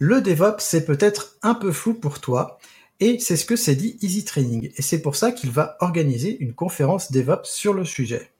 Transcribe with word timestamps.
Le 0.00 0.20
DevOps, 0.20 0.60
c'est 0.60 0.84
peut-être 0.84 1.34
un 1.42 1.54
peu 1.54 1.72
flou 1.72 1.92
pour 1.92 2.20
toi, 2.20 2.60
et 3.00 3.18
c'est 3.18 3.34
ce 3.34 3.44
que 3.44 3.56
s'est 3.56 3.74
dit 3.74 3.98
Easy 4.00 4.24
Training, 4.24 4.70
et 4.76 4.80
c'est 4.80 5.02
pour 5.02 5.16
ça 5.16 5.32
qu'il 5.32 5.50
va 5.50 5.76
organiser 5.80 6.36
une 6.38 6.52
conférence 6.52 7.10
DevOps 7.10 7.46
sur 7.46 7.74
le 7.74 7.84
sujet. 7.84 8.30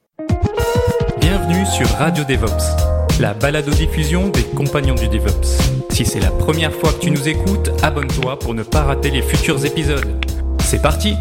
Bienvenue 1.19 1.65
sur 1.65 1.85
Radio 1.97 2.23
DevOps, 2.23 3.19
la 3.19 3.33
balado-diffusion 3.33 4.29
des 4.29 4.45
compagnons 4.55 4.95
du 4.95 5.09
DevOps. 5.09 5.59
Si 5.89 6.05
c'est 6.05 6.21
la 6.21 6.31
première 6.31 6.73
fois 6.73 6.93
que 6.93 6.99
tu 7.01 7.11
nous 7.11 7.27
écoutes, 7.27 7.71
abonne-toi 7.83 8.39
pour 8.39 8.53
ne 8.53 8.63
pas 8.63 8.83
rater 8.83 9.11
les 9.11 9.21
futurs 9.21 9.65
épisodes. 9.65 10.25
C'est 10.63 10.81
parti 10.81 11.15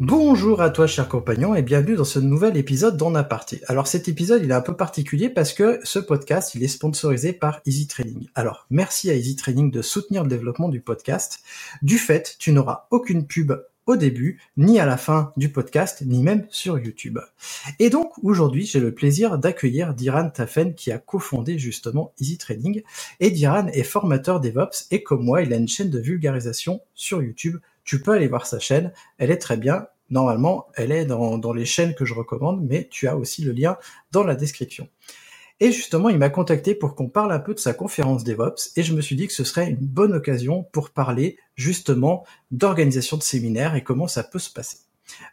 Bonjour 0.00 0.62
à 0.62 0.70
toi 0.70 0.86
cher 0.86 1.10
compagnon 1.10 1.54
et 1.54 1.60
bienvenue 1.60 1.94
dans 1.94 2.04
ce 2.04 2.18
nouvel 2.18 2.56
épisode 2.56 2.96
d'En 2.96 3.14
Aparté. 3.14 3.60
Alors 3.66 3.86
cet 3.86 4.08
épisode 4.08 4.42
il 4.42 4.50
est 4.50 4.54
un 4.54 4.62
peu 4.62 4.74
particulier 4.74 5.28
parce 5.28 5.52
que 5.52 5.78
ce 5.82 5.98
podcast 5.98 6.54
il 6.54 6.64
est 6.64 6.68
sponsorisé 6.68 7.34
par 7.34 7.60
Easy 7.66 7.86
Training. 7.86 8.28
Alors 8.34 8.66
merci 8.70 9.10
à 9.10 9.14
Easy 9.14 9.36
Training 9.36 9.70
de 9.70 9.82
soutenir 9.82 10.22
le 10.22 10.30
développement 10.30 10.70
du 10.70 10.80
podcast. 10.80 11.40
Du 11.82 11.98
fait 11.98 12.36
tu 12.38 12.50
n'auras 12.52 12.86
aucune 12.90 13.26
pub 13.26 13.52
au 13.84 13.96
début, 13.96 14.40
ni 14.56 14.80
à 14.80 14.86
la 14.86 14.96
fin 14.96 15.32
du 15.36 15.50
podcast, 15.50 16.02
ni 16.06 16.22
même 16.22 16.46
sur 16.48 16.78
YouTube. 16.78 17.18
Et 17.78 17.90
donc 17.90 18.12
aujourd'hui 18.22 18.64
j'ai 18.64 18.80
le 18.80 18.94
plaisir 18.94 19.36
d'accueillir 19.36 19.92
Diran 19.92 20.30
Tafen 20.30 20.74
qui 20.74 20.92
a 20.92 20.98
cofondé 20.98 21.58
justement 21.58 22.14
Easy 22.18 22.38
Training. 22.38 22.82
Et 23.20 23.30
Diran 23.30 23.66
est 23.66 23.82
formateur 23.82 24.40
DevOps 24.40 24.86
et 24.92 25.02
comme 25.02 25.26
moi 25.26 25.42
il 25.42 25.52
a 25.52 25.56
une 25.56 25.68
chaîne 25.68 25.90
de 25.90 25.98
vulgarisation 25.98 26.80
sur 26.94 27.22
YouTube 27.22 27.58
tu 27.90 28.00
peux 28.00 28.12
aller 28.12 28.28
voir 28.28 28.46
sa 28.46 28.60
chaîne, 28.60 28.92
elle 29.18 29.32
est 29.32 29.38
très 29.38 29.56
bien. 29.56 29.88
Normalement, 30.10 30.68
elle 30.76 30.92
est 30.92 31.06
dans, 31.06 31.52
les 31.52 31.64
chaînes 31.64 31.96
que 31.96 32.04
je 32.04 32.14
recommande, 32.14 32.64
mais 32.64 32.86
tu 32.88 33.08
as 33.08 33.16
aussi 33.16 33.42
le 33.42 33.50
lien 33.50 33.78
dans 34.12 34.22
la 34.22 34.36
description. 34.36 34.88
Et 35.58 35.72
justement, 35.72 36.08
il 36.08 36.16
m'a 36.16 36.30
contacté 36.30 36.76
pour 36.76 36.94
qu'on 36.94 37.08
parle 37.08 37.32
un 37.32 37.40
peu 37.40 37.52
de 37.52 37.58
sa 37.58 37.74
conférence 37.74 38.22
DevOps, 38.22 38.70
et 38.76 38.84
je 38.84 38.94
me 38.94 39.00
suis 39.00 39.16
dit 39.16 39.26
que 39.26 39.32
ce 39.32 39.42
serait 39.42 39.68
une 39.68 39.84
bonne 39.84 40.14
occasion 40.14 40.68
pour 40.70 40.90
parler 40.90 41.36
justement 41.56 42.24
d'organisation 42.52 43.16
de 43.16 43.24
séminaires 43.24 43.74
et 43.74 43.82
comment 43.82 44.06
ça 44.06 44.22
peut 44.22 44.38
se 44.38 44.52
passer. 44.52 44.76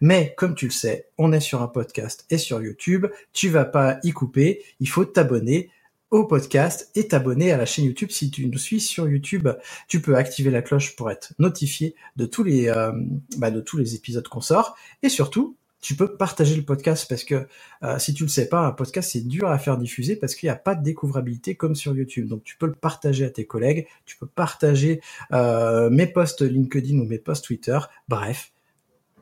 Mais 0.02 0.34
comme 0.36 0.56
tu 0.56 0.66
le 0.66 0.72
sais, 0.72 1.10
on 1.20 1.34
est 1.34 1.40
sur 1.40 1.62
un 1.62 1.68
podcast 1.68 2.26
et 2.32 2.40
sur 2.40 2.60
YouTube, 2.60 3.06
tu 3.34 3.50
vas 3.50 3.66
pas 3.66 4.00
y 4.02 4.14
couper, 4.14 4.64
il 4.80 4.90
faut 4.90 5.06
t'abonner 5.06 5.70
au 6.12 6.26
podcast 6.26 6.90
et 6.96 7.08
t'abonner 7.08 7.52
à 7.52 7.58
la 7.58 7.66
chaîne 7.66 7.86
YouTube 7.86 8.12
si 8.12 8.32
tu 8.32 8.48
nous 8.48 8.58
suis 8.58 8.80
sur 8.80 9.08
YouTube. 9.10 9.50
Tu 9.88 10.02
peux 10.02 10.16
activer 10.16 10.52
la 10.52 10.62
cloche 10.62 10.96
pour 10.96 11.12
être 11.12 11.34
notifié 11.40 11.96
de 12.16 12.26
tous 12.26 12.44
les 12.44 12.70
euh, 12.70 12.92
bah, 13.38 13.52
de 13.52 13.62
tous 13.62 13.78
les 13.78 13.96
épisodes 13.96 14.28
qu'on 14.28 14.42
sort 14.42 14.76
et 15.04 15.10
surtout 15.10 15.58
tu 15.80 15.96
peux 15.96 16.18
partager 16.18 16.56
le 16.56 16.64
podcast 16.64 17.06
parce 17.08 17.24
que 17.24 17.48
euh, 17.84 18.00
si 18.00 18.14
tu 18.14 18.24
le 18.24 18.30
sais 18.30 18.50
pas, 18.50 18.62
un 18.62 18.72
podcast 18.72 19.12
c'est 19.12 19.28
dur 19.28 19.48
à 19.50 19.60
faire 19.60 19.78
diffuser 19.78 20.16
parce 20.16 20.34
qu'il 20.34 20.48
n'y 20.48 20.52
a 20.52 20.56
pas 20.56 20.76
de 20.76 20.84
découvrabilité 20.84 21.56
comme 21.56 21.76
sur 21.76 21.96
YouTube. 21.96 22.28
Donc 22.28 22.44
tu 22.44 22.58
peux 22.58 22.66
le 22.66 22.74
partager 22.74 23.26
à 23.26 23.30
tes 23.30 23.46
collègues, 23.46 23.88
tu 24.06 24.18
peux 24.18 24.28
partager 24.28 25.02
euh, 25.34 25.90
mes 25.90 26.08
posts 26.08 26.42
LinkedIn 26.42 26.98
ou 27.00 27.06
mes 27.06 27.20
posts 27.20 27.46
Twitter. 27.46 27.80
Bref, 28.08 28.52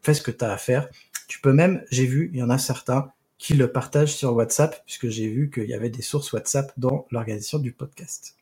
fais 0.02 0.14
ce 0.14 0.22
que 0.22 0.32
tu 0.32 0.46
as 0.46 0.54
à 0.54 0.58
faire. 0.58 0.88
Tu 1.28 1.42
peux 1.42 1.54
même, 1.54 1.84
j'ai 1.92 2.06
vu, 2.06 2.30
il 2.34 2.40
y 2.40 2.44
en 2.44 2.50
a 2.50 2.58
certains 2.58 3.12
qui 3.38 3.54
le 3.54 3.72
partagent 3.72 4.16
sur 4.16 4.34
WhatsApp, 4.34 4.84
puisque 4.86 5.10
j'ai 5.10 5.28
vu 5.28 5.50
qu'il 5.50 5.66
y 5.66 5.74
avait 5.74 5.90
des 5.90 6.02
sources 6.02 6.32
WhatsApp 6.34 6.72
dans 6.78 7.06
l'organisation 7.12 7.60
du 7.60 7.72
podcast. 7.72 8.36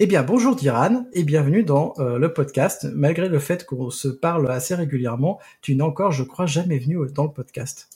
Eh 0.00 0.06
bien, 0.06 0.22
bonjour 0.22 0.54
Diran 0.56 1.06
et 1.12 1.24
bienvenue 1.24 1.64
dans 1.64 1.94
euh, 1.98 2.18
le 2.18 2.32
podcast. 2.32 2.86
Malgré 2.94 3.28
le 3.28 3.38
fait 3.38 3.64
qu'on 3.64 3.90
se 3.90 4.08
parle 4.08 4.50
assez 4.50 4.74
régulièrement, 4.74 5.40
tu 5.60 5.74
n'es 5.74 5.82
encore, 5.82 6.12
je 6.12 6.22
crois, 6.22 6.46
jamais 6.46 6.78
venu 6.78 6.98
dans 7.14 7.24
le 7.24 7.32
podcast. 7.32 7.88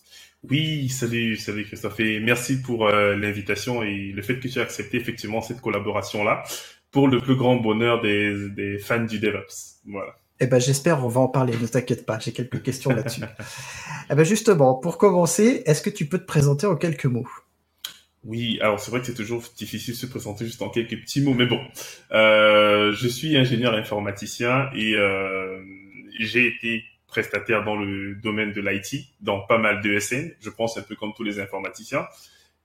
Oui, 0.49 0.89
salut, 0.89 1.37
salut 1.37 1.65
Christophe 1.65 1.99
et 2.01 2.21
merci 2.21 2.61
pour 2.61 2.87
euh, 2.87 3.17
l'invitation 3.17 3.83
et 3.83 4.13
le 4.13 4.23
fait 4.23 4.39
que 4.39 4.47
tu 4.47 4.59
aies 4.59 4.63
accepté 4.63 4.97
effectivement 4.97 5.41
cette 5.41 5.61
collaboration-là 5.61 6.45
pour 6.91 7.09
le 7.09 7.21
plus 7.21 7.37
grand 7.37 7.57
bonheur 7.57 8.01
des, 8.01 8.51
des 8.51 8.79
fans 8.79 9.05
du 9.05 9.19
DevOps. 9.19 9.81
Voilà. 9.87 10.17
Eh 10.41 10.47
ben 10.47 10.59
j'espère, 10.61 11.05
on 11.05 11.09
va 11.09 11.20
en 11.20 11.29
parler. 11.29 11.55
Ne 11.61 11.67
t'inquiète 11.67 12.05
pas, 12.05 12.19
j'ai 12.19 12.33
quelques 12.33 12.63
questions 12.63 12.91
là-dessus. 12.91 13.23
eh 14.11 14.14
ben 14.14 14.24
justement, 14.24 14.74
pour 14.74 14.98
commencer, 14.98 15.63
est-ce 15.67 15.83
que 15.83 15.91
tu 15.91 16.07
peux 16.07 16.19
te 16.19 16.27
présenter 16.27 16.67
en 16.67 16.77
quelques 16.77 17.07
mots? 17.07 17.29
Oui, 18.24 18.58
alors 18.61 18.80
c'est 18.80 18.91
vrai 18.91 19.01
que 19.01 19.07
c'est 19.07 19.14
toujours 19.14 19.42
difficile 19.57 19.95
de 19.95 19.98
se 19.98 20.07
présenter 20.07 20.45
juste 20.45 20.61
en 20.61 20.69
quelques 20.69 21.01
petits 21.01 21.20
mots, 21.20 21.35
mais 21.35 21.47
bon, 21.47 21.61
euh, 22.11 22.92
je 22.92 23.07
suis 23.07 23.36
ingénieur 23.36 23.73
informaticien 23.74 24.69
et 24.74 24.95
euh, 24.97 25.63
j'ai 26.19 26.48
été 26.48 26.83
prestataire 27.07 27.64
dans 27.64 27.77
le 27.77 28.17
domaine 28.17 28.53
de 28.53 28.61
l'IT, 28.61 29.07
dans 29.20 29.41
pas 29.41 29.58
mal 29.58 29.80
de 29.80 29.98
SN, 29.98 30.33
je 30.41 30.51
pense 30.51 30.77
un 30.77 30.83
peu 30.83 30.97
comme 30.97 31.13
tous 31.14 31.23
les 31.23 31.39
informaticiens. 31.39 32.07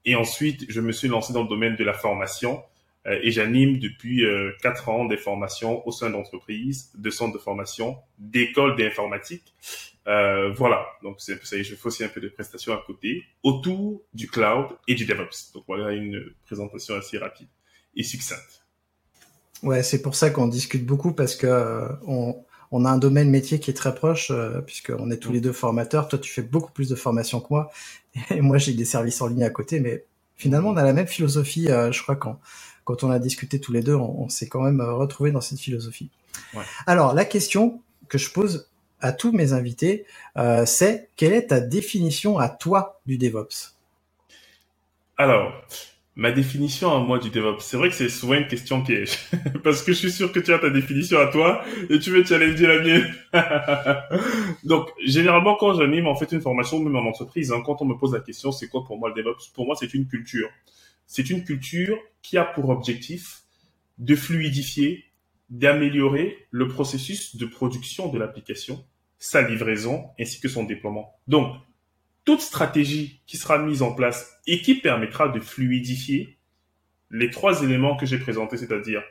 Et 0.03 0.15
ensuite, 0.15 0.65
je 0.67 0.81
me 0.81 0.91
suis 0.91 1.07
lancé 1.07 1.31
dans 1.31 1.43
le 1.43 1.47
domaine 1.47 1.75
de 1.75 1.83
la 1.83 1.93
formation 1.93 2.63
et 3.05 3.31
j'anime 3.31 3.79
depuis 3.79 4.25
euh, 4.25 4.51
quatre 4.61 4.89
ans 4.89 5.05
des 5.05 5.17
formations 5.17 5.85
au 5.87 5.91
sein 5.91 6.09
d'entreprises, 6.09 6.91
de 6.95 7.09
centres 7.09 7.33
de 7.33 7.39
formation, 7.39 7.97
d'écoles 8.19 8.75
d'informatique. 8.75 9.55
Euh, 10.07 10.51
voilà, 10.53 10.85
donc 11.03 11.17
c'est 11.19 11.43
ça. 11.45 11.61
Je 11.61 11.75
fais 11.75 11.87
aussi 11.87 12.03
un 12.03 12.09
peu 12.09 12.21
de 12.21 12.29
prestations 12.29 12.73
à 12.73 12.83
côté 12.85 13.23
autour 13.43 14.01
du 14.13 14.27
cloud 14.27 14.67
et 14.87 14.95
du 14.95 15.05
DevOps. 15.05 15.53
Donc 15.53 15.63
voilà 15.67 15.91
une 15.91 16.23
présentation 16.45 16.95
assez 16.95 17.17
rapide 17.17 17.47
et 17.95 18.03
succincte. 18.03 18.63
Ouais, 19.63 19.83
c'est 19.83 20.01
pour 20.01 20.15
ça 20.15 20.31
qu'on 20.31 20.47
discute 20.47 20.85
beaucoup 20.85 21.13
parce 21.13 21.35
que 21.35 21.45
euh, 21.45 21.87
on, 22.07 22.35
on, 22.71 22.85
a 22.85 22.89
un 22.89 22.97
domaine 22.97 23.29
métier 23.29 23.59
qui 23.59 23.69
est 23.69 23.75
très 23.75 23.93
proche 23.93 24.31
euh, 24.31 24.61
puisqu'on 24.61 25.11
est 25.11 25.17
tous 25.17 25.29
mm. 25.29 25.33
les 25.33 25.41
deux 25.41 25.53
formateurs. 25.53 26.07
Toi, 26.07 26.17
tu 26.17 26.31
fais 26.31 26.41
beaucoup 26.41 26.71
plus 26.71 26.89
de 26.89 26.95
formation 26.95 27.39
que 27.39 27.47
moi 27.51 27.71
et 28.31 28.41
moi 28.41 28.57
j'ai 28.57 28.73
des 28.73 28.85
services 28.85 29.21
en 29.21 29.27
ligne 29.27 29.43
à 29.43 29.51
côté, 29.51 29.79
mais 29.79 30.05
finalement 30.35 30.69
on 30.69 30.77
a 30.77 30.83
la 30.83 30.93
même 30.93 31.07
philosophie. 31.07 31.67
je 31.67 32.01
crois 32.01 32.15
quand 32.15 32.39
quand 32.83 33.03
on 33.03 33.11
a 33.11 33.19
discuté 33.19 33.59
tous 33.59 33.71
les 33.71 33.81
deux, 33.81 33.95
on, 33.95 34.29
s'est 34.29 34.47
quand 34.47 34.61
même 34.61 34.81
euh, 34.81 34.93
retrouvé 34.93 35.31
dans 35.31 35.41
cette 35.41 35.59
philosophie. 35.59 36.09
Alors, 36.87 37.13
la 37.13 37.25
question 37.25 37.81
que 38.07 38.17
je 38.17 38.31
pose 38.31 38.67
à 38.99 39.11
tous 39.11 39.31
mes 39.31 39.53
invités, 39.53 40.05
euh, 40.37 40.65
c'est 40.65 41.09
quelle 41.15 41.33
est 41.33 41.47
ta 41.47 41.59
définition 41.59 42.37
à 42.37 42.49
toi 42.49 42.99
du 43.05 43.17
DevOps? 43.17 43.75
Alors, 45.17 45.53
ma 46.15 46.31
définition 46.31 46.95
à 46.95 46.99
moi 46.99 47.19
du 47.19 47.29
DevOps, 47.29 47.61
c'est 47.61 47.77
vrai 47.77 47.89
que 47.89 47.95
c'est 47.95 48.09
souvent 48.09 48.33
une 48.33 48.47
question 48.47 48.83
piège, 48.83 49.17
parce 49.63 49.81
que 49.81 49.93
je 49.93 49.97
suis 49.97 50.11
sûr 50.11 50.31
que 50.31 50.39
tu 50.39 50.53
as 50.53 50.59
ta 50.59 50.69
définition 50.69 51.19
à 51.19 51.27
toi 51.27 51.63
et 51.89 51.99
tu 51.99 52.11
veux 52.11 52.23
challenger 52.23 52.67
la 52.67 52.81
mienne. 52.81 53.13
Donc, 54.63 54.89
généralement, 55.05 55.55
quand 55.55 55.75
j'anime 55.75 56.07
en 56.07 56.15
fait 56.15 56.31
une 56.31 56.41
formation, 56.41 56.79
même 56.79 56.95
en 56.95 57.07
entreprise, 57.07 57.51
hein, 57.51 57.61
quand 57.65 57.81
on 57.81 57.85
me 57.85 57.95
pose 57.95 58.13
la 58.13 58.19
question, 58.19 58.51
c'est 58.51 58.67
quoi 58.67 58.83
pour 58.83 58.97
moi 58.97 59.09
le 59.09 59.21
DevOps? 59.21 59.51
Pour 59.53 59.65
moi, 59.65 59.75
c'est 59.79 59.93
une 59.93 60.07
culture 60.07 60.49
c'est 61.11 61.29
une 61.29 61.43
culture 61.43 61.99
qui 62.21 62.37
a 62.37 62.45
pour 62.45 62.69
objectif 62.69 63.41
de 63.97 64.15
fluidifier, 64.15 65.03
d'améliorer 65.49 66.47
le 66.51 66.69
processus 66.69 67.35
de 67.35 67.45
production 67.45 68.07
de 68.07 68.17
l'application, 68.17 68.87
sa 69.17 69.41
livraison 69.41 70.05
ainsi 70.17 70.39
que 70.39 70.47
son 70.47 70.63
déploiement. 70.63 71.19
Donc, 71.27 71.53
toute 72.23 72.39
stratégie 72.39 73.21
qui 73.25 73.35
sera 73.35 73.57
mise 73.57 73.81
en 73.81 73.93
place 73.93 74.39
et 74.47 74.61
qui 74.61 74.75
permettra 74.75 75.27
de 75.27 75.41
fluidifier 75.41 76.37
les 77.09 77.29
trois 77.29 77.61
éléments 77.61 77.97
que 77.97 78.05
j'ai 78.05 78.17
présentés, 78.17 78.55
c'est-à-dire 78.55 79.03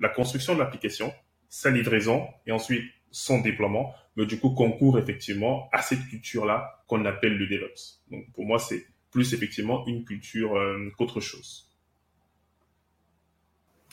la 0.00 0.08
construction 0.08 0.54
de 0.54 0.58
l'application, 0.58 1.12
sa 1.50 1.70
livraison 1.70 2.28
et 2.46 2.52
ensuite 2.52 2.90
son 3.10 3.42
déploiement, 3.42 3.94
mais 4.16 4.24
du 4.24 4.40
coup 4.40 4.54
concourt 4.54 4.98
effectivement 4.98 5.68
à 5.70 5.82
cette 5.82 6.06
culture-là 6.08 6.82
qu'on 6.86 7.04
appelle 7.04 7.36
le 7.36 7.46
DevOps. 7.46 8.00
Donc 8.10 8.32
pour 8.32 8.46
moi, 8.46 8.58
c'est 8.58 8.86
plus 9.12 9.34
effectivement 9.34 9.86
une 9.86 10.04
culture 10.04 10.56
euh, 10.56 10.90
qu'autre 10.98 11.20
chose. 11.20 11.68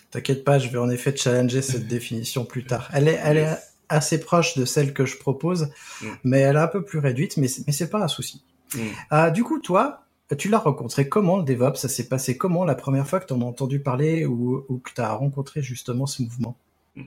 T'inquiète 0.10 0.44
pas, 0.44 0.58
je 0.58 0.70
vais 0.70 0.80
en 0.80 0.90
effet 0.90 1.16
challenger 1.16 1.62
cette 1.62 1.88
définition 1.96 2.46
plus 2.46 2.66
tard. 2.66 2.90
Elle 2.94 3.08
est, 3.08 3.20
elle 3.24 3.38
est 3.38 3.58
assez 3.90 4.20
proche 4.20 4.58
de 4.58 4.66
celle 4.66 4.94
que 4.94 5.06
je 5.06 5.18
propose, 5.18 5.70
mm. 6.02 6.08
mais 6.24 6.40
elle 6.40 6.56
est 6.56 6.60
un 6.60 6.68
peu 6.68 6.84
plus 6.84 7.00
réduite, 7.00 7.38
mais, 7.38 7.48
mais 7.68 7.74
c'est 7.74 7.90
pas 7.90 8.02
un 8.02 8.08
souci. 8.08 8.44
Mm. 8.74 8.80
Euh, 9.12 9.30
du 9.30 9.44
coup, 9.44 9.60
toi, 9.60 10.06
tu 10.38 10.50
l'as 10.50 10.60
rencontré 10.60 11.10
comment 11.10 11.38
le 11.38 11.44
DevOps? 11.44 11.76
Ça 11.76 11.90
s'est 11.90 12.08
passé 12.08 12.38
comment 12.38 12.66
la 12.66 12.76
première 12.76 13.08
fois 13.08 13.20
que 13.20 13.28
tu 13.28 13.34
en 13.34 13.42
as 13.42 13.46
entendu 13.46 13.80
parler 13.82 14.26
ou, 14.26 14.66
ou 14.70 14.78
que 14.80 14.92
tu 14.94 15.02
as 15.02 15.14
rencontré 15.14 15.62
justement 15.62 16.08
ce 16.08 16.24
mouvement? 16.24 16.56
Mm. 16.96 17.04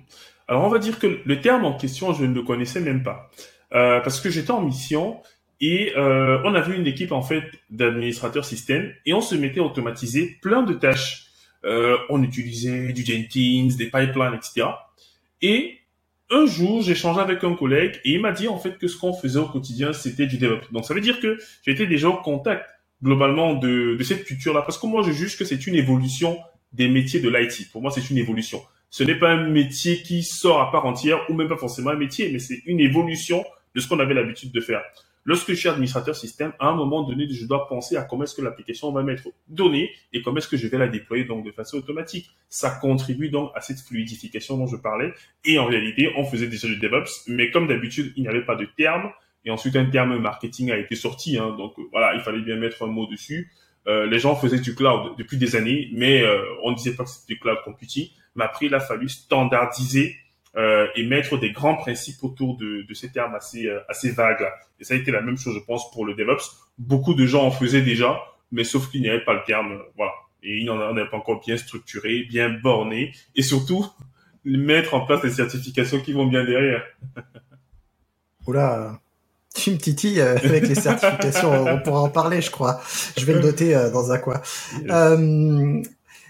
Alors, 0.48 0.64
on 0.64 0.68
va 0.68 0.78
dire 0.78 0.98
que 0.98 1.20
le 1.24 1.40
terme 1.40 1.64
en 1.64 1.76
question, 1.76 2.12
je 2.12 2.24
ne 2.24 2.34
le 2.34 2.42
connaissais 2.42 2.80
même 2.80 3.02
pas. 3.02 3.30
Euh, 3.74 4.00
parce 4.00 4.20
que 4.20 4.28
j'étais 4.28 4.50
en 4.50 4.60
mission 4.60 5.22
et 5.62 5.96
euh, 5.96 6.42
on 6.44 6.54
avait 6.54 6.76
une 6.76 6.88
équipe 6.88 7.12
en 7.12 7.22
fait 7.22 7.44
d'administrateurs 7.70 8.44
système 8.44 8.92
et 9.06 9.14
on 9.14 9.20
se 9.20 9.36
mettait 9.36 9.60
à 9.60 9.62
automatiser 9.62 10.36
plein 10.42 10.62
de 10.62 10.74
tâches. 10.74 11.28
Euh, 11.64 11.96
on 12.10 12.20
utilisait 12.22 12.92
du 12.92 13.04
Jenkins, 13.04 13.68
des 13.78 13.86
pipelines, 13.86 14.34
etc. 14.34 14.66
Et 15.40 15.78
un 16.30 16.46
jour, 16.46 16.82
changé 16.82 17.20
avec 17.20 17.44
un 17.44 17.54
collègue 17.54 18.00
et 18.04 18.14
il 18.14 18.20
m'a 18.20 18.32
dit 18.32 18.48
en 18.48 18.58
fait 18.58 18.76
que 18.76 18.88
ce 18.88 18.98
qu'on 18.98 19.12
faisait 19.12 19.38
au 19.38 19.46
quotidien, 19.46 19.92
c'était 19.92 20.26
du 20.26 20.36
DevOps. 20.36 20.72
Donc 20.72 20.84
ça 20.84 20.94
veut 20.94 21.00
dire 21.00 21.20
que 21.20 21.38
j'étais 21.64 21.86
déjà 21.86 22.08
en 22.08 22.16
contact 22.16 22.66
globalement 23.00 23.54
de, 23.54 23.94
de 23.96 24.02
cette 24.02 24.24
culture-là 24.24 24.62
parce 24.62 24.78
que 24.78 24.86
moi 24.86 25.02
je 25.06 25.12
juge 25.12 25.38
que 25.38 25.44
c'est 25.44 25.66
une 25.66 25.76
évolution 25.76 26.38
des 26.72 26.88
métiers 26.88 27.20
de 27.20 27.28
l'IT. 27.28 27.70
Pour 27.70 27.82
moi, 27.82 27.90
c'est 27.90 28.10
une 28.10 28.18
évolution. 28.18 28.62
Ce 28.90 29.04
n'est 29.04 29.14
pas 29.14 29.30
un 29.30 29.48
métier 29.48 30.02
qui 30.02 30.22
sort 30.22 30.60
à 30.60 30.72
part 30.72 30.86
entière 30.86 31.20
ou 31.28 31.34
même 31.34 31.48
pas 31.48 31.56
forcément 31.56 31.90
un 31.90 31.96
métier, 31.96 32.30
mais 32.32 32.38
c'est 32.38 32.62
une 32.66 32.80
évolution 32.80 33.44
de 33.74 33.80
ce 33.80 33.88
qu'on 33.88 34.00
avait 34.00 34.14
l'habitude 34.14 34.52
de 34.52 34.60
faire. 34.60 34.82
Lorsque 35.24 35.50
je 35.50 35.54
suis 35.54 35.68
administrateur 35.68 36.16
système, 36.16 36.52
à 36.58 36.68
un 36.68 36.74
moment 36.74 37.02
donné, 37.02 37.28
je 37.28 37.46
dois 37.46 37.66
penser 37.68 37.96
à 37.96 38.02
comment 38.02 38.24
est-ce 38.24 38.34
que 38.34 38.42
l'application 38.42 38.92
va 38.92 39.02
m'être 39.02 39.28
donnée 39.48 39.90
et 40.12 40.22
comment 40.22 40.38
est-ce 40.38 40.48
que 40.48 40.56
je 40.56 40.66
vais 40.66 40.78
la 40.78 40.88
déployer 40.88 41.24
donc 41.24 41.44
de 41.44 41.50
façon 41.50 41.76
automatique. 41.78 42.30
Ça 42.48 42.70
contribue 42.70 43.28
donc 43.28 43.50
à 43.54 43.60
cette 43.60 43.80
fluidification 43.80 44.56
dont 44.56 44.66
je 44.66 44.76
parlais. 44.76 45.12
Et 45.44 45.58
en 45.58 45.66
réalité, 45.66 46.12
on 46.16 46.24
faisait 46.24 46.48
déjà 46.48 46.68
du 46.68 46.78
DevOps, 46.78 47.24
mais 47.28 47.50
comme 47.50 47.66
d'habitude, 47.66 48.12
il 48.16 48.22
n'y 48.22 48.28
avait 48.28 48.44
pas 48.44 48.56
de 48.56 48.66
terme. 48.76 49.10
Et 49.44 49.50
ensuite, 49.50 49.76
un 49.76 49.86
terme 49.86 50.18
marketing 50.18 50.70
a 50.70 50.78
été 50.78 50.94
sorti. 50.94 51.38
Hein, 51.38 51.54
donc 51.56 51.74
voilà, 51.90 52.14
il 52.14 52.20
fallait 52.20 52.42
bien 52.42 52.56
mettre 52.56 52.82
un 52.84 52.88
mot 52.88 53.06
dessus. 53.06 53.50
Euh, 53.88 54.06
les 54.06 54.20
gens 54.20 54.36
faisaient 54.36 54.60
du 54.60 54.74
cloud 54.74 55.14
depuis 55.18 55.36
des 55.36 55.56
années, 55.56 55.90
mais 55.92 56.22
euh, 56.22 56.40
on 56.62 56.70
ne 56.70 56.76
disait 56.76 56.94
pas 56.94 57.02
que 57.04 57.10
c'était 57.10 57.34
du 57.34 57.40
cloud 57.40 57.58
computing. 57.64 58.08
Mais 58.36 58.44
après, 58.44 58.66
il 58.66 58.74
a 58.74 58.80
fallu 58.80 59.08
standardiser 59.08 60.16
euh, 60.54 60.86
et 60.96 61.06
mettre 61.06 61.38
des 61.38 61.50
grands 61.50 61.76
principes 61.76 62.22
autour 62.22 62.58
de, 62.58 62.82
de 62.86 62.94
ces 62.94 63.10
termes 63.10 63.34
assez 63.34 63.68
euh, 63.68 63.80
assez 63.88 64.10
vagues 64.10 64.42
là. 64.42 64.52
Et 64.78 64.84
ça 64.84 64.92
a 64.92 64.98
été 64.98 65.10
la 65.10 65.22
même 65.22 65.38
chose, 65.38 65.54
je 65.54 65.64
pense, 65.64 65.90
pour 65.92 66.04
le 66.04 66.12
DevOps. 66.12 66.42
Beaucoup 66.76 67.14
de 67.14 67.24
gens 67.24 67.46
en 67.46 67.50
faisaient 67.50 67.80
déjà, 67.80 68.20
mais 68.50 68.62
sauf 68.62 68.90
qu'il 68.90 69.00
n'y 69.00 69.08
avait 69.08 69.24
pas 69.24 69.32
le 69.32 69.42
terme, 69.46 69.72
euh, 69.72 69.82
voilà. 69.96 70.12
Et 70.42 70.58
il 70.58 70.66
n'en 70.66 70.78
avait 70.78 71.08
pas 71.08 71.16
encore 71.16 71.40
bien 71.40 71.56
structuré, 71.56 72.24
bien 72.28 72.50
borné, 72.50 73.12
et 73.34 73.42
surtout 73.42 73.86
mettre 74.44 74.92
en 74.92 75.06
place 75.06 75.22
les 75.22 75.30
certifications 75.30 76.00
qui 76.00 76.12
vont 76.12 76.26
bien 76.26 76.44
derrière. 76.44 76.82
Oula, 78.46 79.00
tu 79.54 79.70
me 79.70 79.78
titilles 79.78 80.20
avec 80.20 80.68
les 80.68 80.74
certifications, 80.74 81.50
on 81.50 81.80
pourra 81.80 82.00
en 82.00 82.10
parler, 82.10 82.42
je 82.42 82.50
crois. 82.50 82.80
Je 83.16 83.24
vais 83.24 83.34
le 83.34 83.40
noter 83.40 83.72
dans 83.92 84.10
un 84.10 84.18
coin. 84.18 84.42
Euh, 84.90 85.80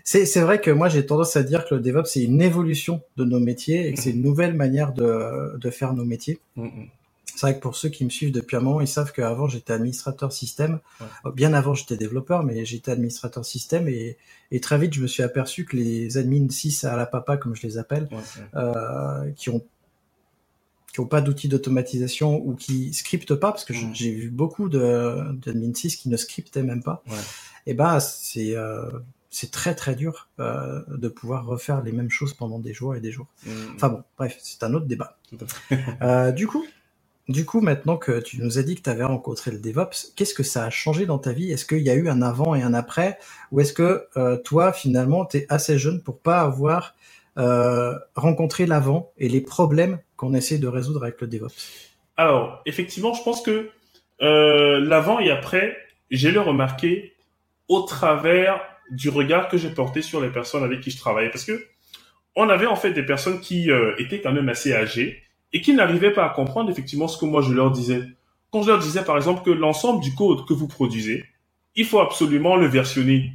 c'est 0.05 0.41
vrai 0.41 0.61
que 0.61 0.71
moi 0.71 0.89
j'ai 0.89 1.05
tendance 1.07 1.37
à 1.37 1.43
dire 1.43 1.65
que 1.65 1.75
le 1.75 1.81
DevOps 1.81 2.07
c'est 2.07 2.23
une 2.23 2.43
évolution 2.43 3.03
de 3.17 3.25
nos 3.25 3.41
métiers 3.41 3.89
et 3.89 3.95
que 3.95 4.01
c'est 4.01 4.11
une 4.11 4.23
nouvelle 4.23 4.55
manière 4.55 4.93
de, 4.93 5.57
de 5.57 5.71
faire 5.71 5.93
nos 5.95 6.05
métiers. 6.05 6.39
Mm-hmm. 6.57 6.89
C'est 7.35 7.47
vrai 7.47 7.55
que 7.57 7.61
pour 7.61 7.77
ceux 7.77 7.89
qui 7.89 8.05
me 8.05 8.11
suivent 8.11 8.33
depuis 8.33 8.57
un 8.57 8.61
moment, 8.61 8.81
ils 8.81 8.89
savent 8.89 9.11
qu'avant 9.13 9.49
j'étais 9.49 9.73
administrateur 9.73 10.33
système. 10.33 10.81
Bien 11.35 11.55
avant 11.55 11.75
j'étais 11.75 11.97
développeur, 11.97 12.43
mais 12.45 12.65
j'étais 12.65 12.91
administrateur 12.91 13.45
système 13.45 13.89
et, 13.89 14.19
et, 14.51 14.61
très 14.61 14.79
vite 14.79 14.93
je 14.93 15.01
me 15.01 15.07
suis 15.07 15.23
aperçu 15.23 15.65
que 15.65 15.77
les 15.77 16.19
admins 16.19 16.49
6 16.49 16.85
à 16.85 16.97
la 16.97 17.07
papa, 17.07 17.39
comme 17.39 17.55
je 17.57 17.67
les 17.67 17.79
appelle, 17.79 18.09
euh, 18.55 19.31
qui 19.37 19.51
ont 19.51 19.65
qui 20.93 21.01
ont 21.01 21.07
pas 21.07 21.23
d'outils 21.23 21.49
d'automatisation 21.49 22.37
ou 22.47 22.55
qui 22.55 22.93
scriptent 22.93 23.35
pas, 23.35 23.51
parce 23.51 23.65
que 23.65 23.73
mm. 23.73 23.95
j'ai 23.95 24.13
vu 24.13 24.31
beaucoup 24.31 24.69
d'admin 24.69 25.73
6 25.75 25.97
qui 25.97 26.11
ne 26.11 26.17
scriptaient 26.19 26.63
même 26.63 26.83
pas. 26.83 27.03
Et 27.67 27.71
eh 27.71 27.75
ben 27.75 27.99
c'est 28.01 28.55
euh, 28.57 28.91
c'est 29.33 29.51
très 29.51 29.75
très 29.75 29.97
dur 29.97 30.29
euh, 30.39 30.83
de 30.89 31.09
pouvoir 31.09 31.47
refaire 31.47 31.83
les 31.83 31.91
mêmes 31.91 32.11
choses 32.11 32.35
pendant 32.35 32.61
des 32.61 32.75
jours 32.75 32.95
et 32.95 33.01
des 33.01 33.11
jours. 33.11 33.27
Mmh. 33.45 33.51
Enfin 33.75 33.89
bon, 33.89 34.03
bref, 34.17 34.37
c'est 34.41 34.63
un 34.63 34.73
autre 34.75 34.87
débat. 34.87 35.19
euh, 36.03 36.31
du 36.31 36.47
coup, 36.47 36.65
du 37.29 37.47
coup, 37.47 37.61
maintenant 37.61 37.97
que 37.97 38.21
tu 38.21 38.43
nous 38.43 38.59
as 38.59 38.63
dit 38.63 38.75
que 38.75 38.83
tu 38.83 38.91
avais 38.91 39.05
rencontré 39.05 39.51
le 39.51 39.59
DevOps, 39.59 40.13
qu'est-ce 40.17 40.35
que 40.35 40.43
ça 40.43 40.65
a 40.65 40.71
changé 40.71 41.07
dans 41.07 41.19
ta 41.19 41.33
vie? 41.33 41.51
Est-ce 41.51 41.65
qu'il 41.65 41.79
y 41.79 41.91
a 41.91 41.95
eu 41.95 42.09
un 42.09 42.21
avant 42.21 42.55
et 42.55 42.63
un 42.63 42.75
après? 42.75 43.19
Ou 43.53 43.61
est-ce 43.61 43.73
que 43.73 44.07
euh, 44.17 44.37
toi, 44.37 44.73
finalement, 44.73 45.25
tu 45.25 45.39
es 45.39 45.47
assez 45.49 45.79
jeune 45.79 46.03
pour 46.03 46.19
pas 46.19 46.41
avoir 46.41 46.95
euh, 47.39 47.97
rencontré 48.17 48.67
l'avant 48.67 49.13
et 49.19 49.29
les 49.29 49.41
problèmes 49.41 49.99
qu'on 50.17 50.35
essaie 50.35 50.59
de 50.59 50.67
résoudre 50.67 51.05
avec 51.05 51.21
le 51.21 51.27
DevOps? 51.29 51.55
Alors, 52.19 52.61
effectivement, 52.67 53.15
je 53.15 53.23
pense 53.23 53.41
que 53.41 53.71
euh, 54.21 54.81
l'avant 54.81 55.19
et 55.19 55.31
après, 55.31 55.77
j'ai 56.11 56.33
le 56.33 56.41
remarqué 56.41 57.15
au 57.69 57.83
travers 57.83 58.61
du 58.91 59.09
regard 59.09 59.49
que 59.49 59.57
j'ai 59.57 59.71
porté 59.71 60.03
sur 60.03 60.21
les 60.21 60.31
personnes 60.31 60.65
avec 60.65 60.81
qui 60.81 60.91
je 60.91 60.99
travaillais. 60.99 61.31
Parce 61.31 61.45
que 61.45 61.67
on 62.35 62.49
avait 62.49 62.67
en 62.67 62.77
fait 62.77 62.93
des 62.93 63.03
personnes 63.03 63.41
qui 63.41 63.71
euh, 63.71 63.95
étaient 63.99 64.21
quand 64.21 64.33
même 64.33 64.49
assez 64.49 64.73
âgées 64.73 65.23
et 65.53 65.61
qui 65.61 65.75
n'arrivaient 65.75 66.13
pas 66.13 66.25
à 66.25 66.31
comprendre 66.31 66.71
effectivement 66.71 67.09
ce 67.09 67.19
que 67.19 67.27
moi 67.27 67.43
je 67.43 67.53
leur 67.53 67.71
disais. 67.71 68.03
Quand 68.51 68.63
je 68.63 68.69
leur 68.69 68.79
disais 68.79 69.05
par 69.05 69.17
exemple 69.17 69.43
que 69.43 69.51
l'ensemble 69.51 70.03
du 70.03 70.15
code 70.15 70.47
que 70.47 70.55
vous 70.55 70.69
produisez, 70.69 71.25
il 71.75 71.85
faut 71.85 72.01
absolument 72.01 72.57
le 72.57 72.67
versionner. 72.67 73.33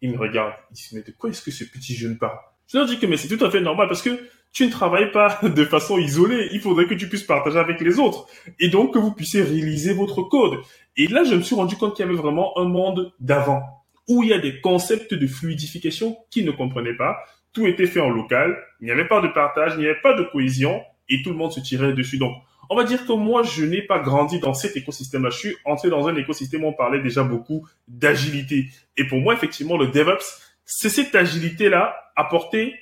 Ils 0.00 0.10
me 0.10 0.18
regardent, 0.18 0.54
ils 0.70 0.74
disent 0.74 0.92
mais 0.92 1.02
de 1.02 1.12
quoi 1.12 1.30
est-ce 1.30 1.42
que 1.42 1.50
ce 1.50 1.64
petit 1.64 1.94
jeune 1.94 2.18
parle? 2.18 2.38
Je 2.68 2.78
leur 2.78 2.86
dis 2.86 2.98
que 2.98 3.06
mais 3.06 3.16
c'est 3.16 3.34
tout 3.34 3.44
à 3.44 3.50
fait 3.50 3.60
normal 3.60 3.86
parce 3.86 4.02
que 4.02 4.18
tu 4.52 4.66
ne 4.66 4.70
travailles 4.70 5.12
pas 5.12 5.38
de 5.42 5.64
façon 5.64 5.98
isolée. 5.98 6.48
Il 6.52 6.60
faudrait 6.60 6.86
que 6.86 6.94
tu 6.94 7.08
puisses 7.08 7.22
partager 7.22 7.58
avec 7.58 7.80
les 7.80 7.98
autres 7.98 8.26
et 8.58 8.68
donc 8.68 8.94
que 8.94 8.98
vous 8.98 9.12
puissiez 9.12 9.42
réaliser 9.42 9.94
votre 9.94 10.22
code. 10.22 10.58
Et 10.96 11.06
là, 11.06 11.24
je 11.24 11.34
me 11.34 11.42
suis 11.42 11.54
rendu 11.54 11.76
compte 11.76 11.94
qu'il 11.96 12.04
y 12.04 12.08
avait 12.08 12.18
vraiment 12.18 12.58
un 12.58 12.64
monde 12.64 13.12
d'avant 13.20 13.81
où 14.08 14.22
il 14.22 14.30
y 14.30 14.32
a 14.32 14.38
des 14.38 14.60
concepts 14.60 15.14
de 15.14 15.26
fluidification 15.26 16.16
qu'ils 16.30 16.44
ne 16.44 16.50
comprenaient 16.50 16.96
pas. 16.96 17.18
Tout 17.52 17.66
était 17.66 17.86
fait 17.86 18.00
en 18.00 18.10
local, 18.10 18.56
il 18.80 18.86
n'y 18.86 18.90
avait 18.90 19.08
pas 19.08 19.20
de 19.20 19.28
partage, 19.28 19.72
il 19.74 19.80
n'y 19.80 19.86
avait 19.86 20.00
pas 20.00 20.14
de 20.14 20.22
cohésion 20.24 20.82
et 21.08 21.22
tout 21.22 21.30
le 21.30 21.36
monde 21.36 21.52
se 21.52 21.60
tirait 21.60 21.92
dessus. 21.92 22.18
Donc, 22.18 22.34
on 22.70 22.76
va 22.76 22.84
dire 22.84 23.04
que 23.04 23.12
moi, 23.12 23.42
je 23.42 23.64
n'ai 23.64 23.82
pas 23.82 23.98
grandi 23.98 24.38
dans 24.38 24.54
cet 24.54 24.76
écosystème-là. 24.76 25.30
Je 25.30 25.36
suis 25.36 25.56
entré 25.64 25.90
dans 25.90 26.08
un 26.08 26.16
écosystème 26.16 26.64
où 26.64 26.68
on 26.68 26.72
parlait 26.72 27.02
déjà 27.02 27.22
beaucoup 27.22 27.66
d'agilité. 27.86 28.68
Et 28.96 29.06
pour 29.06 29.20
moi, 29.20 29.34
effectivement, 29.34 29.76
le 29.76 29.88
DevOps, 29.88 30.40
c'est 30.64 30.88
cette 30.88 31.14
agilité-là 31.14 31.94
apportée 32.16 32.74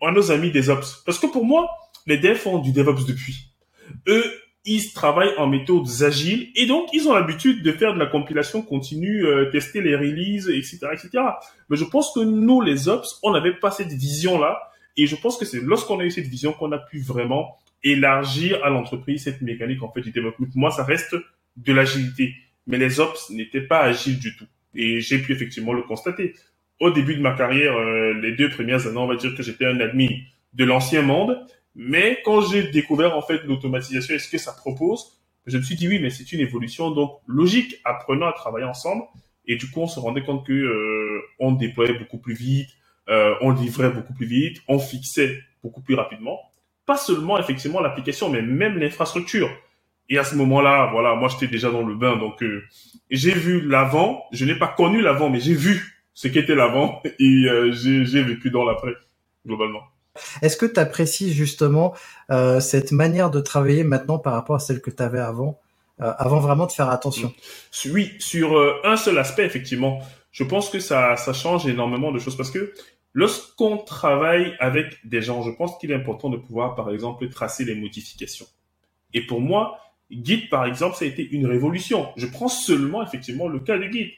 à 0.00 0.12
nos 0.12 0.30
amis 0.30 0.50
des 0.50 0.70
Ops. 0.70 1.02
Parce 1.04 1.18
que 1.18 1.26
pour 1.26 1.44
moi, 1.44 1.68
les 2.06 2.18
devs 2.18 2.36
font 2.36 2.58
du 2.58 2.72
DevOps 2.72 3.06
depuis. 3.06 3.50
Ils 4.64 4.92
travaillent 4.92 5.36
en 5.36 5.46
méthodes 5.46 6.02
agiles 6.02 6.50
et 6.56 6.66
donc 6.66 6.88
ils 6.92 7.06
ont 7.06 7.14
l'habitude 7.14 7.62
de 7.62 7.72
faire 7.72 7.92
de 7.94 7.98
la 7.98 8.06
compilation 8.06 8.62
continue, 8.62 9.26
euh, 9.26 9.50
tester 9.50 9.82
les 9.82 9.94
releases, 9.94 10.48
etc., 10.48 10.78
etc. 10.92 11.10
Mais 11.68 11.76
je 11.76 11.84
pense 11.84 12.12
que 12.14 12.20
nous, 12.20 12.60
les 12.60 12.88
ops, 12.88 13.18
on 13.22 13.32
n'avait 13.32 13.54
pas 13.54 13.70
cette 13.70 13.92
vision-là 13.92 14.58
et 14.96 15.06
je 15.06 15.16
pense 15.16 15.36
que 15.36 15.44
c'est 15.44 15.60
lorsqu'on 15.60 16.00
a 16.00 16.04
eu 16.04 16.10
cette 16.10 16.26
vision 16.26 16.52
qu'on 16.52 16.72
a 16.72 16.78
pu 16.78 17.00
vraiment 17.00 17.58
élargir 17.82 18.64
à 18.64 18.70
l'entreprise 18.70 19.24
cette 19.24 19.42
mécanique 19.42 19.82
en 19.82 19.92
fait 19.92 20.00
du 20.00 20.12
développement. 20.12 20.46
Moi, 20.54 20.70
ça 20.70 20.84
reste 20.84 21.14
de 21.56 21.72
l'agilité, 21.72 22.34
mais 22.66 22.78
les 22.78 23.00
ops 23.00 23.30
n'étaient 23.30 23.60
pas 23.60 23.80
agiles 23.80 24.18
du 24.18 24.34
tout 24.34 24.46
et 24.74 25.00
j'ai 25.00 25.18
pu 25.18 25.32
effectivement 25.32 25.72
le 25.72 25.82
constater. 25.82 26.34
Au 26.80 26.90
début 26.90 27.14
de 27.14 27.20
ma 27.20 27.32
carrière, 27.32 27.76
euh, 27.76 28.14
les 28.14 28.32
deux 28.32 28.48
premières 28.48 28.86
années, 28.86 28.98
on 28.98 29.06
va 29.06 29.16
dire 29.16 29.34
que 29.36 29.42
j'étais 29.42 29.66
un 29.66 29.78
admin 29.80 30.08
de 30.54 30.64
l'ancien 30.64 31.02
monde 31.02 31.38
mais 31.74 32.20
quand 32.24 32.40
j'ai 32.42 32.64
découvert 32.70 33.16
en 33.16 33.22
fait 33.22 33.42
l'automatisation 33.44 34.14
et 34.14 34.18
ce 34.18 34.28
que 34.28 34.38
ça 34.38 34.52
propose, 34.52 35.18
je 35.46 35.58
me 35.58 35.62
suis 35.62 35.74
dit 35.74 35.88
oui, 35.88 35.98
mais 36.00 36.10
c'est 36.10 36.32
une 36.32 36.40
évolution 36.40 36.90
donc 36.90 37.20
logique. 37.26 37.80
Apprenons 37.84 38.26
à 38.26 38.32
travailler 38.32 38.66
ensemble. 38.66 39.04
Et 39.46 39.56
du 39.56 39.70
coup, 39.70 39.80
on 39.80 39.86
se 39.86 40.00
rendait 40.00 40.22
compte 40.22 40.46
que 40.46 40.52
euh, 40.52 41.20
on 41.38 41.52
déployait 41.52 41.98
beaucoup 41.98 42.18
plus 42.18 42.34
vite, 42.34 42.70
euh, 43.10 43.34
on 43.42 43.50
livrait 43.50 43.90
beaucoup 43.90 44.14
plus 44.14 44.26
vite, 44.26 44.62
on 44.68 44.78
fixait 44.78 45.38
beaucoup 45.62 45.82
plus 45.82 45.94
rapidement. 45.94 46.38
Pas 46.86 46.96
seulement 46.96 47.38
effectivement 47.38 47.80
l'application, 47.80 48.30
mais 48.30 48.40
même 48.40 48.78
l'infrastructure. 48.78 49.50
Et 50.08 50.18
à 50.18 50.24
ce 50.24 50.34
moment-là, 50.36 50.88
voilà, 50.92 51.14
moi 51.14 51.28
j'étais 51.28 51.46
déjà 51.46 51.70
dans 51.70 51.82
le 51.82 51.94
bain, 51.94 52.16
donc 52.16 52.42
euh, 52.42 52.62
j'ai 53.10 53.32
vu 53.32 53.60
l'avant. 53.60 54.24
Je 54.32 54.44
n'ai 54.44 54.54
pas 54.54 54.68
connu 54.68 55.00
l'avant, 55.00 55.30
mais 55.30 55.40
j'ai 55.40 55.54
vu 55.54 56.02
ce 56.14 56.28
qu'était 56.28 56.54
l'avant 56.54 57.02
et 57.18 57.44
euh, 57.48 57.72
j'ai 57.72 58.22
vécu 58.22 58.50
dans 58.50 58.64
l'après 58.64 58.92
globalement. 59.46 59.82
Est-ce 60.42 60.56
que 60.56 60.66
tu 60.66 60.78
apprécies 60.78 61.32
justement 61.32 61.94
euh, 62.30 62.60
cette 62.60 62.92
manière 62.92 63.30
de 63.30 63.40
travailler 63.40 63.84
maintenant 63.84 64.18
par 64.18 64.34
rapport 64.34 64.56
à 64.56 64.60
celle 64.60 64.80
que 64.80 64.90
tu 64.90 65.02
avais 65.02 65.20
avant, 65.20 65.60
euh, 66.00 66.12
avant 66.18 66.40
vraiment 66.40 66.66
de 66.66 66.72
faire 66.72 66.90
attention? 66.90 67.32
Oui, 67.86 68.12
sur 68.18 68.56
euh, 68.56 68.76
un 68.84 68.96
seul 68.96 69.18
aspect, 69.18 69.44
effectivement, 69.44 70.00
je 70.30 70.44
pense 70.44 70.68
que 70.68 70.78
ça, 70.78 71.16
change 71.32 71.66
énormément 71.66 72.12
de 72.12 72.18
choses 72.18 72.36
parce 72.36 72.50
que 72.50 72.72
lorsqu'on 73.12 73.78
travaille 73.78 74.54
avec 74.60 74.98
des 75.04 75.22
gens, 75.22 75.42
je 75.42 75.50
pense 75.50 75.78
qu'il 75.78 75.90
est 75.90 75.96
important 75.96 76.28
de 76.28 76.36
pouvoir, 76.36 76.74
par 76.74 76.90
exemple, 76.90 77.28
tracer 77.28 77.64
les 77.64 77.74
modifications. 77.74 78.46
Et 79.12 79.26
pour 79.26 79.40
moi, 79.40 79.78
Git, 80.10 80.48
par 80.48 80.66
exemple, 80.66 80.96
ça 80.96 81.04
a 81.04 81.08
été 81.08 81.28
une 81.28 81.46
révolution. 81.46 82.08
Je 82.16 82.26
prends 82.26 82.48
seulement, 82.48 83.02
effectivement, 83.02 83.48
le 83.48 83.60
cas 83.60 83.78
de 83.78 83.84
Git 83.84 84.12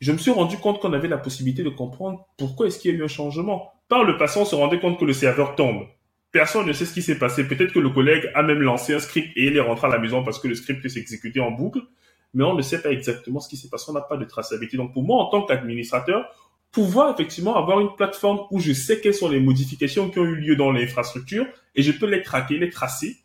je 0.00 0.12
me 0.12 0.18
suis 0.18 0.30
rendu 0.30 0.56
compte 0.56 0.80
qu'on 0.80 0.92
avait 0.92 1.08
la 1.08 1.18
possibilité 1.18 1.62
de 1.62 1.68
comprendre 1.68 2.26
pourquoi 2.38 2.66
est-ce 2.66 2.78
qu'il 2.78 2.90
y 2.90 2.94
a 2.94 2.98
eu 2.98 3.04
un 3.04 3.08
changement. 3.08 3.72
Par 3.90 4.04
le 4.04 4.16
passé, 4.16 4.38
on 4.38 4.44
se 4.44 4.54
rendait 4.54 4.78
compte 4.78 5.00
que 5.00 5.04
le 5.04 5.12
serveur 5.12 5.56
tombe. 5.56 5.84
Personne 6.30 6.64
ne 6.64 6.72
sait 6.72 6.86
ce 6.86 6.94
qui 6.94 7.02
s'est 7.02 7.18
passé. 7.18 7.42
Peut-être 7.48 7.72
que 7.72 7.80
le 7.80 7.90
collègue 7.90 8.30
a 8.36 8.44
même 8.44 8.60
lancé 8.60 8.94
un 8.94 9.00
script 9.00 9.36
et 9.36 9.46
il 9.46 9.56
est 9.56 9.60
rentré 9.60 9.88
à 9.88 9.90
la 9.90 9.98
maison 9.98 10.22
parce 10.22 10.38
que 10.38 10.46
le 10.46 10.54
script 10.54 10.88
s'est 10.88 11.00
exécuté 11.00 11.40
en 11.40 11.50
boucle. 11.50 11.80
Mais 12.32 12.44
on 12.44 12.54
ne 12.54 12.62
sait 12.62 12.80
pas 12.80 12.92
exactement 12.92 13.40
ce 13.40 13.48
qui 13.48 13.56
s'est 13.56 13.68
passé. 13.68 13.86
On 13.88 13.92
n'a 13.92 14.00
pas 14.00 14.16
de 14.16 14.24
traçabilité. 14.24 14.76
Donc 14.76 14.92
pour 14.92 15.02
moi, 15.02 15.24
en 15.24 15.26
tant 15.26 15.44
qu'administrateur, 15.44 16.24
pouvoir 16.70 17.12
effectivement 17.12 17.56
avoir 17.56 17.80
une 17.80 17.96
plateforme 17.96 18.46
où 18.52 18.60
je 18.60 18.72
sais 18.72 19.00
quelles 19.00 19.12
sont 19.12 19.28
les 19.28 19.40
modifications 19.40 20.08
qui 20.08 20.20
ont 20.20 20.24
eu 20.24 20.36
lieu 20.36 20.54
dans 20.54 20.70
l'infrastructure 20.70 21.46
et 21.74 21.82
je 21.82 21.90
peux 21.90 22.06
les 22.06 22.22
traquer, 22.22 22.58
les 22.58 22.70
tracer 22.70 23.16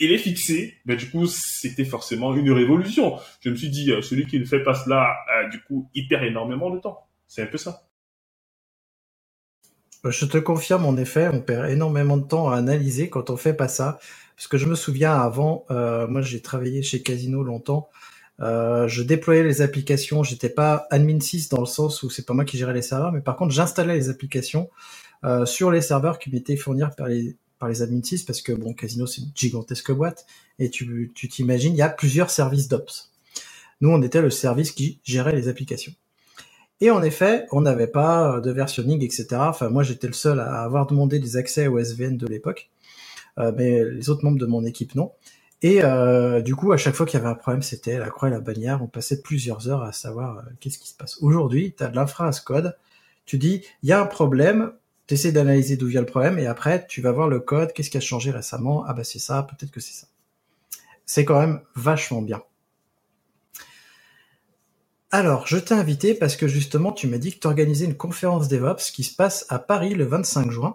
et 0.00 0.08
les 0.08 0.16
fixer, 0.16 0.78
ben 0.86 0.96
du 0.96 1.10
coup, 1.10 1.26
c'était 1.26 1.84
forcément 1.84 2.34
une 2.34 2.50
révolution. 2.50 3.18
Je 3.40 3.50
me 3.50 3.56
suis 3.56 3.68
dit, 3.68 3.92
euh, 3.92 4.00
celui 4.00 4.26
qui 4.26 4.40
ne 4.40 4.46
fait 4.46 4.62
pas 4.62 4.74
cela, 4.74 5.14
euh, 5.36 5.50
du 5.50 5.60
coup, 5.60 5.90
il 5.94 6.08
perd 6.08 6.24
énormément 6.24 6.70
de 6.70 6.78
temps. 6.78 7.06
C'est 7.28 7.42
un 7.42 7.46
peu 7.46 7.58
ça. 7.58 7.83
Je 10.04 10.26
te 10.26 10.38
confirme, 10.38 10.84
en 10.84 10.96
effet, 10.96 11.28
on 11.32 11.40
perd 11.40 11.70
énormément 11.70 12.16
de 12.16 12.24
temps 12.24 12.50
à 12.50 12.56
analyser 12.56 13.08
quand 13.08 13.30
on 13.30 13.36
fait 13.36 13.54
pas 13.54 13.68
ça. 13.68 13.98
Parce 14.36 14.48
que 14.48 14.58
je 14.58 14.66
me 14.66 14.74
souviens 14.74 15.14
avant, 15.14 15.64
euh, 15.70 16.06
moi 16.08 16.20
j'ai 16.20 16.40
travaillé 16.40 16.82
chez 16.82 17.02
Casino 17.02 17.42
longtemps, 17.42 17.88
euh, 18.40 18.88
je 18.88 19.02
déployais 19.02 19.44
les 19.44 19.62
applications, 19.62 20.24
j'étais 20.24 20.48
pas 20.48 20.86
admin 20.90 21.20
6 21.20 21.50
dans 21.50 21.60
le 21.60 21.66
sens 21.66 22.02
où 22.02 22.10
c'est 22.10 22.26
pas 22.26 22.34
moi 22.34 22.44
qui 22.44 22.58
gérais 22.58 22.74
les 22.74 22.82
serveurs, 22.82 23.12
mais 23.12 23.20
par 23.20 23.36
contre 23.36 23.54
j'installais 23.54 23.94
les 23.94 24.08
applications 24.08 24.70
euh, 25.24 25.46
sur 25.46 25.70
les 25.70 25.80
serveurs 25.80 26.18
qui 26.18 26.30
m'étaient 26.30 26.56
fournis 26.56 26.82
par 26.96 27.06
les, 27.06 27.36
par 27.60 27.68
les 27.68 27.82
admin 27.82 28.02
6 28.02 28.24
parce 28.24 28.42
que 28.42 28.52
bon, 28.52 28.74
Casino 28.74 29.06
c'est 29.06 29.22
une 29.22 29.30
gigantesque 29.36 29.92
boîte 29.92 30.26
et 30.58 30.68
tu 30.68 31.12
tu 31.14 31.28
t'imagines, 31.28 31.74
il 31.74 31.78
y 31.78 31.82
a 31.82 31.88
plusieurs 31.88 32.30
services 32.30 32.66
d'ops. 32.66 33.12
Nous, 33.80 33.90
on 33.90 34.02
était 34.02 34.22
le 34.22 34.30
service 34.30 34.72
qui 34.72 34.98
gérait 35.04 35.34
les 35.34 35.48
applications. 35.48 35.92
Et 36.80 36.90
en 36.90 37.02
effet, 37.02 37.46
on 37.52 37.60
n'avait 37.62 37.86
pas 37.86 38.40
de 38.40 38.50
versionning, 38.50 39.02
etc. 39.02 39.26
Enfin, 39.32 39.68
moi, 39.70 39.82
j'étais 39.82 40.06
le 40.06 40.12
seul 40.12 40.40
à 40.40 40.62
avoir 40.62 40.86
demandé 40.86 41.18
des 41.18 41.36
accès 41.36 41.66
au 41.68 41.78
SVN 41.78 42.16
de 42.16 42.26
l'époque, 42.26 42.70
euh, 43.38 43.52
mais 43.56 43.84
les 43.84 44.10
autres 44.10 44.24
membres 44.24 44.38
de 44.38 44.46
mon 44.46 44.64
équipe 44.64 44.94
non. 44.94 45.12
Et 45.64 45.82
euh, 45.82 46.42
du 46.42 46.54
coup, 46.54 46.72
à 46.72 46.76
chaque 46.76 46.94
fois 46.94 47.06
qu'il 47.06 47.18
y 47.18 47.22
avait 47.22 47.30
un 47.30 47.34
problème, 47.34 47.62
c'était 47.62 47.98
la 47.98 48.10
croix 48.10 48.28
et 48.28 48.30
la 48.30 48.40
bannière. 48.40 48.82
On 48.82 48.86
passait 48.86 49.22
plusieurs 49.22 49.66
heures 49.70 49.82
à 49.82 49.92
savoir 49.92 50.38
euh, 50.38 50.42
qu'est-ce 50.60 50.78
qui 50.78 50.88
se 50.88 50.94
passe. 50.94 51.16
Aujourd'hui, 51.22 51.74
tu 51.74 51.82
as 51.82 51.88
de 51.88 51.96
l'infra 51.96 52.30
code. 52.44 52.76
Tu 53.24 53.38
dis, 53.38 53.62
il 53.82 53.88
y 53.88 53.92
a 53.92 54.00
un 54.00 54.04
problème. 54.04 54.72
Tu 55.06 55.14
essaies 55.14 55.32
d'analyser 55.32 55.78
d'où 55.78 55.86
vient 55.86 56.02
le 56.02 56.06
problème. 56.06 56.38
Et 56.38 56.46
après, 56.46 56.86
tu 56.86 57.00
vas 57.00 57.12
voir 57.12 57.28
le 57.28 57.40
code. 57.40 57.72
Qu'est-ce 57.72 57.88
qui 57.88 57.96
a 57.96 58.00
changé 58.00 58.30
récemment? 58.30 58.84
Ah 58.86 58.92
bah 58.92 59.04
c'est 59.04 59.18
ça. 59.18 59.42
Peut-être 59.44 59.70
que 59.70 59.80
c'est 59.80 59.94
ça. 59.94 60.06
C'est 61.06 61.24
quand 61.24 61.40
même 61.40 61.60
vachement 61.76 62.20
bien. 62.20 62.42
Alors, 65.16 65.46
je 65.46 65.58
t'ai 65.58 65.74
invité 65.74 66.12
parce 66.12 66.34
que 66.34 66.48
justement, 66.48 66.90
tu 66.90 67.06
m'as 67.06 67.18
dit 67.18 67.32
que 67.32 67.38
tu 67.38 67.46
organisais 67.46 67.84
une 67.84 67.94
conférence 67.94 68.48
DevOps 68.48 68.90
qui 68.92 69.04
se 69.04 69.14
passe 69.14 69.46
à 69.48 69.60
Paris 69.60 69.94
le 69.94 70.02
25 70.02 70.50
juin. 70.50 70.74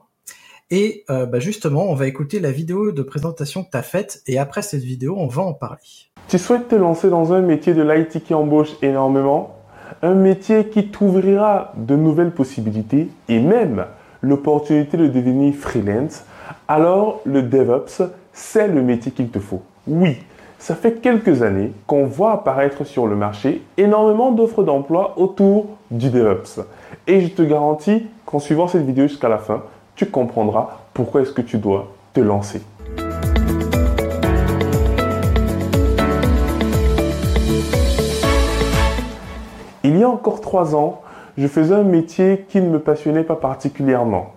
Et 0.72 1.04
euh, 1.10 1.26
bah 1.26 1.42
justement, 1.42 1.92
on 1.92 1.94
va 1.94 2.08
écouter 2.08 2.40
la 2.40 2.50
vidéo 2.50 2.94
de 2.94 3.02
présentation 3.02 3.66
que 3.66 3.72
tu 3.72 3.76
as 3.76 3.82
faite 3.82 4.22
et 4.28 4.40
après 4.40 4.62
cette 4.62 4.84
vidéo, 4.84 5.18
on 5.18 5.28
va 5.28 5.42
en 5.42 5.52
parler. 5.52 5.82
Tu 6.30 6.38
souhaites 6.38 6.70
te 6.70 6.76
lancer 6.76 7.10
dans 7.10 7.34
un 7.34 7.42
métier 7.42 7.74
de 7.74 7.82
l'IT 7.82 8.24
qui 8.24 8.34
embauche 8.34 8.70
énormément 8.82 9.58
Un 10.04 10.14
métier 10.14 10.70
qui 10.70 10.88
t'ouvrira 10.88 11.74
de 11.76 11.98
nouvelles 11.98 12.32
possibilités 12.32 13.10
et 13.28 13.42
même 13.42 13.88
l'opportunité 14.22 14.96
de 14.96 15.08
devenir 15.08 15.54
freelance 15.54 16.24
Alors, 16.70 17.20
le 17.26 17.44
DevOps, 17.44 18.04
c'est 18.32 18.70
le 18.70 18.82
métier 18.84 19.12
qu'il 19.12 19.32
te 19.32 19.40
faut. 19.40 19.64
Oui, 19.86 20.16
ça 20.60 20.76
fait 20.76 21.02
quelques 21.02 21.42
années 21.42 21.72
qu'on 21.88 22.06
voit 22.06 22.34
apparaître 22.34 22.84
sur 22.84 23.08
le 23.08 23.16
marché 23.16 23.64
énormément 23.78 24.32
d'offres 24.32 24.64
d'emploi 24.64 25.14
autour 25.18 25.68
du 25.90 26.10
DevOps. 26.10 26.62
Et 27.08 27.22
je 27.22 27.30
te 27.30 27.42
garantis 27.42 28.06
qu'en 28.26 28.40
suivant 28.40 28.68
cette 28.68 28.86
vidéo 28.86 29.08
jusqu'à 29.08 29.30
la 29.30 29.38
fin, 29.38 29.64
tu 29.96 30.06
comprendras 30.06 30.82
pourquoi 30.94 31.22
est-ce 31.22 31.32
que 31.32 31.42
tu 31.42 31.58
dois 31.58 31.88
te 32.14 32.20
lancer. 32.20 32.62
Il 39.86 39.98
y 39.98 40.04
a 40.04 40.10
encore 40.10 40.42
trois 40.42 40.76
ans, 40.76 41.02
je 41.38 41.48
faisais 41.48 41.74
un 41.74 41.84
métier 41.84 42.46
qui 42.50 42.60
ne 42.60 42.70
me 42.70 42.80
passionnait 42.80 43.24
pas 43.24 43.38
particulièrement. 43.38 44.34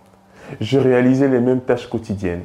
Je 0.61 0.79
réalisais 0.79 1.29
les 1.29 1.41
mêmes 1.41 1.61
tâches 1.61 1.89
quotidiennes. 1.89 2.43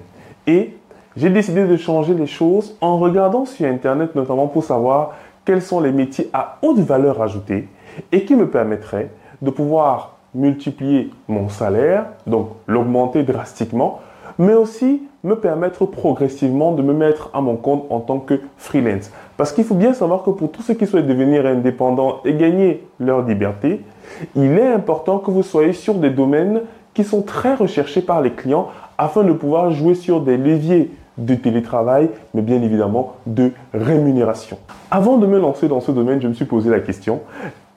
Et 0.48 0.76
j'ai 1.17 1.31
décidé 1.31 1.65
de 1.65 1.75
changer 1.77 2.13
les 2.13 2.27
choses 2.27 2.75
en 2.79 3.00
regardant 3.00 3.45
sur 3.45 3.67
Internet 3.67 4.13
notamment 4.13 4.47
pour 4.47 4.63
savoir 4.63 5.15
quels 5.45 5.63
sont 5.63 5.79
les 5.79 5.91
métiers 5.91 6.29
à 6.31 6.59
haute 6.62 6.77
valeur 6.77 7.21
ajoutée 7.21 7.67
et 8.12 8.24
qui 8.24 8.36
me 8.36 8.47
permettraient 8.47 9.09
de 9.41 9.50
pouvoir 9.50 10.17
multiplier 10.36 11.09
mon 11.27 11.50
salaire, 11.50 12.05
donc 12.27 12.50
l'augmenter 12.67 13.24
drastiquement, 13.24 14.00
mais 14.38 14.53
aussi 14.53 15.01
me 15.24 15.36
permettre 15.36 15.88
progressivement 15.88 16.74
de 16.74 16.83
me 16.83 16.93
mettre 16.93 17.31
à 17.33 17.41
mon 17.41 17.55
compte 17.55 17.86
en 17.89 18.00
tant 18.00 18.19
que 18.19 18.39
freelance. 18.57 19.12
Parce 19.38 19.51
qu'il 19.51 19.63
faut 19.63 19.74
bien 19.74 19.93
savoir 19.93 20.21
que 20.21 20.29
pour 20.29 20.51
tous 20.51 20.62
ceux 20.62 20.75
qui 20.75 20.86
souhaitent 20.86 21.07
devenir 21.07 21.47
indépendants 21.47 22.19
et 22.25 22.36
gagner 22.36 22.88
leur 23.00 23.24
liberté, 23.24 23.81
il 24.36 24.51
est 24.51 24.67
important 24.67 25.17
que 25.17 25.31
vous 25.31 25.43
soyez 25.43 25.74
sur 25.74 25.95
des 25.95 26.12
domaines 26.12 26.62
qui 26.93 27.03
sont 27.03 27.24
très 27.24 27.55
recherchés 27.55 28.01
par 28.01 28.21
les 28.21 28.31
clients 28.31 28.69
afin 29.00 29.24
de 29.24 29.33
pouvoir 29.33 29.71
jouer 29.71 29.95
sur 29.95 30.21
des 30.21 30.38
leviers 30.38 30.91
de 31.17 31.36
télétravail, 31.36 32.09
mais 32.33 32.41
bien 32.41 32.62
évidemment 32.62 33.15
de 33.25 33.51
rémunération. 33.74 34.57
Avant 34.91 35.17
de 35.17 35.27
me 35.27 35.39
lancer 35.39 35.67
dans 35.67 35.81
ce 35.81 35.91
domaine, 35.91 36.21
je 36.21 36.27
me 36.27 36.33
suis 36.33 36.45
posé 36.45 36.69
la 36.69 36.79
question, 36.79 37.21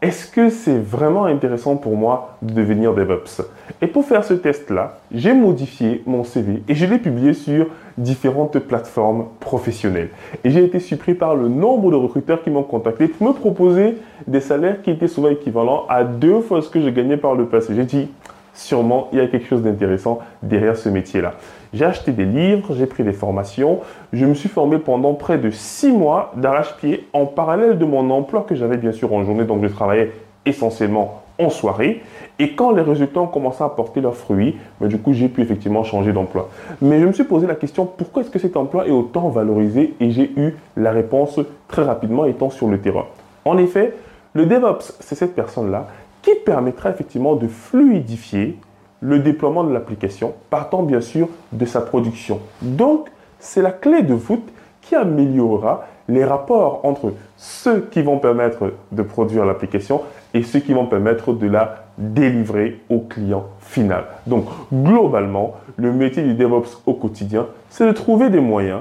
est-ce 0.03 0.31
que 0.31 0.49
c'est 0.49 0.79
vraiment 0.79 1.27
intéressant 1.27 1.77
pour 1.77 1.95
moi 1.95 2.37
de 2.41 2.55
devenir 2.55 2.95
DevOps? 2.95 3.43
Et 3.83 3.87
pour 3.87 4.07
faire 4.07 4.25
ce 4.25 4.33
test-là, 4.33 4.99
j'ai 5.13 5.35
modifié 5.35 6.03
mon 6.07 6.25
CV 6.25 6.63
et 6.69 6.75
je 6.75 6.87
l'ai 6.87 6.99
publié 6.99 7.35
sur 7.35 7.67
différentes 7.99 8.59
plateformes 8.61 9.27
professionnelles. 9.41 10.09
Et 10.43 10.51
j'ai 10.51 10.65
été 10.65 10.81
surpris 10.81 11.13
par 11.13 11.35
le 11.35 11.49
nombre 11.49 11.91
de 11.91 11.97
recruteurs 11.97 12.43
qui 12.43 12.49
m'ont 12.49 12.63
contacté 12.63 13.09
pour 13.09 13.29
me 13.29 13.35
proposer 13.35 13.99
des 14.27 14.41
salaires 14.41 14.81
qui 14.81 14.91
étaient 14.91 15.07
souvent 15.07 15.29
équivalents 15.29 15.85
à 15.91 16.03
deux 16.05 16.41
fois 16.41 16.63
ce 16.63 16.71
que 16.71 16.81
je 16.81 16.89
gagnais 16.89 17.19
par 17.19 17.35
le 17.35 17.45
passé. 17.45 17.75
J'ai 17.75 17.85
dit, 17.85 18.09
sûrement, 18.55 19.09
il 19.13 19.19
y 19.19 19.21
a 19.21 19.27
quelque 19.27 19.49
chose 19.49 19.63
d'intéressant 19.63 20.21
derrière 20.43 20.79
ce 20.79 20.89
métier-là. 20.89 21.35
J'ai 21.73 21.85
acheté 21.85 22.11
des 22.13 22.25
livres, 22.25 22.75
j'ai 22.75 22.87
pris 22.87 23.05
des 23.05 23.13
formations, 23.13 23.81
je 24.13 24.27
me 24.27 24.35
suis 24.35 24.49
formé 24.49 24.79
pendant 24.79 25.15
près 25.15 25.39
de 25.39 25.51
six 25.51 25.93
mois 25.93 26.33
d'arrache-pied 26.37 27.07
en 27.13 27.27
parallèle 27.27 27.79
de 27.79 27.85
mon 27.85 28.11
emploi 28.11 28.45
que 28.49 28.57
j'avais 28.57 28.77
bien 28.77 28.93
sûr 28.93 29.13
en 29.13 29.23
journée, 29.23 29.45
donc 29.45 29.63
je 29.63 29.69
travaillais 29.69 30.11
essentiellement 30.45 31.23
en 31.39 31.49
soirée. 31.49 32.03
Et 32.39 32.55
quand 32.55 32.73
les 32.73 32.83
résultats 32.83 33.21
ont 33.21 33.27
commencé 33.27 33.63
à 33.63 33.69
porter 33.69 34.01
leurs 34.01 34.17
fruits, 34.17 34.57
ben, 34.81 34.89
du 34.89 34.99
coup, 34.99 35.13
j'ai 35.13 35.29
pu 35.29 35.43
effectivement 35.43 35.85
changer 35.85 36.13
d'emploi. 36.13 36.49
Mais 36.83 37.01
je 37.01 37.07
me 37.07 37.13
suis 37.13 37.25
posé 37.25 37.47
la 37.47 37.55
question, 37.55 37.87
pourquoi 37.87 38.23
est-ce 38.23 38.31
que 38.31 38.39
cet 38.39 38.57
emploi 38.57 38.87
est 38.87 38.91
autant 38.91 39.29
valorisé? 39.29 39.95
Et 40.01 40.11
j'ai 40.11 40.31
eu 40.37 40.57
la 40.77 40.91
réponse 40.91 41.39
très 41.69 41.83
rapidement 41.83 42.25
étant 42.25 42.51
sur 42.51 42.69
le 42.69 42.81
terrain. 42.81 43.07
En 43.45 43.59
effet, 43.59 43.95
le 44.33 44.47
DevOps, 44.47 44.97
c'est 45.01 45.15
cette 45.15 45.35
personne-là 45.35 45.87
qui 46.23 46.33
permettra 46.45 46.91
effectivement 46.91 47.37
de 47.37 47.49
fluidifier 47.49 48.59
le 49.01 49.19
déploiement 49.19 49.65
de 49.65 49.73
l'application, 49.73 50.35
partant 50.51 50.83
bien 50.83 51.01
sûr 51.01 51.29
de 51.53 51.65
sa 51.65 51.81
production. 51.81 52.41
Donc, 52.63 53.09
c'est 53.39 53.63
la 53.63 53.73
clé 53.73 54.03
de 54.03 54.15
voûte 54.15 54.49
qui 54.83 54.95
améliorera 54.95 55.87
les 56.09 56.25
rapports 56.25 56.81
entre 56.83 57.13
ceux 57.37 57.81
qui 57.91 58.03
vont 58.03 58.19
permettre 58.19 58.73
de 58.93 59.03
produire 59.03 59.45
l'application 59.45 60.03
et 60.35 60.43
ceux 60.43 60.59
qui 60.59 60.75
vont 60.75 60.87
permettre 60.87 61.33
de 61.33 61.47
la 61.47 61.85
délivrer 61.97 62.81
au 62.89 63.01
client 63.01 63.45
final. 63.61 64.05
Donc, 64.27 64.47
globalement, 64.73 65.55
le 65.77 65.93
métier 65.93 66.23
du 66.23 66.35
DevOps 66.35 66.83
au 66.87 66.95
quotidien, 66.95 67.47
c'est 67.69 67.87
de 67.87 67.93
trouver 67.93 68.31
des 68.31 68.41
moyens 68.41 68.81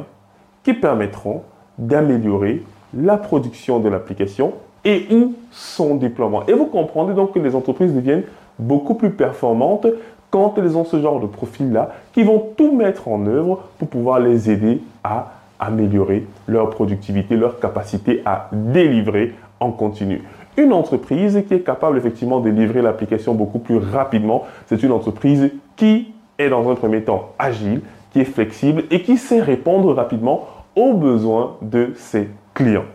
qui 0.64 0.74
permettront 0.74 1.44
d'améliorer 1.78 2.64
la 2.94 3.18
production 3.18 3.80
de 3.80 3.90
l'application 3.90 4.54
et 4.84 5.08
où 5.12 5.36
son 5.52 5.96
déploiement. 5.96 6.46
Et 6.48 6.54
vous 6.54 6.66
comprendrez 6.66 7.14
donc 7.14 7.34
que 7.34 7.40
les 7.40 7.56
entreprises 7.56 7.94
deviennent 7.94 8.24
beaucoup 8.60 8.94
plus 8.94 9.12
performantes 9.12 9.88
quand 10.30 10.56
elles 10.58 10.78
ont 10.78 10.86
ce 10.86 11.02
genre 11.02 11.20
de 11.20 11.26
profil-là 11.26 11.90
qui 12.14 12.24
vont 12.24 12.44
tout 12.56 12.76
mettre 12.76 13.08
en 13.08 13.26
œuvre 13.26 13.64
pour 13.80 13.88
pouvoir 13.88 14.20
les 14.20 14.52
aider 14.52 14.82
à 15.04 15.32
améliorer 15.60 16.26
leur 16.48 16.70
productivité, 16.70 17.36
leur 17.36 17.60
capacité 17.60 18.22
à 18.26 18.50
délivrer 18.52 19.34
en 19.60 19.72
continu. 19.72 20.22
Une 20.58 20.74
entreprise 20.74 21.44
qui 21.48 21.54
est 21.54 21.62
capable 21.62 21.98
effectivement 21.98 22.40
de 22.40 22.50
livrer 22.50 22.82
l'application 22.82 23.34
beaucoup 23.34 23.60
plus 23.60 23.78
rapidement, 23.78 24.44
c'est 24.68 24.84
une 24.84 24.92
entreprise 24.92 25.52
qui 25.76 26.14
est 26.38 26.50
dans 26.50 26.70
un 26.70 26.76
premier 26.76 27.04
temps 27.04 27.34
agile, 27.40 27.82
qui 28.12 28.22
est 28.22 28.26
flexible 28.26 28.84
et 28.92 29.02
qui 29.02 29.18
sait 29.18 29.42
répondre 29.42 29.94
rapidement 29.94 30.48
aux 30.76 30.94
besoins 30.94 31.58
de 31.62 31.92
ses 31.96 32.30
clients. 32.54 32.86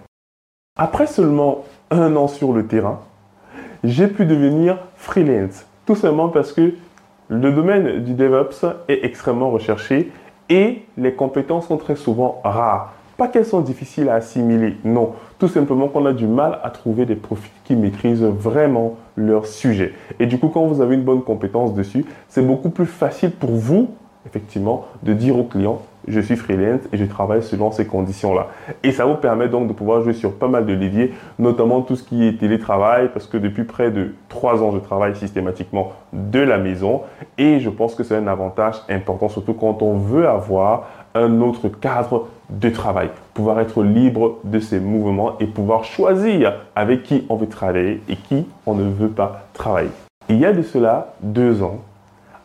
Après 0.77 1.07
seulement 1.07 1.65
un 1.91 2.17
an 2.17 2.29
sur 2.29 2.53
le 2.53 2.67
terrain, 2.67 3.01
j'ai 3.85 4.09
pu 4.09 4.25
devenir 4.25 4.79
freelance. 4.97 5.67
Tout 5.87 5.95
simplement 5.95 6.29
parce 6.29 6.53
que 6.53 6.73
le 7.29 7.53
domaine 7.53 8.03
du 8.03 8.15
DevOps 8.15 8.65
est 8.89 9.05
extrêmement 9.05 9.51
recherché 9.51 10.11
et 10.49 10.83
les 10.97 11.13
compétences 11.13 11.69
sont 11.69 11.77
très 11.77 11.97
souvent 11.97 12.41
rares. 12.45 12.95
Pas 13.17 13.29
qu'elles 13.29 13.47
sont 13.47 13.61
difficiles 13.61 14.09
à 14.09 14.15
assimiler, 14.15 14.77
non. 14.85 15.13
Tout 15.39 15.49
simplement 15.49 15.89
qu'on 15.89 16.05
a 16.07 16.13
du 16.13 16.27
mal 16.27 16.59
à 16.65 16.71
trouver 16.71 17.07
des 17.07 17.15
profils 17.15 17.53
qui 17.65 17.77
maîtrisent 17.77 18.25
vraiment 18.25 18.97
leur 19.17 19.47
sujet. 19.47 19.93
Et 20.19 20.27
du 20.27 20.39
coup, 20.39 20.49
quand 20.49 20.65
vous 20.67 20.81
avez 20.81 20.97
une 20.97 21.05
bonne 21.05 21.23
compétence 21.23 21.75
dessus, 21.75 22.05
c'est 22.29 22.45
beaucoup 22.45 22.71
plus 22.71 22.87
facile 22.87 23.31
pour 23.31 23.51
vous, 23.51 23.91
effectivement, 24.27 24.87
de 25.05 25.13
dire 25.13 25.39
au 25.39 25.45
client, 25.45 25.81
je 26.09 26.21
suis 26.21 26.37
freelance 26.37 26.81
et 26.93 26.97
je 26.97 27.05
travaille 27.05 27.43
selon 27.43 27.71
ces 27.73 27.87
conditions-là. 27.87 28.49
Et 28.83 28.93
ça 28.93 29.05
vous 29.05 29.15
permet 29.15 29.49
donc 29.49 29.69
de 29.69 29.73
pouvoir 29.73 30.03
jouer 30.03 30.13
sur 30.13 30.33
pas 30.35 30.49
mal 30.49 30.67
de 30.67 30.73
leviers, 30.73 31.13
notamment 31.39 31.83
tout 31.83 31.97
ce 31.97 32.03
qui 32.03 32.27
est 32.27 32.39
télétravail, 32.39 33.11
parce 33.13 33.27
que 33.27 33.37
depuis 33.37 33.65
près 33.65 33.91
de 33.91 34.15
trois 34.29 34.63
ans, 34.63 34.73
je 34.73 34.79
travaille 34.79 35.17
systématiquement 35.17 35.93
de 36.13 36.41
la 36.41 36.59
maison 36.59 37.03
et 37.39 37.61
je 37.61 37.71
pense 37.71 37.95
que 37.95 38.03
c'est 38.03 38.17
un 38.17 38.27
avantage 38.27 38.77
important, 38.89 39.29
surtout 39.29 39.55
quand 39.55 39.83
on 39.83 39.95
veut 39.95 40.29
avoir 40.29 40.89
un 41.15 41.41
autre 41.41 41.69
cadre 41.69 42.29
de 42.51 42.69
travail, 42.69 43.09
pouvoir 43.33 43.61
être 43.61 43.83
libre 43.83 44.39
de 44.45 44.59
ses 44.59 44.81
mouvements 44.81 45.39
et 45.39 45.47
pouvoir 45.47 45.85
choisir 45.85 46.55
avec 46.75 47.05
qui 47.05 47.25
on 47.29 47.37
veut 47.37 47.49
travailler 47.49 48.03
et 48.09 48.17
qui 48.17 48.47
on 48.67 48.75
ne 48.75 48.91
veut 48.91 49.09
pas 49.09 49.47
travailler. 49.55 49.91
Il 50.29 50.39
y 50.39 50.45
a 50.45 50.53
de 50.53 50.63
cela 50.63 51.15
deux 51.21 51.63
ans, 51.63 51.81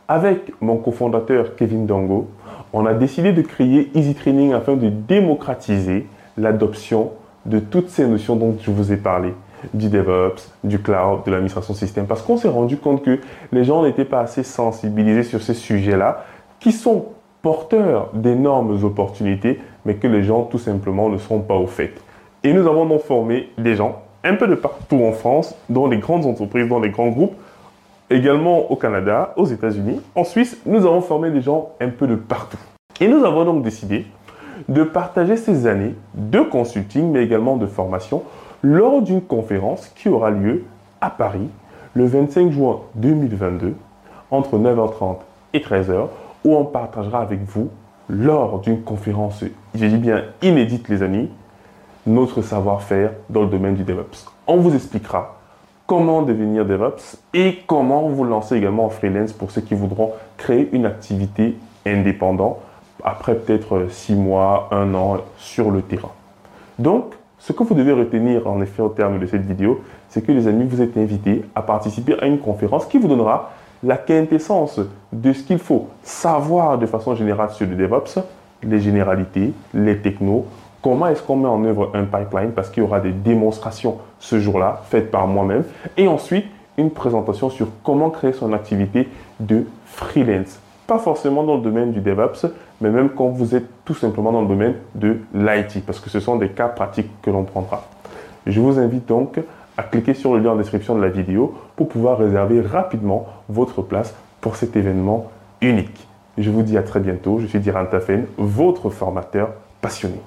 avec 0.10 0.52
mon 0.60 0.78
cofondateur 0.78 1.56
Kevin 1.56 1.86
Dango, 1.86 2.28
on 2.74 2.88
a 2.88 2.96
décidé 2.96 3.32
de 3.32 3.44
créer 3.44 3.92
Easy 3.94 4.16
Training 4.16 4.54
afin 4.54 4.76
de 4.76 4.90
démocratiser 4.90 6.08
l'adoption 6.36 7.12
de 7.46 7.60
toutes 7.60 7.90
ces 7.90 8.08
notions 8.08 8.36
dont 8.36 8.58
je 8.60 8.72
vous 8.72 8.92
ai 8.92 8.98
parlé, 8.98 9.34
du 9.74 9.88
DevOps, 9.90 10.52
du 10.64 10.80
cloud, 10.80 11.20
de 11.26 11.32
l'administration 11.32 11.76
système, 11.76 12.08
parce 12.08 12.24
qu'on 12.24 12.38
s'est 12.38 12.50
rendu 12.50 12.78
compte 12.78 13.04
que 13.04 13.20
les 13.52 13.64
gens 13.64 13.84
n'étaient 13.84 14.04
pas 14.04 14.22
assez 14.22 14.42
sensibilisés 14.42 15.24
sur 15.24 15.44
ces 15.44 15.54
sujets-là, 15.54 16.26
qui 16.60 16.72
sont 16.72 17.06
porteur 17.44 18.10
d'énormes 18.14 18.84
opportunités, 18.84 19.62
mais 19.86 19.96
que 19.96 20.08
les 20.08 20.24
gens 20.24 20.42
tout 20.44 20.58
simplement 20.58 21.10
ne 21.10 21.18
sont 21.20 21.40
pas 21.40 21.56
au 21.56 21.68
fait. 21.68 21.94
Et 22.44 22.52
nous 22.52 22.68
avons 22.68 22.86
donc 22.86 23.02
formé 23.02 23.50
des 23.60 23.76
gens 23.76 24.02
un 24.24 24.34
peu 24.34 24.48
de 24.48 24.56
partout 24.56 25.04
en 25.04 25.12
France, 25.12 25.56
dans 25.70 25.88
les 25.88 25.98
grandes 25.98 26.26
entreprises, 26.26 26.68
dans 26.68 26.80
les 26.80 26.90
grands 26.90 27.10
groupes, 27.10 27.36
également 28.10 28.72
au 28.72 28.76
Canada, 28.76 29.34
aux 29.36 29.46
États-Unis. 29.46 30.02
En 30.16 30.24
Suisse, 30.24 30.58
nous 30.66 30.86
avons 30.86 31.02
formé 31.02 31.32
des 31.32 31.42
gens 31.42 31.70
un 31.80 31.90
peu 31.90 32.08
de 32.08 32.16
partout. 32.16 32.58
Et 33.00 33.08
nous 33.08 33.24
avons 33.24 33.46
donc 33.46 33.64
décidé 33.64 34.06
de 34.68 34.84
partager 34.84 35.38
ces 35.38 35.68
années 35.68 35.96
de 36.16 36.42
consulting, 36.42 37.12
mais 37.12 37.24
également 37.24 37.56
de 37.56 37.66
formation, 37.66 38.24
lors 38.62 39.02
d'une 39.02 39.22
conférence 39.22 39.88
qui 39.96 40.10
aura 40.10 40.32
lieu 40.32 40.64
à 41.02 41.10
Paris 41.10 41.50
le 41.94 42.06
25 42.06 42.52
juin 42.52 42.82
2022, 42.96 43.76
entre 44.32 44.58
9h30 44.58 45.18
et 45.54 45.60
13h, 45.60 46.08
où 46.44 46.56
on 46.56 46.66
partagera 46.66 47.22
avec 47.22 47.40
vous, 47.44 47.70
lors 48.10 48.60
d'une 48.60 48.82
conférence, 48.82 49.44
j'ai 49.76 49.88
dit 49.88 49.98
bien 49.98 50.24
inédite 50.42 50.90
les 50.90 51.04
amis, 51.04 51.30
notre 52.06 52.42
savoir-faire 52.42 53.12
dans 53.30 53.42
le 53.42 53.48
domaine 53.48 53.76
du 53.76 53.84
DevOps. 53.84 54.26
On 54.48 54.58
vous 54.58 54.74
expliquera 54.74 55.39
comment 55.90 56.22
devenir 56.22 56.68
DevOps 56.68 57.18
et 57.34 57.64
comment 57.66 58.10
vous 58.10 58.24
lancer 58.24 58.56
également 58.56 58.86
en 58.86 58.90
freelance 58.90 59.34
pour 59.34 59.50
ceux 59.50 59.62
qui 59.62 59.74
voudront 59.74 60.12
créer 60.38 60.70
une 60.72 60.86
activité 60.86 61.58
indépendante 61.84 62.60
après 63.04 63.34
peut-être 63.34 63.88
six 63.90 64.14
mois, 64.14 64.70
un 64.70 64.94
an 64.94 65.18
sur 65.40 65.72
le 65.72 65.82
terrain. 65.82 66.12
Donc, 66.78 67.16
ce 67.40 67.54
que 67.54 67.64
vous 67.64 67.74
devez 67.74 67.94
retenir 67.94 68.46
en 68.46 68.62
effet 68.62 68.84
au 68.84 68.90
terme 68.90 69.18
de 69.18 69.26
cette 69.26 69.42
vidéo, 69.42 69.82
c'est 70.10 70.24
que 70.24 70.32
les 70.32 70.48
amis, 70.48 70.68
vous 70.70 70.80
êtes 70.80 70.96
invités 70.96 71.44
à 71.56 71.64
participer 71.64 72.22
à 72.22 72.28
une 72.28 72.38
conférence 72.38 72.86
qui 72.86 73.00
vous 73.00 73.08
donnera 73.08 73.50
la 73.82 73.98
quintessence 73.98 74.80
de 75.12 75.34
ce 75.34 75.42
qu'il 75.42 75.58
faut 75.58 75.88
savoir 76.04 76.78
de 76.78 76.86
façon 76.86 77.16
générale 77.16 77.50
sur 77.50 77.66
le 77.66 77.74
DevOps, 77.76 78.20
les 78.62 78.80
généralités, 78.80 79.54
les 79.74 79.98
technos, 79.98 80.46
comment 80.82 81.08
est-ce 81.08 81.22
qu'on 81.22 81.36
met 81.36 81.48
en 81.48 81.64
œuvre 81.64 81.92
un 81.94 82.04
pipeline, 82.04 82.52
parce 82.52 82.70
qu'il 82.70 82.84
y 82.84 82.86
aura 82.86 83.00
des 83.00 83.12
démonstrations 83.12 83.98
ce 84.20 84.40
jour-là 84.40 84.84
faites 84.90 85.12
par 85.12 85.28
moi-même, 85.28 85.64
et 85.98 86.08
ensuite 86.08 86.46
une 86.78 86.92
présentation 86.92 87.50
sur 87.50 87.68
comment 87.84 88.10
créer 88.10 88.34
son 88.34 88.54
activité 88.54 89.10
de 89.40 89.66
freelance. 89.86 90.60
Pas 90.88 91.00
forcément 91.00 91.44
dans 91.44 91.56
le 91.56 91.62
domaine 91.62 91.92
du 91.92 92.00
DevOps, 92.00 92.48
mais 92.82 92.90
même 92.90 93.10
quand 93.10 93.28
vous 93.28 93.56
êtes 93.56 93.68
tout 93.86 93.94
simplement 93.94 94.32
dans 94.32 94.42
le 94.42 94.48
domaine 94.48 94.76
de 94.96 95.20
l'IT, 95.34 95.86
parce 95.86 96.00
que 96.00 96.10
ce 96.10 96.20
sont 96.20 96.38
des 96.38 96.50
cas 96.50 96.68
pratiques 96.68 97.12
que 97.22 97.30
l'on 97.30 97.44
prendra. 97.44 97.84
Je 98.48 98.60
vous 98.62 98.80
invite 98.80 99.06
donc 99.06 99.40
à 99.78 99.84
cliquer 99.84 100.14
sur 100.14 100.34
le 100.34 100.40
lien 100.40 100.52
en 100.52 100.56
description 100.56 100.96
de 100.96 101.02
la 101.02 101.10
vidéo 101.10 101.56
pour 101.76 101.90
pouvoir 101.90 102.18
réserver 102.18 102.62
rapidement 102.62 103.28
votre 103.50 103.82
place 103.82 104.16
pour 104.42 104.56
cet 104.56 104.76
événement 104.76 105.30
unique. 105.62 106.08
Je 106.38 106.50
vous 106.50 106.64
dis 106.64 106.78
à 106.78 106.84
très 106.84 107.02
bientôt. 107.02 107.40
Je 107.40 107.48
suis 107.48 107.60
Diran 107.60 107.86
Tafen, 107.86 108.26
votre 108.38 108.90
formateur 108.90 109.50
passionné. 109.82 110.20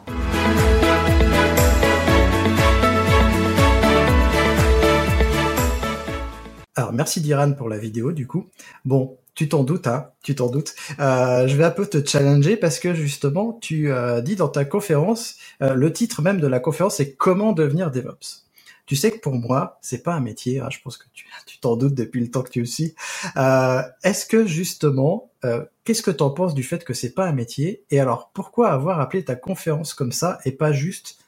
Alors 6.74 6.92
merci 6.92 7.20
Diran 7.20 7.52
pour 7.52 7.68
la 7.68 7.78
vidéo 7.78 8.12
du 8.12 8.26
coup. 8.26 8.48
Bon, 8.84 9.18
tu 9.34 9.48
t'en 9.48 9.64
doutes, 9.64 9.86
hein, 9.86 10.10
tu 10.22 10.34
t'en 10.34 10.48
doutes. 10.48 10.74
Euh, 11.00 11.46
je 11.46 11.56
vais 11.56 11.64
un 11.64 11.70
peu 11.70 11.86
te 11.86 12.04
challenger 12.06 12.56
parce 12.56 12.78
que 12.78 12.94
justement, 12.94 13.58
tu 13.60 13.90
euh, 13.90 14.20
dis 14.20 14.36
dans 14.36 14.48
ta 14.48 14.64
conférence, 14.64 15.36
euh, 15.62 15.74
le 15.74 15.92
titre 15.92 16.22
même 16.22 16.40
de 16.40 16.46
la 16.46 16.60
conférence, 16.60 16.96
c'est 16.96 17.14
Comment 17.14 17.52
devenir 17.52 17.90
DevOps. 17.90 18.46
Tu 18.86 18.96
sais 18.96 19.10
que 19.10 19.18
pour 19.18 19.34
moi, 19.34 19.78
c'est 19.80 20.02
pas 20.02 20.14
un 20.14 20.20
métier. 20.20 20.60
Hein, 20.60 20.68
je 20.70 20.78
pense 20.82 20.96
que 20.96 21.04
tu 21.46 21.58
t'en 21.60 21.76
doutes 21.76 21.94
depuis 21.94 22.20
le 22.20 22.30
temps 22.30 22.42
que 22.42 22.50
tu 22.50 22.60
le 22.60 22.66
suis. 22.66 22.94
Est-ce 23.36 24.26
que 24.26 24.44
justement, 24.44 25.30
qu'est-ce 25.84 26.02
que 26.02 26.10
tu 26.10 26.22
en 26.22 26.30
penses 26.30 26.52
du 26.52 26.62
fait 26.64 26.84
que 26.84 26.92
c'est 26.92 27.14
pas 27.14 27.26
un 27.26 27.32
métier? 27.32 27.84
Et 27.90 28.00
alors, 28.00 28.30
pourquoi 28.34 28.70
avoir 28.70 29.00
appelé 29.00 29.24
ta 29.24 29.36
conférence 29.36 29.94
comme 29.94 30.12
ça 30.12 30.40
et 30.44 30.52
pas 30.52 30.72
juste 30.72 31.21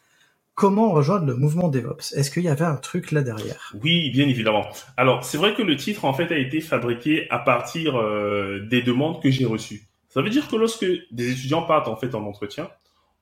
comment 0.54 0.92
rejoindre 0.92 1.26
le 1.26 1.36
mouvement 1.36 1.68
DevOps? 1.68 2.12
Est-ce 2.14 2.30
qu'il 2.30 2.44
y 2.44 2.48
avait 2.48 2.64
un 2.64 2.76
truc 2.76 3.12
là 3.12 3.22
derrière? 3.22 3.74
Oui, 3.82 4.10
bien 4.10 4.28
évidemment. 4.28 4.66
Alors, 4.96 5.24
c'est 5.24 5.38
vrai 5.38 5.54
que 5.54 5.62
le 5.62 5.76
titre, 5.76 6.04
en 6.04 6.12
fait, 6.12 6.32
a 6.32 6.38
été 6.38 6.60
fabriqué 6.60 7.26
à 7.30 7.38
partir 7.38 7.98
euh, 7.98 8.60
des 8.70 8.82
demandes 8.82 9.22
que 9.22 9.30
j'ai 9.30 9.44
reçues. 9.44 9.82
Ça 10.08 10.22
veut 10.22 10.30
dire 10.30 10.48
que 10.48 10.56
lorsque 10.56 10.86
des 11.10 11.32
étudiants 11.32 11.62
partent, 11.62 11.88
en 11.88 11.96
fait, 11.96 12.14
en 12.14 12.24
entretien, 12.24 12.70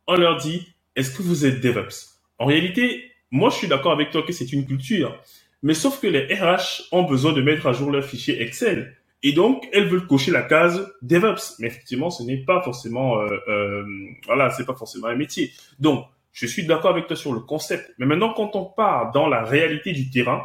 on 0.06 0.14
leur 0.14 0.36
dit, 0.36 0.68
est-ce 0.94 1.10
que 1.16 1.22
vous 1.22 1.46
êtes 1.46 1.60
DevOps? 1.60 2.18
En 2.38 2.46
réalité, 2.46 3.10
moi, 3.30 3.48
je 3.50 3.56
suis 3.56 3.68
d'accord 3.68 3.92
avec 3.92 4.10
toi 4.10 4.22
que 4.22 4.32
c'est 4.32 4.52
une 4.52 4.66
culture. 4.66 5.18
Mais 5.62 5.74
sauf 5.74 6.00
que 6.00 6.06
les 6.06 6.34
RH 6.34 6.88
ont 6.92 7.04
besoin 7.04 7.32
de 7.32 7.40
mettre 7.40 7.66
à 7.66 7.72
jour 7.72 7.90
leur 7.90 8.04
fichier 8.04 8.42
Excel. 8.42 8.96
Et 9.22 9.32
donc, 9.32 9.68
elles 9.72 9.88
veulent 9.88 10.06
cocher 10.06 10.32
la 10.32 10.42
case 10.42 10.92
DevOps. 11.00 11.58
Mais 11.60 11.68
effectivement, 11.68 12.10
ce 12.10 12.24
n'est 12.24 12.44
pas 12.44 12.60
forcément, 12.62 13.20
euh, 13.20 13.38
euh, 13.48 13.84
voilà, 14.26 14.50
c'est 14.50 14.66
pas 14.66 14.74
forcément 14.74 15.06
un 15.06 15.14
métier. 15.14 15.52
Donc, 15.78 16.04
je 16.32 16.46
suis 16.46 16.66
d'accord 16.66 16.90
avec 16.90 17.06
toi 17.06 17.16
sur 17.16 17.32
le 17.32 17.40
concept. 17.40 17.92
Mais 17.98 18.06
maintenant, 18.06 18.32
quand 18.32 18.56
on 18.56 18.64
part 18.64 19.12
dans 19.12 19.28
la 19.28 19.44
réalité 19.44 19.92
du 19.92 20.10
terrain 20.10 20.42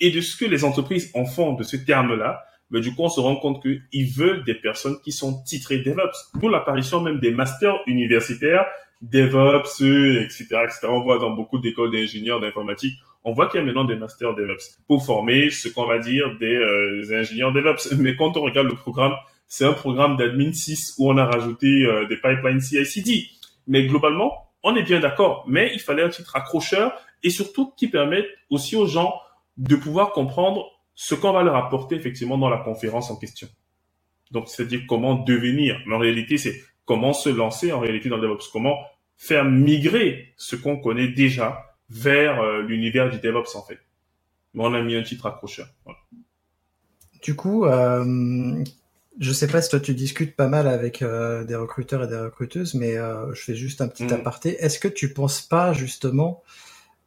et 0.00 0.10
de 0.10 0.20
ce 0.20 0.36
que 0.36 0.44
les 0.44 0.64
entreprises 0.64 1.10
en 1.14 1.24
font 1.24 1.54
de 1.54 1.62
ce 1.62 1.76
terme-là, 1.76 2.42
mais 2.70 2.80
ben, 2.80 2.88
du 2.88 2.94
coup, 2.94 3.02
on 3.02 3.08
se 3.08 3.20
rend 3.20 3.36
compte 3.36 3.62
qu'ils 3.62 4.10
veulent 4.10 4.42
des 4.44 4.54
personnes 4.54 4.96
qui 5.04 5.12
sont 5.12 5.42
titrées 5.44 5.78
DevOps. 5.78 6.32
Pour 6.40 6.50
l'apparition 6.50 7.00
même 7.00 7.20
des 7.20 7.30
masters 7.30 7.78
universitaires, 7.86 8.66
DevOps, 9.02 9.82
etc., 10.24 10.46
etc. 10.64 10.88
On 10.88 11.02
voit 11.02 11.18
dans 11.18 11.30
beaucoup 11.30 11.58
d'écoles 11.58 11.92
d'ingénieurs 11.92 12.40
d'informatique, 12.40 12.98
on 13.24 13.32
voit 13.32 13.48
qu'il 13.48 13.60
y 13.60 13.62
a 13.62 13.66
maintenant 13.66 13.84
des 13.84 13.96
masters 13.96 14.34
DevOps 14.34 14.78
pour 14.88 15.04
former 15.04 15.50
ce 15.50 15.68
qu'on 15.68 15.86
va 15.86 15.98
dire 15.98 16.36
des 16.38 16.54
euh, 16.54 17.20
ingénieurs 17.20 17.52
DevOps. 17.52 17.92
Mais 17.98 18.16
quand 18.16 18.36
on 18.36 18.42
regarde 18.42 18.68
le 18.68 18.74
programme, 18.74 19.14
c'est 19.46 19.64
un 19.64 19.72
programme 19.72 20.16
d'admin 20.16 20.52
6 20.52 20.94
où 20.98 21.10
on 21.10 21.16
a 21.18 21.24
rajouté 21.24 21.66
euh, 21.66 22.06
des 22.06 22.16
pipelines 22.16 22.60
CI/CD. 22.60 23.26
Mais 23.68 23.86
globalement, 23.86 24.45
on 24.68 24.74
est 24.74 24.82
bien 24.82 24.98
d'accord, 24.98 25.44
mais 25.46 25.70
il 25.72 25.80
fallait 25.80 26.02
un 26.02 26.08
titre 26.08 26.34
accrocheur 26.34 26.92
et 27.22 27.30
surtout 27.30 27.72
qui 27.76 27.86
permette 27.86 28.26
aussi 28.50 28.74
aux 28.74 28.86
gens 28.86 29.14
de 29.56 29.76
pouvoir 29.76 30.10
comprendre 30.10 30.66
ce 30.96 31.14
qu'on 31.14 31.32
va 31.32 31.44
leur 31.44 31.54
apporter 31.54 31.94
effectivement 31.94 32.36
dans 32.36 32.48
la 32.48 32.58
conférence 32.58 33.08
en 33.12 33.16
question. 33.16 33.48
Donc, 34.32 34.48
c'est-à-dire 34.48 34.80
comment 34.88 35.14
devenir. 35.14 35.80
Mais 35.86 35.94
en 35.94 35.98
réalité, 35.98 36.36
c'est 36.36 36.60
comment 36.84 37.12
se 37.12 37.28
lancer 37.28 37.72
en 37.72 37.78
réalité 37.78 38.08
dans 38.08 38.16
le 38.16 38.22
DevOps, 38.22 38.48
comment 38.52 38.76
faire 39.16 39.44
migrer 39.44 40.34
ce 40.36 40.56
qu'on 40.56 40.78
connaît 40.78 41.08
déjà 41.08 41.76
vers 41.88 42.40
euh, 42.40 42.62
l'univers 42.62 43.08
du 43.08 43.20
DevOps 43.20 43.54
en 43.54 43.62
fait. 43.62 43.78
Mais 44.54 44.64
on 44.64 44.74
a 44.74 44.82
mis 44.82 44.96
un 44.96 45.02
titre 45.02 45.26
accrocheur. 45.26 45.68
Du 47.22 47.36
coup, 47.36 47.66
euh, 47.66 48.64
je 49.18 49.32
sais 49.32 49.46
pas 49.46 49.62
si 49.62 49.70
toi 49.70 49.80
tu 49.80 49.94
discutes 49.94 50.36
pas 50.36 50.48
mal 50.48 50.66
avec 50.66 51.02
euh, 51.02 51.44
des 51.44 51.54
recruteurs 51.54 52.04
et 52.04 52.08
des 52.08 52.18
recruteuses, 52.18 52.74
mais 52.74 52.96
euh, 52.96 53.32
je 53.34 53.42
fais 53.42 53.54
juste 53.54 53.80
un 53.80 53.88
petit 53.88 54.04
mm. 54.04 54.12
aparté. 54.12 54.62
Est-ce 54.62 54.78
que 54.78 54.88
tu 54.88 55.12
penses 55.12 55.40
pas 55.40 55.72
justement 55.72 56.42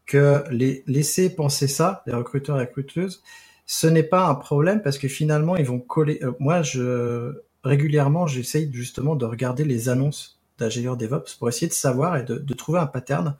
que 0.05 0.43
les 0.49 0.83
laisser 0.87 1.29
penser 1.29 1.67
ça, 1.67 2.03
les 2.07 2.13
recruteurs 2.13 2.57
et 2.57 2.65
recruteuses, 2.65 3.21
ce 3.67 3.85
n'est 3.85 4.03
pas 4.03 4.25
un 4.25 4.35
problème 4.35 4.81
parce 4.81 4.97
que 4.97 5.07
finalement 5.07 5.55
ils 5.55 5.65
vont 5.65 5.79
coller. 5.79 6.19
Euh, 6.23 6.31
moi, 6.39 6.61
je 6.63 7.41
régulièrement 7.63 8.25
j'essaye 8.25 8.71
justement 8.73 9.15
de 9.15 9.25
regarder 9.25 9.65
les 9.65 9.89
annonces 9.89 10.39
d'ingénieurs 10.57 10.97
DevOps 10.97 11.35
pour 11.37 11.49
essayer 11.49 11.67
de 11.67 11.73
savoir 11.73 12.17
et 12.17 12.23
de, 12.23 12.37
de 12.37 12.53
trouver 12.53 12.79
un 12.79 12.87
pattern. 12.87 13.35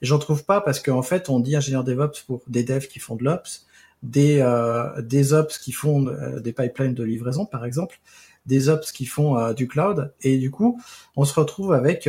J'en 0.00 0.18
trouve 0.18 0.44
pas 0.44 0.60
parce 0.60 0.80
qu'en 0.80 1.02
fait 1.02 1.28
on 1.28 1.40
dit 1.40 1.56
ingénieur 1.56 1.82
DevOps 1.82 2.22
pour 2.26 2.42
des 2.46 2.62
devs 2.62 2.86
qui 2.86 2.98
font 2.98 3.16
de 3.16 3.24
l'Ops 3.24 3.66
des, 4.02 4.40
euh, 4.40 5.00
des 5.02 5.32
ops 5.32 5.58
qui 5.58 5.72
font 5.72 6.06
euh, 6.08 6.40
des 6.40 6.52
pipelines 6.52 6.94
de 6.94 7.04
livraison, 7.04 7.46
par 7.46 7.64
exemple, 7.64 8.00
des 8.46 8.68
ops 8.68 8.90
qui 8.90 9.06
font 9.06 9.38
euh, 9.38 9.52
du 9.52 9.68
cloud, 9.68 10.12
et 10.22 10.38
du 10.38 10.50
coup, 10.50 10.80
on 11.16 11.24
se 11.24 11.38
retrouve 11.38 11.72
avec, 11.72 12.08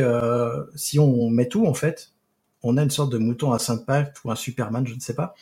si 0.74 0.98
on 0.98 1.30
met 1.30 1.48
tout 1.48 1.66
en 1.66 1.74
fait, 1.74 2.12
on 2.62 2.76
a 2.76 2.82
une 2.82 2.90
sorte 2.90 3.12
de 3.12 3.18
mouton 3.18 3.52
à 3.52 3.58
cinq 3.58 3.84
pattes 3.86 4.16
ou 4.24 4.30
un 4.30 4.36
Superman, 4.36 4.86
je 4.86 4.94
ne 4.94 5.00
sais 5.00 5.14
pas. 5.14 5.34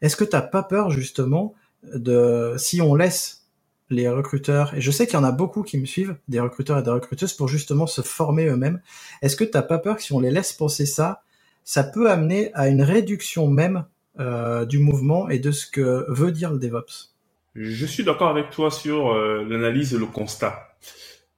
Est-ce 0.00 0.16
que 0.16 0.24
tu 0.24 0.34
n'as 0.34 0.42
pas 0.42 0.62
peur 0.62 0.90
justement 0.90 1.54
de 1.82 2.54
si 2.58 2.80
on 2.80 2.94
laisse 2.94 3.42
les 3.90 4.08
recruteurs, 4.08 4.74
et 4.74 4.80
je 4.80 4.90
sais 4.90 5.06
qu'il 5.06 5.14
y 5.14 5.18
en 5.18 5.24
a 5.24 5.30
beaucoup 5.30 5.62
qui 5.62 5.78
me 5.78 5.84
suivent, 5.84 6.16
des 6.26 6.40
recruteurs 6.40 6.78
et 6.78 6.82
des 6.82 6.90
recruteuses, 6.90 7.34
pour 7.34 7.48
justement 7.48 7.86
se 7.86 8.00
former 8.00 8.46
eux-mêmes, 8.46 8.80
est-ce 9.22 9.36
que 9.36 9.44
tu 9.44 9.50
n'as 9.54 9.62
pas 9.62 9.78
peur 9.78 9.96
que 9.96 10.02
si 10.02 10.12
on 10.12 10.20
les 10.20 10.30
laisse 10.30 10.54
penser 10.54 10.86
ça, 10.86 11.22
ça 11.64 11.84
peut 11.84 12.10
amener 12.10 12.52
à 12.54 12.68
une 12.68 12.82
réduction 12.82 13.46
même 13.46 13.84
euh, 14.20 14.64
du 14.64 14.78
mouvement 14.78 15.28
et 15.28 15.40
de 15.40 15.50
ce 15.50 15.66
que 15.66 16.04
veut 16.08 16.30
dire 16.30 16.52
le 16.52 16.58
DevOps. 16.60 17.12
Je 17.56 17.84
suis 17.84 18.04
d'accord 18.04 18.28
avec 18.28 18.50
toi 18.50 18.70
sur 18.70 19.12
euh, 19.12 19.44
l'analyse 19.48 19.92
et 19.92 19.98
le 19.98 20.06
constat. 20.06 20.76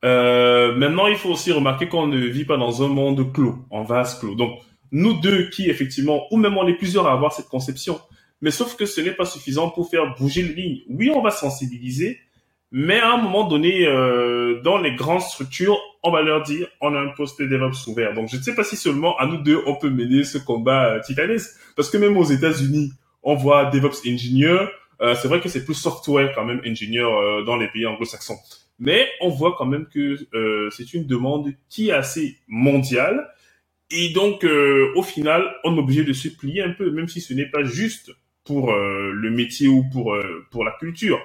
Euh, 0.04 0.74
maintenant, 0.74 1.06
il 1.06 1.16
faut 1.16 1.30
aussi 1.30 1.52
remarquer 1.52 1.88
qu'on 1.88 2.06
ne 2.06 2.18
vit 2.18 2.44
pas 2.44 2.58
dans 2.58 2.82
un 2.82 2.88
monde 2.88 3.32
clos, 3.32 3.56
en 3.70 3.82
vase 3.82 4.18
clos. 4.18 4.34
Donc, 4.34 4.60
nous 4.92 5.14
deux 5.20 5.48
qui, 5.48 5.70
effectivement, 5.70 6.26
ou 6.30 6.36
même 6.36 6.58
on 6.58 6.66
est 6.66 6.74
plusieurs 6.76 7.06
à 7.06 7.12
avoir 7.12 7.32
cette 7.32 7.48
conception, 7.48 7.98
mais 8.42 8.50
sauf 8.50 8.76
que 8.76 8.84
ce 8.84 9.00
n'est 9.00 9.12
pas 9.12 9.24
suffisant 9.24 9.70
pour 9.70 9.88
faire 9.88 10.14
bouger 10.14 10.42
les 10.42 10.52
lignes. 10.52 10.80
Oui, 10.90 11.10
on 11.14 11.22
va 11.22 11.30
sensibiliser, 11.30 12.20
mais 12.70 13.00
à 13.00 13.14
un 13.14 13.16
moment 13.16 13.48
donné, 13.48 13.86
dans 14.62 14.76
les 14.76 14.94
grandes 14.94 15.22
structures, 15.22 15.78
on 16.06 16.12
va 16.12 16.22
leur 16.22 16.42
dire, 16.42 16.68
on 16.80 16.94
a 16.94 17.00
un 17.00 17.08
poste 17.08 17.42
DevOps 17.42 17.88
ouvert. 17.88 18.14
Donc, 18.14 18.28
je 18.30 18.36
ne 18.36 18.42
sais 18.42 18.54
pas 18.54 18.62
si 18.62 18.76
seulement 18.76 19.16
à 19.18 19.26
nous 19.26 19.38
deux, 19.38 19.60
on 19.66 19.74
peut 19.74 19.90
mener 19.90 20.22
ce 20.22 20.38
combat 20.38 20.94
euh, 20.94 21.00
titanesque. 21.00 21.50
Parce 21.74 21.90
que 21.90 21.96
même 21.96 22.16
aux 22.16 22.24
États-Unis, 22.24 22.92
on 23.24 23.34
voit 23.34 23.66
DevOps. 23.66 24.02
Euh, 25.02 25.14
c'est 25.16 25.28
vrai 25.28 25.40
que 25.40 25.48
c'est 25.48 25.64
plus 25.64 25.74
software 25.74 26.32
quand 26.34 26.44
même 26.44 26.62
euh, 26.64 27.42
dans 27.42 27.56
les 27.56 27.68
pays 27.68 27.86
anglo-saxons. 27.86 28.38
mais 28.78 29.08
on 29.20 29.28
voit 29.28 29.56
quand 29.58 29.66
même 29.66 29.86
que 29.86 30.16
euh, 30.34 30.70
c'est 30.70 30.94
une 30.94 31.06
demande 31.06 31.52
qui 31.68 31.88
est 31.88 31.92
assez 31.92 32.38
mondiale. 32.46 33.28
Et 33.90 34.10
donc, 34.10 34.44
euh, 34.44 34.92
au 34.94 35.02
final, 35.02 35.44
on 35.64 35.76
est 35.76 35.78
obligé 35.78 36.04
de 36.04 36.12
se 36.12 36.28
plier 36.28 36.62
un 36.62 36.70
peu, 36.70 36.90
même 36.90 37.08
si 37.08 37.20
ce 37.20 37.34
n'est 37.34 37.50
pas 37.50 37.64
juste 37.64 38.12
pour 38.44 38.72
le 38.72 39.28
métier 39.30 39.66
ou 39.66 39.84
pour 39.92 40.16
pour 40.52 40.62
la 40.62 40.70
culture. 40.78 41.18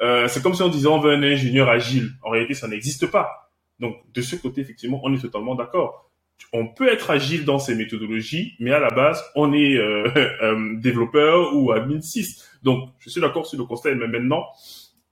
c'est 0.00 0.42
comme 0.42 0.54
si 0.54 0.62
on 0.62 0.70
disait 0.70 0.86
on 0.86 1.00
veut 1.00 1.12
un 1.12 1.22
ingénieur 1.22 1.68
agile. 1.68 2.12
En 2.22 2.30
réalité, 2.30 2.54
ça 2.54 2.66
n'existe 2.66 3.08
pas. 3.08 3.51
Donc, 3.82 3.96
de 4.14 4.22
ce 4.22 4.36
côté, 4.36 4.62
effectivement, 4.62 5.00
on 5.04 5.12
est 5.12 5.18
totalement 5.18 5.54
d'accord. 5.54 6.10
On 6.54 6.66
peut 6.66 6.88
être 6.88 7.10
agile 7.10 7.44
dans 7.44 7.58
ces 7.58 7.74
méthodologies, 7.74 8.54
mais 8.58 8.72
à 8.72 8.80
la 8.80 8.88
base, 8.88 9.22
on 9.34 9.52
est 9.52 9.76
développeur 10.80 11.54
ou 11.54 11.72
admin 11.72 12.00
6. 12.00 12.58
Donc, 12.62 12.88
je 12.98 13.10
suis 13.10 13.20
d'accord 13.20 13.46
sur 13.46 13.58
le 13.58 13.64
constat, 13.64 13.94
mais 13.94 14.08
maintenant, 14.08 14.46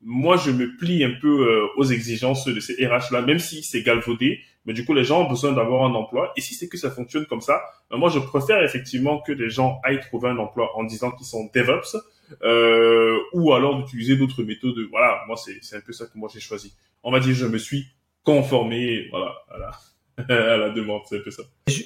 moi, 0.02 0.36
je 0.36 0.50
me 0.50 0.76
plie 0.76 1.04
un 1.04 1.12
peu 1.20 1.46
euh, 1.46 1.66
aux 1.76 1.84
exigences 1.84 2.46
de 2.46 2.58
ces 2.58 2.86
RH-là, 2.86 3.20
même 3.22 3.38
si 3.38 3.62
c'est 3.62 3.82
galvaudé. 3.82 4.40
Mais 4.64 4.72
du 4.72 4.84
coup, 4.84 4.94
les 4.94 5.04
gens 5.04 5.26
ont 5.26 5.28
besoin 5.28 5.52
d'avoir 5.52 5.84
un 5.84 5.94
emploi. 5.94 6.32
Et 6.36 6.40
si 6.40 6.54
c'est 6.54 6.68
que 6.68 6.78
ça 6.78 6.90
fonctionne 6.90 7.26
comme 7.26 7.40
ça, 7.40 7.60
ben, 7.90 7.98
moi, 7.98 8.08
je 8.08 8.18
préfère 8.18 8.62
effectivement 8.62 9.20
que 9.20 9.32
les 9.32 9.50
gens 9.50 9.78
aillent 9.84 10.00
trouver 10.00 10.30
un 10.30 10.38
emploi 10.38 10.70
en 10.76 10.84
disant 10.84 11.10
qu'ils 11.10 11.26
sont 11.26 11.50
DevOps, 11.54 11.96
euh, 12.42 13.18
ou 13.34 13.52
alors 13.52 13.76
d'utiliser 13.76 14.16
d'autres 14.16 14.42
méthodes. 14.42 14.78
Voilà, 14.90 15.22
moi, 15.26 15.36
c'est 15.36 15.76
un 15.76 15.80
peu 15.80 15.92
ça 15.92 16.06
que 16.06 16.16
moi 16.16 16.30
j'ai 16.32 16.40
choisi. 16.40 16.72
On 17.02 17.10
va 17.10 17.20
dire, 17.20 17.34
je 17.34 17.46
me 17.46 17.58
suis 17.58 17.86
conformé, 18.24 19.08
voilà, 19.10 19.32
à 19.50 19.58
la, 19.58 20.24
à 20.52 20.56
la 20.56 20.70
demande, 20.70 21.02
c'est 21.08 21.18
un 21.18 21.22
peu 21.22 21.30
ça. 21.30 21.42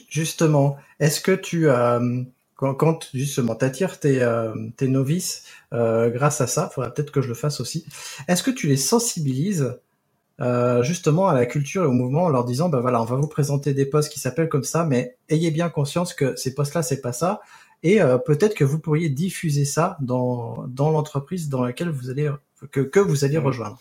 Justement, 0.08 0.76
est-ce 1.00 1.20
que 1.20 1.32
tu 1.32 1.68
as 1.68 2.00
quand, 2.56 2.74
quand 2.74 3.10
justement 3.12 3.54
t'attires 3.56 3.98
tes, 3.98 4.22
euh, 4.22 4.54
tes 4.76 4.88
novices 4.88 5.44
euh, 5.72 6.08
grâce 6.10 6.40
à 6.40 6.46
ça, 6.46 6.70
faudra 6.72 6.90
peut-être 6.90 7.10
que 7.10 7.20
je 7.20 7.28
le 7.28 7.34
fasse 7.34 7.60
aussi. 7.60 7.84
Est-ce 8.28 8.42
que 8.42 8.50
tu 8.50 8.68
les 8.68 8.76
sensibilises 8.76 9.76
euh, 10.40 10.82
justement 10.82 11.28
à 11.28 11.34
la 11.34 11.46
culture 11.46 11.84
et 11.84 11.86
au 11.86 11.92
mouvement 11.92 12.24
en 12.24 12.28
leur 12.28 12.44
disant 12.44 12.68
ben 12.68 12.80
voilà 12.80 13.00
on 13.00 13.04
va 13.04 13.14
vous 13.14 13.28
présenter 13.28 13.72
des 13.72 13.86
postes 13.86 14.12
qui 14.12 14.18
s'appellent 14.18 14.48
comme 14.48 14.64
ça 14.64 14.84
mais 14.84 15.16
ayez 15.28 15.52
bien 15.52 15.68
conscience 15.68 16.12
que 16.12 16.34
ces 16.34 16.56
postes 16.56 16.74
là 16.74 16.82
c'est 16.82 17.00
pas 17.00 17.12
ça 17.12 17.40
et 17.84 18.02
euh, 18.02 18.18
peut-être 18.18 18.54
que 18.54 18.64
vous 18.64 18.80
pourriez 18.80 19.10
diffuser 19.10 19.64
ça 19.64 19.96
dans 20.00 20.66
dans 20.66 20.90
l'entreprise 20.90 21.48
dans 21.48 21.62
laquelle 21.62 21.88
vous 21.88 22.10
allez 22.10 22.32
que, 22.72 22.80
que 22.80 22.98
vous 22.98 23.24
allez 23.24 23.38
rejoindre 23.38 23.78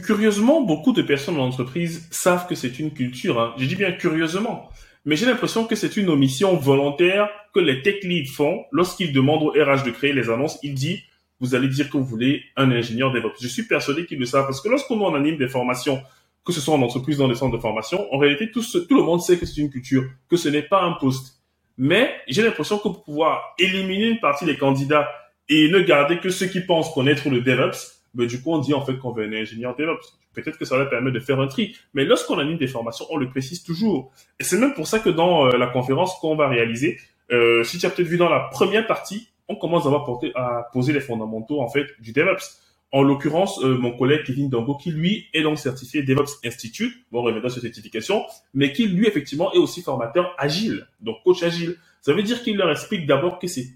curieusement 0.00 0.62
beaucoup 0.62 0.92
de 0.92 1.02
personnes 1.02 1.36
dans 1.36 1.44
l'entreprise 1.44 2.08
savent 2.10 2.46
que 2.46 2.54
c'est 2.54 2.78
une 2.78 2.92
culture 2.92 3.40
hein. 3.40 3.54
je 3.58 3.66
dis 3.66 3.76
bien 3.76 3.92
curieusement 3.92 4.70
mais 5.04 5.16
j'ai 5.16 5.26
l'impression 5.26 5.66
que 5.66 5.74
c'est 5.74 5.96
une 5.96 6.08
omission 6.08 6.56
volontaire 6.56 7.28
que 7.52 7.60
les 7.60 7.82
tech 7.82 8.04
leads 8.04 8.30
font 8.30 8.64
lorsqu'ils 8.70 9.12
demandent 9.12 9.42
au 9.42 9.50
RH 9.50 9.84
de 9.84 9.90
créer 9.90 10.12
les 10.12 10.30
annonces. 10.30 10.58
Il 10.62 10.74
dit, 10.74 11.02
vous 11.40 11.54
allez 11.54 11.68
dire 11.68 11.90
que 11.90 11.96
vous 11.96 12.04
voulez 12.04 12.42
un 12.56 12.70
ingénieur 12.70 13.12
DevOps. 13.12 13.34
Je 13.40 13.48
suis 13.48 13.64
persuadé 13.64 14.06
qu'ils 14.06 14.20
le 14.20 14.26
savent 14.26 14.46
parce 14.46 14.60
que 14.60 14.68
lorsqu'on 14.68 15.14
anime 15.14 15.36
des 15.36 15.48
formations, 15.48 16.00
que 16.44 16.52
ce 16.52 16.60
soit 16.60 16.74
en 16.74 16.82
entreprise 16.82 17.18
dans 17.18 17.28
des 17.28 17.34
centres 17.34 17.56
de 17.56 17.60
formation, 17.60 18.06
en 18.14 18.18
réalité, 18.18 18.50
tout, 18.50 18.62
tout 18.62 18.96
le 18.96 19.02
monde 19.02 19.20
sait 19.20 19.38
que 19.38 19.46
c'est 19.46 19.60
une 19.60 19.70
culture, 19.70 20.04
que 20.28 20.36
ce 20.36 20.48
n'est 20.48 20.62
pas 20.62 20.82
un 20.82 20.92
poste. 20.92 21.40
Mais 21.76 22.14
j'ai 22.28 22.42
l'impression 22.42 22.78
que 22.78 22.82
pour 22.82 23.02
pouvoir 23.02 23.54
éliminer 23.58 24.06
une 24.06 24.20
partie 24.20 24.44
des 24.44 24.56
candidats 24.56 25.08
et 25.48 25.68
ne 25.68 25.80
garder 25.80 26.18
que 26.18 26.30
ceux 26.30 26.46
qui 26.46 26.60
pensent 26.60 26.92
connaître 26.94 27.28
le 27.28 27.40
DevOps, 27.40 28.01
ben, 28.14 28.26
du 28.26 28.42
coup, 28.42 28.52
on 28.52 28.58
dit 28.58 28.74
en 28.74 28.84
fait 28.84 28.98
qu'on 28.98 29.12
veut 29.12 29.24
un 29.24 29.32
ingénieur 29.32 29.74
DevOps. 29.76 30.18
Peut-être 30.34 30.58
que 30.58 30.64
ça 30.64 30.76
va 30.76 30.86
permettre 30.86 31.14
de 31.14 31.20
faire 31.20 31.40
un 31.40 31.46
tri. 31.46 31.76
Mais 31.94 32.04
lorsqu'on 32.04 32.38
anime 32.38 32.58
des 32.58 32.66
formations, 32.66 33.06
on 33.10 33.16
le 33.16 33.28
précise 33.28 33.62
toujours. 33.62 34.12
Et 34.38 34.44
c'est 34.44 34.58
même 34.58 34.74
pour 34.74 34.86
ça 34.86 34.98
que 34.98 35.10
dans 35.10 35.46
euh, 35.46 35.56
la 35.56 35.66
conférence 35.66 36.18
qu'on 36.20 36.36
va 36.36 36.48
réaliser, 36.48 36.98
euh, 37.30 37.64
si 37.64 37.78
tu 37.78 37.86
as 37.86 37.90
peut-être 37.90 38.08
vu 38.08 38.16
dans 38.16 38.28
la 38.28 38.40
première 38.40 38.86
partie, 38.86 39.28
on 39.48 39.56
commence 39.56 39.86
à, 39.86 39.90
porté, 39.90 40.32
à 40.34 40.68
poser 40.72 40.92
les 40.92 41.00
fondamentaux 41.00 41.60
en 41.60 41.68
fait 41.68 41.86
du 42.00 42.12
DevOps. 42.12 42.60
En 42.94 43.02
l'occurrence, 43.02 43.62
euh, 43.64 43.78
mon 43.78 43.96
collègue 43.96 44.24
Kevin 44.24 44.50
Dango, 44.50 44.76
qui 44.76 44.90
lui 44.90 45.26
est 45.32 45.42
donc 45.42 45.58
certifié 45.58 46.02
DevOps 46.02 46.40
Institute, 46.44 46.92
bon, 47.10 47.22
reviendra 47.22 47.48
sur 47.48 47.62
cette 47.62 47.74
certification, 47.74 48.22
mais 48.52 48.72
qui 48.72 48.86
lui 48.86 49.06
effectivement 49.06 49.50
est 49.54 49.58
aussi 49.58 49.80
formateur 49.80 50.34
agile, 50.36 50.86
donc 51.00 51.16
coach 51.24 51.42
agile. 51.42 51.76
Ça 52.02 52.12
veut 52.12 52.22
dire 52.22 52.42
qu'il 52.42 52.56
leur 52.56 52.70
explique 52.70 53.06
d'abord 53.06 53.38
que 53.38 53.46
c'est 53.46 53.68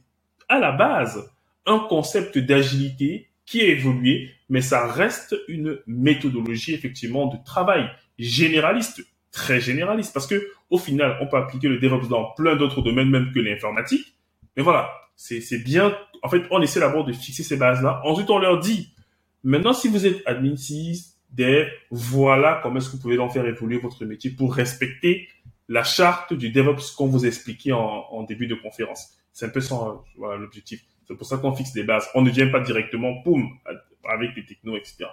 à 0.49 0.59
la 0.59 0.73
base 0.73 1.31
un 1.65 1.79
concept 1.79 2.37
d'agilité 2.39 3.29
qui 3.47 3.61
a 3.63 3.67
évolué, 3.67 4.31
mais 4.49 4.61
ça 4.61 4.87
reste 4.87 5.37
une 5.49 5.79
méthodologie 5.87 6.75
effectivement 6.75 7.27
de 7.27 7.39
travail 7.45 7.89
généraliste, 8.19 9.07
très 9.31 9.61
généraliste, 9.61 10.13
parce 10.13 10.27
que 10.27 10.51
au 10.69 10.79
final, 10.79 11.17
on 11.21 11.29
peut 11.29 11.37
appliquer 11.37 11.69
le 11.69 11.79
DevOps 11.79 12.09
dans 12.09 12.33
plein 12.33 12.57
d'autres 12.57 12.83
domaines, 12.83 13.09
même 13.09 13.33
que 13.33 13.39
l'informatique. 13.39 14.15
Mais 14.57 14.63
voilà, 14.63 14.91
c'est 15.15 15.63
bien. 15.63 15.97
En 16.23 16.29
fait, 16.29 16.43
on 16.51 16.61
essaie 16.61 16.81
d'abord 16.81 17.05
de 17.05 17.13
fixer 17.13 17.45
ces 17.45 17.57
bases-là. 17.57 18.01
Ensuite, 18.05 18.31
on 18.31 18.39
leur 18.39 18.59
dit, 18.59 18.93
maintenant, 19.45 19.73
si 19.73 19.89
vous 19.89 20.07
êtes 20.07 20.23
admin 20.27 20.57
6, 20.57 21.21
dev, 21.31 21.69
voilà 21.91 22.61
comment 22.63 22.79
est-ce 22.79 22.89
que 22.89 22.97
vous 22.97 23.03
pouvez 23.03 23.19
en 23.19 23.29
faire 23.29 23.47
évoluer 23.47 23.79
votre 23.79 24.05
métier 24.05 24.31
pour 24.31 24.55
respecter 24.55 25.29
la 25.69 25.85
charte 25.85 26.33
du 26.33 26.51
DevOps 26.51 26.93
qu'on 26.97 27.07
vous 27.07 27.27
expliquait 27.27 27.73
en, 27.73 27.81
en 28.11 28.23
début 28.23 28.47
de 28.47 28.55
conférence. 28.55 29.19
C'est 29.33 29.47
un 29.47 29.51
peu 29.51 29.61
ça, 29.61 29.77
voilà, 30.17 30.39
l'objectif. 30.41 30.83
C'est 31.07 31.15
pour 31.15 31.27
ça 31.27 31.37
qu'on 31.37 31.55
fixe 31.55 31.73
des 31.73 31.85
bases. 31.85 32.09
On 32.15 32.23
ne 32.23 32.31
vient 32.31 32.51
pas 32.51 32.61
directement, 32.61 33.13
boum, 33.25 33.49
avec 34.09 34.35
les 34.37 34.45
technos, 34.45 34.77
etc. 34.77 35.07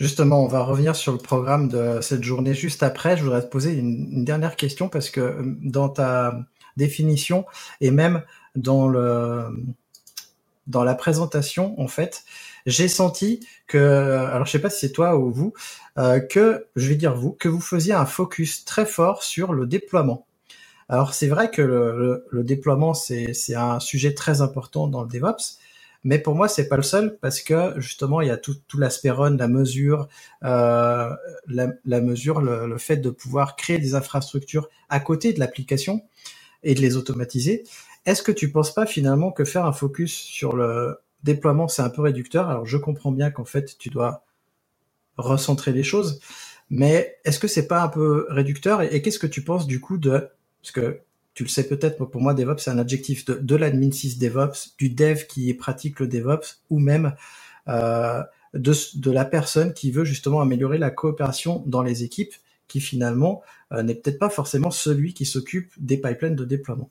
Justement, 0.00 0.42
on 0.42 0.48
va 0.48 0.62
revenir 0.62 0.96
sur 0.96 1.12
le 1.12 1.18
programme 1.18 1.68
de 1.68 2.00
cette 2.00 2.24
journée 2.24 2.54
juste 2.54 2.82
après. 2.82 3.18
Je 3.18 3.22
voudrais 3.22 3.42
te 3.42 3.48
poser 3.48 3.74
une, 3.74 4.24
dernière 4.24 4.56
question 4.56 4.88
parce 4.88 5.10
que 5.10 5.20
euh, 5.20 5.42
dans 5.60 5.90
ta 5.90 6.46
définition 6.76 7.44
et 7.82 7.90
même 7.90 8.22
dans 8.56 8.88
le 8.88 9.44
dans 10.66 10.84
la 10.84 10.94
présentation, 10.94 11.78
en 11.80 11.88
fait, 11.88 12.24
j'ai 12.64 12.86
senti 12.86 13.46
que, 13.66 13.78
alors 13.78 14.46
je 14.46 14.52
sais 14.52 14.60
pas 14.60 14.70
si 14.70 14.86
c'est 14.86 14.92
toi 14.92 15.18
ou 15.18 15.32
vous, 15.32 15.52
euh, 15.98 16.20
que 16.20 16.66
je 16.76 16.88
vais 16.88 16.94
dire 16.94 17.14
vous, 17.14 17.32
que 17.32 17.48
vous 17.48 17.60
faisiez 17.60 17.92
un 17.92 18.06
focus 18.06 18.64
très 18.64 18.86
fort 18.86 19.24
sur 19.24 19.52
le 19.52 19.66
déploiement. 19.66 20.26
Alors 20.90 21.14
c'est 21.14 21.28
vrai 21.28 21.52
que 21.52 21.62
le, 21.62 22.42
déploiement 22.42 22.94
c'est 22.94 23.54
un 23.54 23.78
sujet 23.78 24.12
très 24.12 24.40
important 24.42 24.88
dans 24.88 25.04
le 25.04 25.08
DevOps, 25.08 25.58
mais 26.02 26.18
pour 26.18 26.34
moi 26.34 26.48
c'est 26.48 26.68
pas 26.68 26.76
le 26.76 26.82
seul 26.82 27.16
parce 27.20 27.42
que 27.42 27.74
justement 27.76 28.20
il 28.20 28.26
y 28.26 28.32
a 28.32 28.36
tout, 28.36 28.56
tout 28.66 28.76
l'aspect 28.76 29.12
run, 29.12 29.36
la 29.36 29.46
mesure, 29.46 30.08
euh, 30.42 31.14
la, 31.46 32.00
mesure, 32.00 32.40
le, 32.40 32.76
fait 32.76 32.96
de 32.96 33.10
pouvoir 33.10 33.54
créer 33.54 33.78
des 33.78 33.94
infrastructures 33.94 34.68
à 34.88 34.98
côté 34.98 35.32
de 35.32 35.38
l'application 35.38 36.02
et 36.64 36.74
de 36.74 36.80
les 36.80 36.96
automatiser. 36.96 37.62
Est-ce 38.04 38.24
que 38.24 38.32
tu 38.32 38.50
penses 38.50 38.74
pas 38.74 38.84
finalement 38.84 39.30
que 39.30 39.44
faire 39.44 39.66
un 39.66 39.72
focus 39.72 40.12
sur 40.12 40.56
le 40.56 40.98
déploiement 41.22 41.68
c'est 41.68 41.82
un 41.82 41.90
peu 41.90 42.02
réducteur? 42.02 42.48
Alors 42.50 42.66
je 42.66 42.76
comprends 42.76 43.12
bien 43.12 43.30
qu'en 43.30 43.44
fait 43.44 43.78
tu 43.78 43.90
dois 43.90 44.24
recentrer 45.18 45.70
les 45.72 45.84
choses, 45.84 46.18
mais 46.68 47.16
est-ce 47.24 47.38
que 47.38 47.46
c'est 47.46 47.68
pas 47.68 47.80
un 47.80 47.88
peu 47.88 48.26
réducteur? 48.28 48.82
Et 48.82 49.00
qu'est-ce 49.02 49.20
que 49.20 49.28
tu 49.28 49.42
penses 49.44 49.68
du 49.68 49.80
coup 49.80 49.96
de 49.96 50.30
parce 50.62 50.72
que 50.72 51.00
tu 51.34 51.44
le 51.44 51.48
sais 51.48 51.66
peut-être, 51.68 52.04
pour 52.04 52.20
moi, 52.20 52.34
DevOps, 52.34 52.58
c'est 52.58 52.70
un 52.70 52.78
adjectif 52.78 53.24
de, 53.24 53.56
l'admin 53.56 53.90
6 53.90 54.18
DevOps, 54.18 54.74
du 54.78 54.90
dev 54.90 55.26
qui 55.26 55.52
pratique 55.54 56.00
le 56.00 56.06
DevOps, 56.06 56.60
ou 56.68 56.78
même 56.78 57.14
euh, 57.68 58.22
de, 58.54 58.74
de, 58.96 59.10
la 59.10 59.24
personne 59.24 59.72
qui 59.72 59.90
veut 59.90 60.04
justement 60.04 60.40
améliorer 60.40 60.78
la 60.78 60.90
coopération 60.90 61.62
dans 61.66 61.82
les 61.82 62.04
équipes, 62.04 62.34
qui 62.68 62.80
finalement 62.80 63.42
euh, 63.72 63.82
n'est 63.82 63.94
peut-être 63.94 64.18
pas 64.18 64.30
forcément 64.30 64.70
celui 64.70 65.14
qui 65.14 65.24
s'occupe 65.24 65.72
des 65.78 65.96
pipelines 65.96 66.36
de 66.36 66.44
déploiement. 66.44 66.90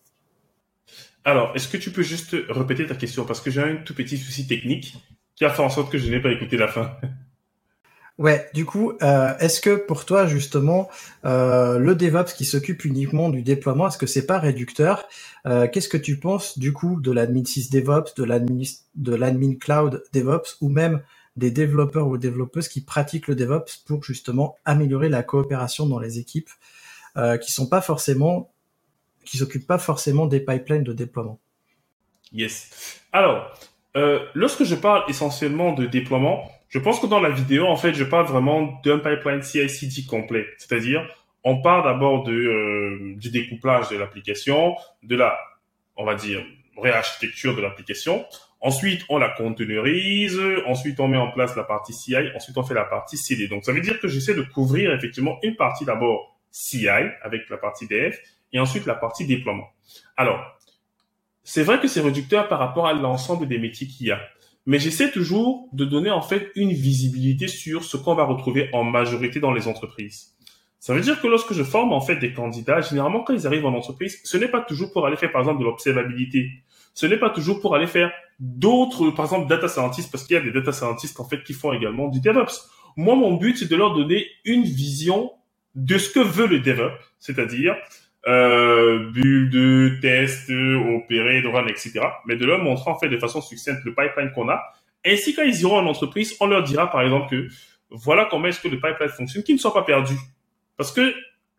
Alors, 1.26 1.52
est-ce 1.56 1.68
que 1.68 1.78
tu 1.78 1.92
peux 1.92 2.02
juste 2.02 2.36
répéter 2.50 2.88
ta 2.88 2.96
question? 2.96 3.26
Parce 3.26 3.42
que 3.42 3.52
j'ai 3.52 3.62
un 3.62 3.76
tout 3.76 3.94
petit 3.94 4.18
souci 4.18 4.48
technique 4.48 4.96
qui 5.36 5.46
a 5.46 5.50
fait 5.50 5.62
en 5.62 5.70
sorte 5.70 5.92
que 5.92 5.98
je 5.98 6.10
n'ai 6.10 6.22
pas 6.22 6.32
écouté 6.32 6.58
la 6.58 6.68
fin. 6.68 6.98
Ouais, 8.20 8.50
du 8.54 8.66
coup, 8.66 8.92
euh, 9.02 9.38
est-ce 9.38 9.62
que 9.62 9.78
pour 9.78 10.06
toi 10.06 10.28
justement 10.28 10.90
euh, 11.24 11.80
le 11.80 11.96
DevOps 11.96 12.34
qui 12.36 12.44
s'occupe 12.44 12.84
uniquement 12.84 13.30
du 13.30 13.44
déploiement, 13.44 13.88
est-ce 13.88 13.98
que 13.98 14.08
c'est 14.08 14.26
pas 14.26 14.40
réducteur? 14.40 15.08
Euh, 15.46 15.70
Qu'est-ce 15.72 15.88
que 15.88 15.96
tu 15.96 16.20
penses 16.20 16.60
du 16.60 16.74
coup 16.74 17.00
de 17.00 17.14
l'admin 17.14 17.46
6 17.46 17.70
DevOps, 17.70 18.16
de 18.18 18.26
l'admin 18.26 18.64
de 18.96 19.16
l'admin 19.16 19.56
cloud 19.56 20.04
DevOps 20.12 20.58
ou 20.60 20.68
même 20.68 21.02
des 21.38 21.50
développeurs 21.50 22.10
ou 22.10 22.18
développeuses 22.18 22.68
qui 22.68 22.82
pratiquent 22.82 23.30
le 23.30 23.36
DevOps 23.36 23.86
pour 23.86 24.04
justement 24.04 24.58
améliorer 24.66 25.08
la 25.08 25.24
coopération 25.24 25.86
dans 25.86 26.00
les 26.00 26.20
équipes 26.20 26.50
qui 27.42 27.52
sont 27.52 27.68
pas 27.68 27.82
forcément 27.82 28.52
qui 29.24 29.38
s'occupent 29.38 29.68
pas 29.68 29.78
forcément 29.78 30.26
des 30.26 30.42
pipelines 30.42 30.84
de 30.84 30.92
déploiement? 30.92 31.40
Yes. 32.34 33.02
Alors, 33.14 33.58
lorsque 34.34 34.66
je 34.66 34.76
parle 34.76 35.04
essentiellement 35.08 35.72
de 35.74 35.86
déploiement, 35.86 36.50
je 36.70 36.80
pense 36.80 37.00
que 37.00 37.08
dans 37.08 37.20
la 37.20 37.30
vidéo, 37.30 37.66
en 37.66 37.76
fait, 37.76 37.94
je 37.94 38.04
parle 38.04 38.28
vraiment 38.28 38.80
d'un 38.84 39.00
pipeline 39.00 39.42
CI/CD 39.42 40.06
complet. 40.08 40.46
C'est-à-dire, 40.58 41.08
on 41.44 41.62
part 41.62 41.84
d'abord 41.84 42.24
de, 42.24 42.32
euh, 42.32 43.16
du 43.16 43.32
découplage 43.32 43.90
de 43.90 43.98
l'application, 43.98 44.76
de 45.04 45.16
la, 45.16 45.38
on 45.96 46.06
va 46.06 46.16
dire, 46.16 46.46
réarchitecture 46.78 47.56
de 47.56 47.62
l'application. 47.62 48.26
Ensuite, 48.62 49.04
on 49.10 49.18
la 49.18 49.30
containerise. 49.30 50.40
Ensuite, 50.68 51.00
on 51.00 51.08
met 51.08 51.18
en 51.18 51.32
place 51.32 51.56
la 51.56 51.64
partie 51.64 51.94
CI. 51.94 52.16
Ensuite, 52.36 52.58
on 52.58 52.64
fait 52.64 52.74
la 52.74 52.84
partie 52.84 53.18
CD. 53.18 53.48
Donc, 53.48 53.66
ça 53.66 53.72
veut 53.72 53.82
dire 53.82 54.00
que 54.00 54.08
j'essaie 54.08 54.36
de 54.36 54.42
couvrir 54.42 54.94
effectivement 54.94 55.40
une 55.44 55.56
partie 55.56 55.86
d'abord 55.86 56.38
CI 56.52 56.88
avec 56.88 57.50
la 57.50 57.58
partie 57.58 57.88
dev 57.88 58.16
et 58.52 58.60
ensuite 58.60 58.86
la 58.86 58.96
partie 58.96 59.26
déploiement. 59.26 59.70
Alors, 60.18 60.40
c'est 61.44 61.64
vrai 61.64 61.80
que 61.80 61.88
c'est 61.88 62.02
réducteur 62.02 62.48
par 62.48 62.60
rapport 62.60 62.86
à 62.86 62.94
l'ensemble 62.94 63.48
des 63.48 63.58
métiers 63.58 63.88
qu'il 63.88 64.08
y 64.08 64.12
a. 64.12 64.20
mais 64.70 64.78
j'essaie 64.78 65.10
toujours 65.10 65.68
de 65.74 65.84
donner 65.84 66.12
en 66.12 66.22
fait 66.22 66.52
une 66.56 66.72
visibilité 66.72 67.48
sur 67.48 67.84
ce 67.84 67.98
qu'on 67.98 68.14
va 68.14 68.24
retrouver 68.24 68.70
en 68.72 68.84
majorité 68.84 69.40
dans 69.40 69.52
les 69.52 69.68
entreprises. 69.68 70.36
Ça 70.80 70.94
veut 70.94 71.02
dire 71.02 71.20
que 71.20 71.26
lorsque 71.26 71.54
je 71.54 71.64
forme 71.64 71.92
en 71.92 72.02
fait 72.02 72.18
des 72.18 72.34
candidats, 72.34 72.80
généralement 72.80 73.24
quand 73.24 73.34
ils 73.34 73.48
arrivent 73.48 73.66
en 73.66 73.74
entreprise, 73.74 74.20
ce 74.24 74.38
n'est 74.38 74.48
pas 74.48 74.62
toujours 74.62 74.92
pour 74.92 75.08
aller 75.08 75.18
faire 75.18 75.32
par 75.32 75.42
exemple 75.42 75.62
de 75.62 75.66
l'observabilité. 75.66 76.52
Ce 76.94 77.08
n'est 77.08 77.18
pas 77.18 77.32
toujours 77.32 77.62
pour 77.62 77.74
aller 77.74 77.88
faire 77.88 78.12
d'autres, 78.40 79.10
par 79.10 79.26
exemple 79.26 79.50
data 79.50 79.68
scientists, 79.68 80.12
parce 80.12 80.24
qu'il 80.24 80.36
y 80.36 80.40
a 80.40 80.44
des 80.44 80.52
data 80.52 80.72
scientists 80.72 81.20
en 81.20 81.28
fait 81.28 81.42
qui 81.44 81.54
font 81.54 81.74
également 81.74 82.08
du 82.08 82.22
DevOps. 82.22 82.70
Moi, 82.96 83.16
mon 83.16 83.38
but 83.38 83.58
c'est 83.58 83.72
de 83.72 83.76
leur 83.76 83.96
donner 83.96 84.28
une 84.46 84.66
vision 84.66 85.32
de 85.74 85.98
ce 85.98 86.12
que 86.12 86.20
veut 86.20 86.46
le 86.46 86.60
DevOps, 86.60 86.94
c'est-à-dire 87.18 87.76
euh, 88.28 89.12
build, 89.12 90.02
test, 90.02 90.50
opérer, 90.50 91.42
run, 91.42 91.68
etc. 91.68 92.02
Mais 92.26 92.36
de 92.36 92.46
leur 92.46 92.60
montrer 92.60 92.92
en 92.92 92.98
fait 92.98 93.10
de 93.10 93.18
façon 93.18 93.42
succincte 93.42 93.84
le 93.86 93.94
pipeline 93.94 94.32
qu'on 94.32 94.50
a. 94.50 94.62
Ainsi 95.06 95.34
quand 95.34 95.44
ils 95.44 95.62
iront 95.62 95.78
en 95.78 95.86
entreprise, 95.86 96.36
on 96.40 96.48
leur 96.48 96.64
dira 96.64 96.92
par 96.92 97.02
exemple 97.02 97.30
que 97.30 97.48
voilà 97.90 98.28
comment 98.30 98.48
est-ce 98.48 98.60
que 98.60 98.68
le 98.68 98.80
pipeline 98.80 99.10
fonctionne, 99.10 99.44
qu'ils 99.44 99.56
ne 99.56 99.60
soient 99.60 99.74
pas 99.74 99.84
perdus. 99.84 100.20
Parce 100.78 100.92
que 100.92 101.14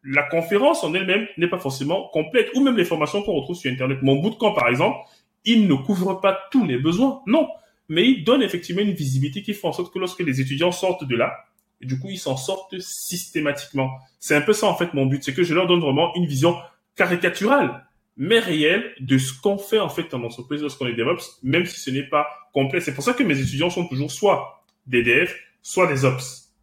la 0.05 0.23
conférence 0.23 0.85
en 0.85 0.95
elle-même 0.95 1.27
n'est 1.37 1.49
pas 1.49 1.59
forcément 1.59 2.09
complète, 2.09 2.51
ou 2.55 2.63
même 2.63 2.77
les 2.77 2.85
formations 2.85 3.23
qu'on 3.23 3.35
retrouve 3.35 3.57
sur 3.57 3.71
Internet. 3.71 3.99
Mon 4.03 4.17
bootcamp, 4.17 4.53
par 4.53 4.69
exemple, 4.69 4.99
il 5.45 5.67
ne 5.69 5.75
couvre 5.75 6.21
pas 6.21 6.39
tous 6.51 6.65
les 6.65 6.79
besoins, 6.79 7.23
non. 7.27 7.49
Mais 7.89 8.07
il 8.07 8.25
donne 8.25 8.43
effectivement 8.43 8.83
une 8.83 8.93
visibilité 8.93 9.43
qui 9.43 9.53
fait 9.53 9.67
en 9.67 9.73
sorte 9.73 9.93
que 9.93 9.99
lorsque 9.99 10.21
les 10.21 10.41
étudiants 10.41 10.73
sortent 10.73 11.05
de 11.05 11.17
là, 11.17 11.33
et 11.81 11.87
du 11.87 11.99
coup, 11.99 12.09
ils 12.11 12.19
s'en 12.19 12.37
sortent 12.37 12.79
systématiquement. 12.79 13.99
C'est 14.19 14.35
un 14.35 14.41
peu 14.41 14.53
ça, 14.53 14.67
en 14.67 14.77
fait, 14.77 14.93
mon 14.95 15.07
but. 15.07 15.25
C'est 15.25 15.35
que 15.35 15.43
je 15.43 15.55
leur 15.55 15.67
donne 15.67 15.81
vraiment 15.81 16.15
une 16.15 16.27
vision 16.27 16.57
caricaturale, 16.95 17.87
mais 18.17 18.39
réelle, 18.39 18.95
de 19.01 19.17
ce 19.17 19.33
qu'on 19.41 19.57
fait, 19.57 19.79
en 19.79 19.89
fait, 19.89 20.13
en 20.13 20.23
entreprise 20.23 20.61
lorsqu'on 20.61 20.87
est 20.87 20.95
DevOps, 20.95 21.41
même 21.43 21.65
si 21.65 21.81
ce 21.81 21.91
n'est 21.91 22.09
pas 22.09 22.29
complet. 22.53 22.81
C'est 22.81 22.95
pour 22.95 23.05
ça 23.05 23.15
que 23.15 23.23
mes 23.23 23.41
étudiants 23.41 23.71
sont 23.71 23.87
toujours 23.87 24.11
soit 24.11 24.65
des 24.87 25.03
devs, 25.03 25.35
soit 25.63 25.87
des 25.87 26.05
Ops. 26.05 26.55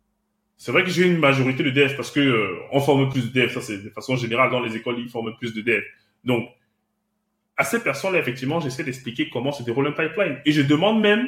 C'est 0.57 0.71
vrai 0.71 0.83
que 0.83 0.89
j'ai 0.89 1.05
une 1.05 1.17
majorité 1.17 1.63
de 1.63 1.69
devs 1.69 1.95
parce 1.95 2.11
que 2.11 2.19
euh, 2.19 2.57
on 2.71 2.79
forme 2.79 3.09
plus 3.09 3.31
de 3.31 3.39
devs. 3.39 3.53
Ça, 3.53 3.61
c'est 3.61 3.77
de 3.77 3.89
façon 3.89 4.15
générale 4.15 4.51
dans 4.51 4.59
les 4.59 4.75
écoles, 4.75 4.99
ils 4.99 5.09
forment 5.09 5.35
plus 5.37 5.53
de 5.53 5.61
devs. 5.61 5.83
Donc, 6.23 6.49
à 7.57 7.63
ces 7.63 7.83
personnes-là, 7.83 8.19
effectivement, 8.19 8.59
j'essaie 8.59 8.83
d'expliquer 8.83 9.29
comment 9.29 9.51
se 9.51 9.63
déroule 9.63 9.87
un 9.87 9.91
pipeline. 9.91 10.37
Et 10.45 10.51
je 10.51 10.61
demande 10.61 11.01
même 11.01 11.27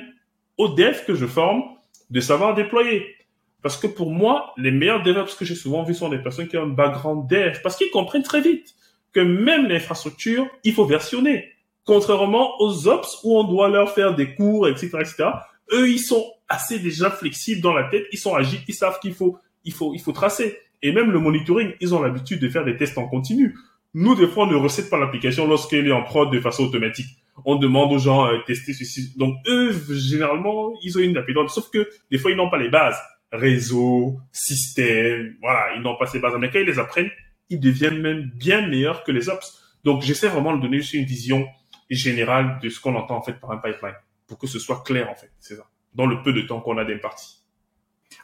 aux 0.57 0.67
devs 0.67 1.05
que 1.05 1.15
je 1.15 1.25
forme 1.25 1.63
de 2.09 2.19
savoir 2.19 2.53
déployer. 2.53 3.15
Parce 3.61 3.77
que 3.77 3.87
pour 3.87 4.11
moi, 4.11 4.53
les 4.57 4.71
meilleurs 4.71 5.03
DevOps 5.03 5.35
que 5.37 5.45
j'ai 5.45 5.55
souvent 5.55 5.83
vus 5.83 5.95
sont 5.95 6.09
des 6.09 6.19
personnes 6.19 6.47
qui 6.47 6.57
ont 6.57 6.63
un 6.63 6.67
background 6.67 7.29
dev, 7.29 7.57
parce 7.61 7.75
qu'ils 7.75 7.91
comprennent 7.91 8.23
très 8.23 8.41
vite 8.41 8.75
que 9.11 9.19
même 9.19 9.67
l'infrastructure, 9.67 10.47
il 10.63 10.73
faut 10.73 10.85
versionner. 10.85 11.49
Contrairement 11.85 12.61
aux 12.61 12.87
Ops 12.87 13.19
où 13.23 13.37
on 13.37 13.43
doit 13.43 13.69
leur 13.69 13.91
faire 13.93 14.15
des 14.15 14.35
cours, 14.35 14.67
etc., 14.67 14.89
etc., 14.99 15.29
eux, 15.73 15.89
ils 15.89 15.99
sont 15.99 16.25
assez 16.47 16.79
déjà 16.79 17.09
flexibles 17.09 17.61
dans 17.61 17.73
la 17.73 17.83
tête, 17.83 18.05
ils 18.11 18.17
sont 18.17 18.33
agiles, 18.33 18.61
ils 18.67 18.73
savent 18.73 18.99
qu'il 18.99 19.13
faut, 19.13 19.37
il 19.65 19.73
faut, 19.73 19.93
il 19.93 19.99
faut 19.99 20.11
tracer. 20.11 20.57
Et 20.81 20.91
même 20.91 21.11
le 21.11 21.19
monitoring, 21.19 21.73
ils 21.81 21.93
ont 21.93 22.01
l'habitude 22.01 22.39
de 22.39 22.49
faire 22.49 22.63
des 22.63 22.77
tests 22.77 22.97
en 22.97 23.07
continu. 23.07 23.55
Nous, 23.93 24.15
des 24.15 24.27
fois, 24.27 24.45
on 24.45 24.51
ne 24.51 24.55
recette 24.55 24.89
pas 24.89 24.97
l'application 24.97 25.47
lorsqu'elle 25.47 25.87
est 25.87 25.91
en 25.91 26.03
prod 26.03 26.31
de 26.31 26.39
façon 26.39 26.63
automatique. 26.63 27.07
On 27.45 27.55
demande 27.55 27.91
aux 27.91 27.97
gens 27.97 28.31
de 28.31 28.41
tester 28.45 28.73
ceci. 28.73 29.13
Donc, 29.17 29.35
eux, 29.47 29.73
généralement, 29.89 30.73
ils 30.83 30.97
ont 30.97 31.01
une 31.01 31.17
appétence. 31.17 31.55
Sauf 31.55 31.69
que, 31.71 31.89
des 32.11 32.17
fois, 32.17 32.31
ils 32.31 32.37
n'ont 32.37 32.49
pas 32.49 32.57
les 32.57 32.69
bases 32.69 32.99
réseau, 33.31 34.19
système, 34.31 35.35
voilà, 35.41 35.75
ils 35.75 35.81
n'ont 35.81 35.97
pas 35.97 36.07
ces 36.07 36.19
bases. 36.19 36.33
Mais 36.39 36.49
quand 36.49 36.59
ils 36.59 36.65
les 36.65 36.79
apprennent, 36.79 37.11
ils 37.49 37.59
deviennent 37.59 38.01
même 38.01 38.31
bien 38.35 38.67
meilleurs 38.67 39.03
que 39.03 39.11
les 39.11 39.29
ops. 39.29 39.61
Donc, 39.83 40.01
j'essaie 40.01 40.27
vraiment 40.27 40.55
de 40.55 40.61
donner 40.61 40.79
aussi 40.79 40.97
une 40.97 41.05
vision 41.05 41.47
générale 41.89 42.59
de 42.61 42.69
ce 42.69 42.79
qu'on 42.79 42.95
entend 42.95 43.17
en 43.17 43.21
fait 43.21 43.33
par 43.33 43.51
un 43.51 43.57
pipeline, 43.57 43.95
pour 44.27 44.37
que 44.37 44.47
ce 44.47 44.59
soit 44.59 44.83
clair 44.83 45.09
en 45.09 45.15
fait, 45.15 45.31
c'est 45.39 45.55
ça, 45.55 45.67
dans 45.95 46.05
le 46.05 46.21
peu 46.21 46.33
de 46.33 46.41
temps 46.41 46.61
qu'on 46.61 46.77
a 46.77 46.85
d'imparti. 46.85 47.43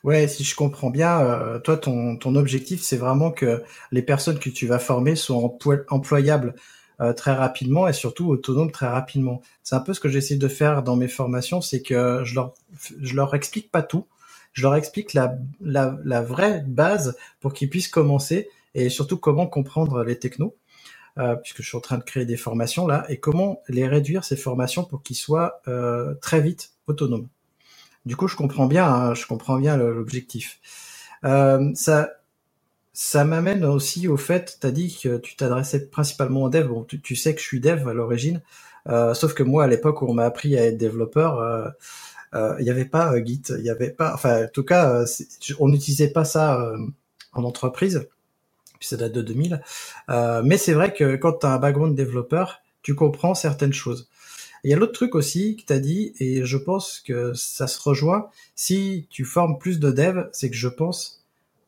Ouais, 0.03 0.27
si 0.27 0.43
je 0.43 0.55
comprends 0.55 0.89
bien, 0.89 1.19
euh, 1.19 1.59
toi, 1.59 1.77
ton, 1.77 2.17
ton 2.17 2.35
objectif, 2.35 2.81
c'est 2.81 2.97
vraiment 2.97 3.31
que 3.31 3.63
les 3.91 4.01
personnes 4.01 4.37
que 4.37 4.49
tu 4.49 4.67
vas 4.67 4.77
former 4.77 5.15
soient 5.15 5.51
employables 5.89 6.55
euh, 7.01 7.13
très 7.13 7.33
rapidement 7.33 7.87
et 7.87 7.93
surtout 7.93 8.29
autonomes 8.29 8.71
très 8.71 8.87
rapidement. 8.87 9.41
C'est 9.63 9.75
un 9.75 9.79
peu 9.79 9.93
ce 9.93 9.99
que 9.99 10.09
j'essaie 10.09 10.37
de 10.37 10.47
faire 10.47 10.83
dans 10.83 10.95
mes 10.95 11.07
formations, 11.07 11.61
c'est 11.61 11.81
que 11.81 12.21
je 12.23 12.35
leur, 12.35 12.53
je 13.01 13.15
leur 13.15 13.33
explique 13.33 13.71
pas 13.71 13.81
tout, 13.81 14.05
je 14.55 14.61
leur 14.61 14.75
explique 14.75 15.13
la, 15.13 15.37
la, 15.61 16.21
vraie 16.21 16.63
base 16.65 17.17
pour 17.41 17.53
qu'ils 17.53 17.69
puissent 17.69 17.89
commencer 17.89 18.49
et 18.73 18.89
surtout 18.89 19.17
comment 19.17 19.47
comprendre 19.47 20.03
les 20.03 20.17
technos, 20.17 20.55
euh, 21.19 21.35
puisque 21.35 21.61
je 21.61 21.67
suis 21.67 21.77
en 21.77 21.81
train 21.81 21.97
de 21.97 22.03
créer 22.03 22.25
des 22.25 22.37
formations 22.37 22.87
là, 22.87 23.05
et 23.09 23.19
comment 23.19 23.61
les 23.67 23.85
réduire 23.85 24.23
ces 24.23 24.37
formations 24.37 24.85
pour 24.85 25.03
qu'ils 25.03 25.17
soient 25.17 25.61
euh, 25.67 26.15
très 26.21 26.39
vite 26.39 26.71
autonomes. 26.87 27.27
Du 28.05 28.15
coup, 28.15 28.29
je 28.29 28.37
comprends 28.37 28.65
bien, 28.65 28.85
hein, 28.87 29.13
je 29.13 29.27
comprends 29.27 29.57
bien 29.59 29.75
l'objectif. 29.75 30.59
Euh, 31.25 31.71
ça, 31.75 32.11
ça 32.93 33.25
m'amène 33.25 33.65
aussi 33.65 34.07
au 34.07 34.15
fait, 34.15 34.57
tu 34.61 34.67
as 34.67 34.71
dit 34.71 34.97
que 35.03 35.17
tu 35.17 35.35
t'adressais 35.35 35.89
principalement 35.89 36.43
aux 36.43 36.49
dev. 36.49 36.69
Bon, 36.69 36.85
tu, 36.85 37.01
tu, 37.01 37.17
sais 37.17 37.35
que 37.35 37.41
je 37.41 37.45
suis 37.45 37.59
dev 37.59 37.85
à 37.89 37.93
l'origine, 37.93 38.41
sauf 38.87 39.33
que 39.33 39.43
moi, 39.43 39.65
à 39.65 39.67
l'époque 39.67 40.01
où 40.01 40.05
on 40.05 40.13
m'a 40.13 40.23
appris 40.23 40.57
à 40.57 40.63
être 40.63 40.77
développeur, 40.77 41.73
il 42.60 42.63
n'y 42.63 42.69
avait 42.69 42.86
pas 42.86 43.13
Git, 43.24 43.43
il 43.58 43.63
y 43.63 43.69
avait 43.69 43.91
pas, 43.91 44.13
enfin, 44.13 44.45
en 44.45 44.50
tout 44.50 44.63
cas, 44.63 45.06
on 45.60 45.69
n'utilisait 45.69 46.10
pas 46.10 46.26
ça 46.26 46.74
en 47.34 47.43
entreprise. 47.43 48.08
Puis 48.80 48.89
ça 48.89 48.98
date 48.98 49.13
de 49.13 49.21
2000. 49.21 49.62
mais 50.43 50.58
c'est 50.58 50.74
vrai 50.74 50.93
que 50.93 51.15
quand 51.15 51.39
tu 51.39 51.45
as 51.45 51.54
un 51.54 51.60
background 51.60 51.95
développeur, 51.95 52.62
tu 52.82 52.93
comprends 52.93 53.36
certaines 53.36 53.74
choses. 53.74 54.10
Il 54.65 54.71
y 54.71 54.74
a 54.74 54.78
l'autre 54.78 54.93
truc 54.93 55.13
aussi 55.13 55.58
que 55.58 55.63
tu 55.67 55.74
as 55.74 55.80
dit, 55.80 56.13
et 56.19 56.43
je 56.43 56.58
pense 56.58 57.00
que 57.00 57.34
ça 57.36 57.67
se 57.67 57.80
rejoint, 57.80 58.30
si 58.56 59.06
tu 59.12 59.24
formes 59.24 59.60
plus 59.60 59.80
de 59.80 59.91
devs, 59.91 60.28
c'est 60.34 60.50
que 60.50 60.56
je 60.56 60.67
pense 60.67 61.24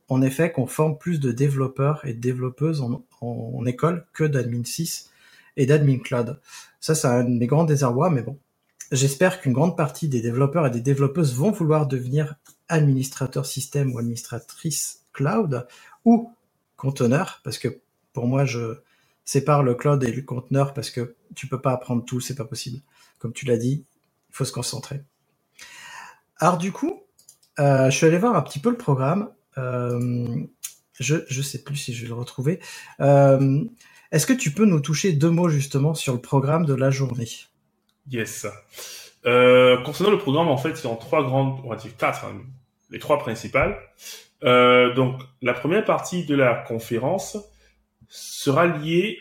en 0.09 0.23
effet 0.23 0.51
qu'on 0.51 0.65
forme 0.65 0.97
plus 0.97 1.19
de 1.19 1.31
développeurs 1.31 2.03
et 2.05 2.13
de 2.13 2.19
développeuses 2.19 2.81
en, 2.81 3.65
école 3.65 4.05
que 4.13 4.23
d'admin 4.23 4.63
6 4.63 5.11
et 5.57 5.67
d'admin 5.67 5.99
cloud. 5.99 6.39
Ça, 6.79 6.95
c'est 6.95 7.07
un 7.07 7.23
des 7.23 7.45
grands 7.45 7.65
désarrois, 7.65 8.09
mais 8.09 8.23
bon. 8.23 8.37
J'espère 8.91 9.41
qu'une 9.41 9.53
grande 9.53 9.75
partie 9.75 10.07
des 10.07 10.21
développeurs 10.21 10.65
et 10.65 10.71
des 10.71 10.81
développeuses 10.81 11.33
vont 11.33 11.51
vouloir 11.51 11.87
devenir 11.87 12.35
administrateur 12.69 13.45
système 13.45 13.93
ou 13.93 13.99
administratrice 13.99 15.03
cloud 15.13 15.67
ou 16.05 16.31
conteneur, 16.75 17.41
parce 17.43 17.57
que 17.57 17.79
pour 18.13 18.27
moi, 18.27 18.45
je 18.45 18.77
sépare 19.25 19.63
le 19.63 19.75
cloud 19.75 20.03
et 20.03 20.11
le 20.11 20.21
conteneur 20.21 20.73
parce 20.73 20.89
que 20.89 21.15
tu 21.35 21.47
peux 21.47 21.59
pas 21.59 21.73
apprendre 21.73 22.05
tout, 22.05 22.21
c'est 22.21 22.35
pas 22.35 22.45
possible. 22.45 22.81
Comme 23.19 23.33
tu 23.33 23.45
l'as 23.45 23.57
dit, 23.57 23.83
il 24.29 24.35
faut 24.35 24.45
se 24.45 24.53
concentrer. 24.53 25.01
Alors 26.37 26.57
du 26.57 26.71
coup, 26.71 27.03
euh, 27.59 27.89
je 27.89 27.97
suis 27.97 28.05
allé 28.05 28.17
voir 28.17 28.35
un 28.35 28.41
petit 28.41 28.59
peu 28.59 28.69
le 28.69 28.77
programme 28.77 29.29
euh, 29.57 30.45
je 30.99 31.15
ne 31.15 31.43
sais 31.43 31.63
plus 31.63 31.75
si 31.75 31.93
je 31.93 32.03
vais 32.03 32.07
le 32.07 32.13
retrouver. 32.13 32.59
Euh, 33.01 33.63
est-ce 34.11 34.25
que 34.25 34.33
tu 34.33 34.51
peux 34.51 34.65
nous 34.65 34.79
toucher 34.79 35.13
deux 35.13 35.29
mots 35.29 35.49
justement 35.49 35.93
sur 35.93 36.13
le 36.13 36.21
programme 36.21 36.65
de 36.65 36.73
la 36.73 36.89
journée? 36.89 37.29
Yes. 38.09 38.47
Euh, 39.25 39.77
concernant 39.83 40.11
le 40.11 40.17
programme, 40.17 40.47
en 40.47 40.57
fait, 40.57 40.75
c'est 40.75 40.87
en 40.87 40.95
trois 40.95 41.23
grandes, 41.23 41.59
on 41.63 41.69
va 41.69 41.75
dire 41.75 41.95
quatre, 41.97 42.25
hein, 42.25 42.41
les 42.89 42.99
trois 42.99 43.19
principales. 43.19 43.77
Euh, 44.43 44.93
donc, 44.93 45.21
la 45.41 45.53
première 45.53 45.83
partie 45.83 46.25
de 46.25 46.35
la 46.35 46.53
conférence 46.53 47.37
sera 48.07 48.67
liée 48.67 49.19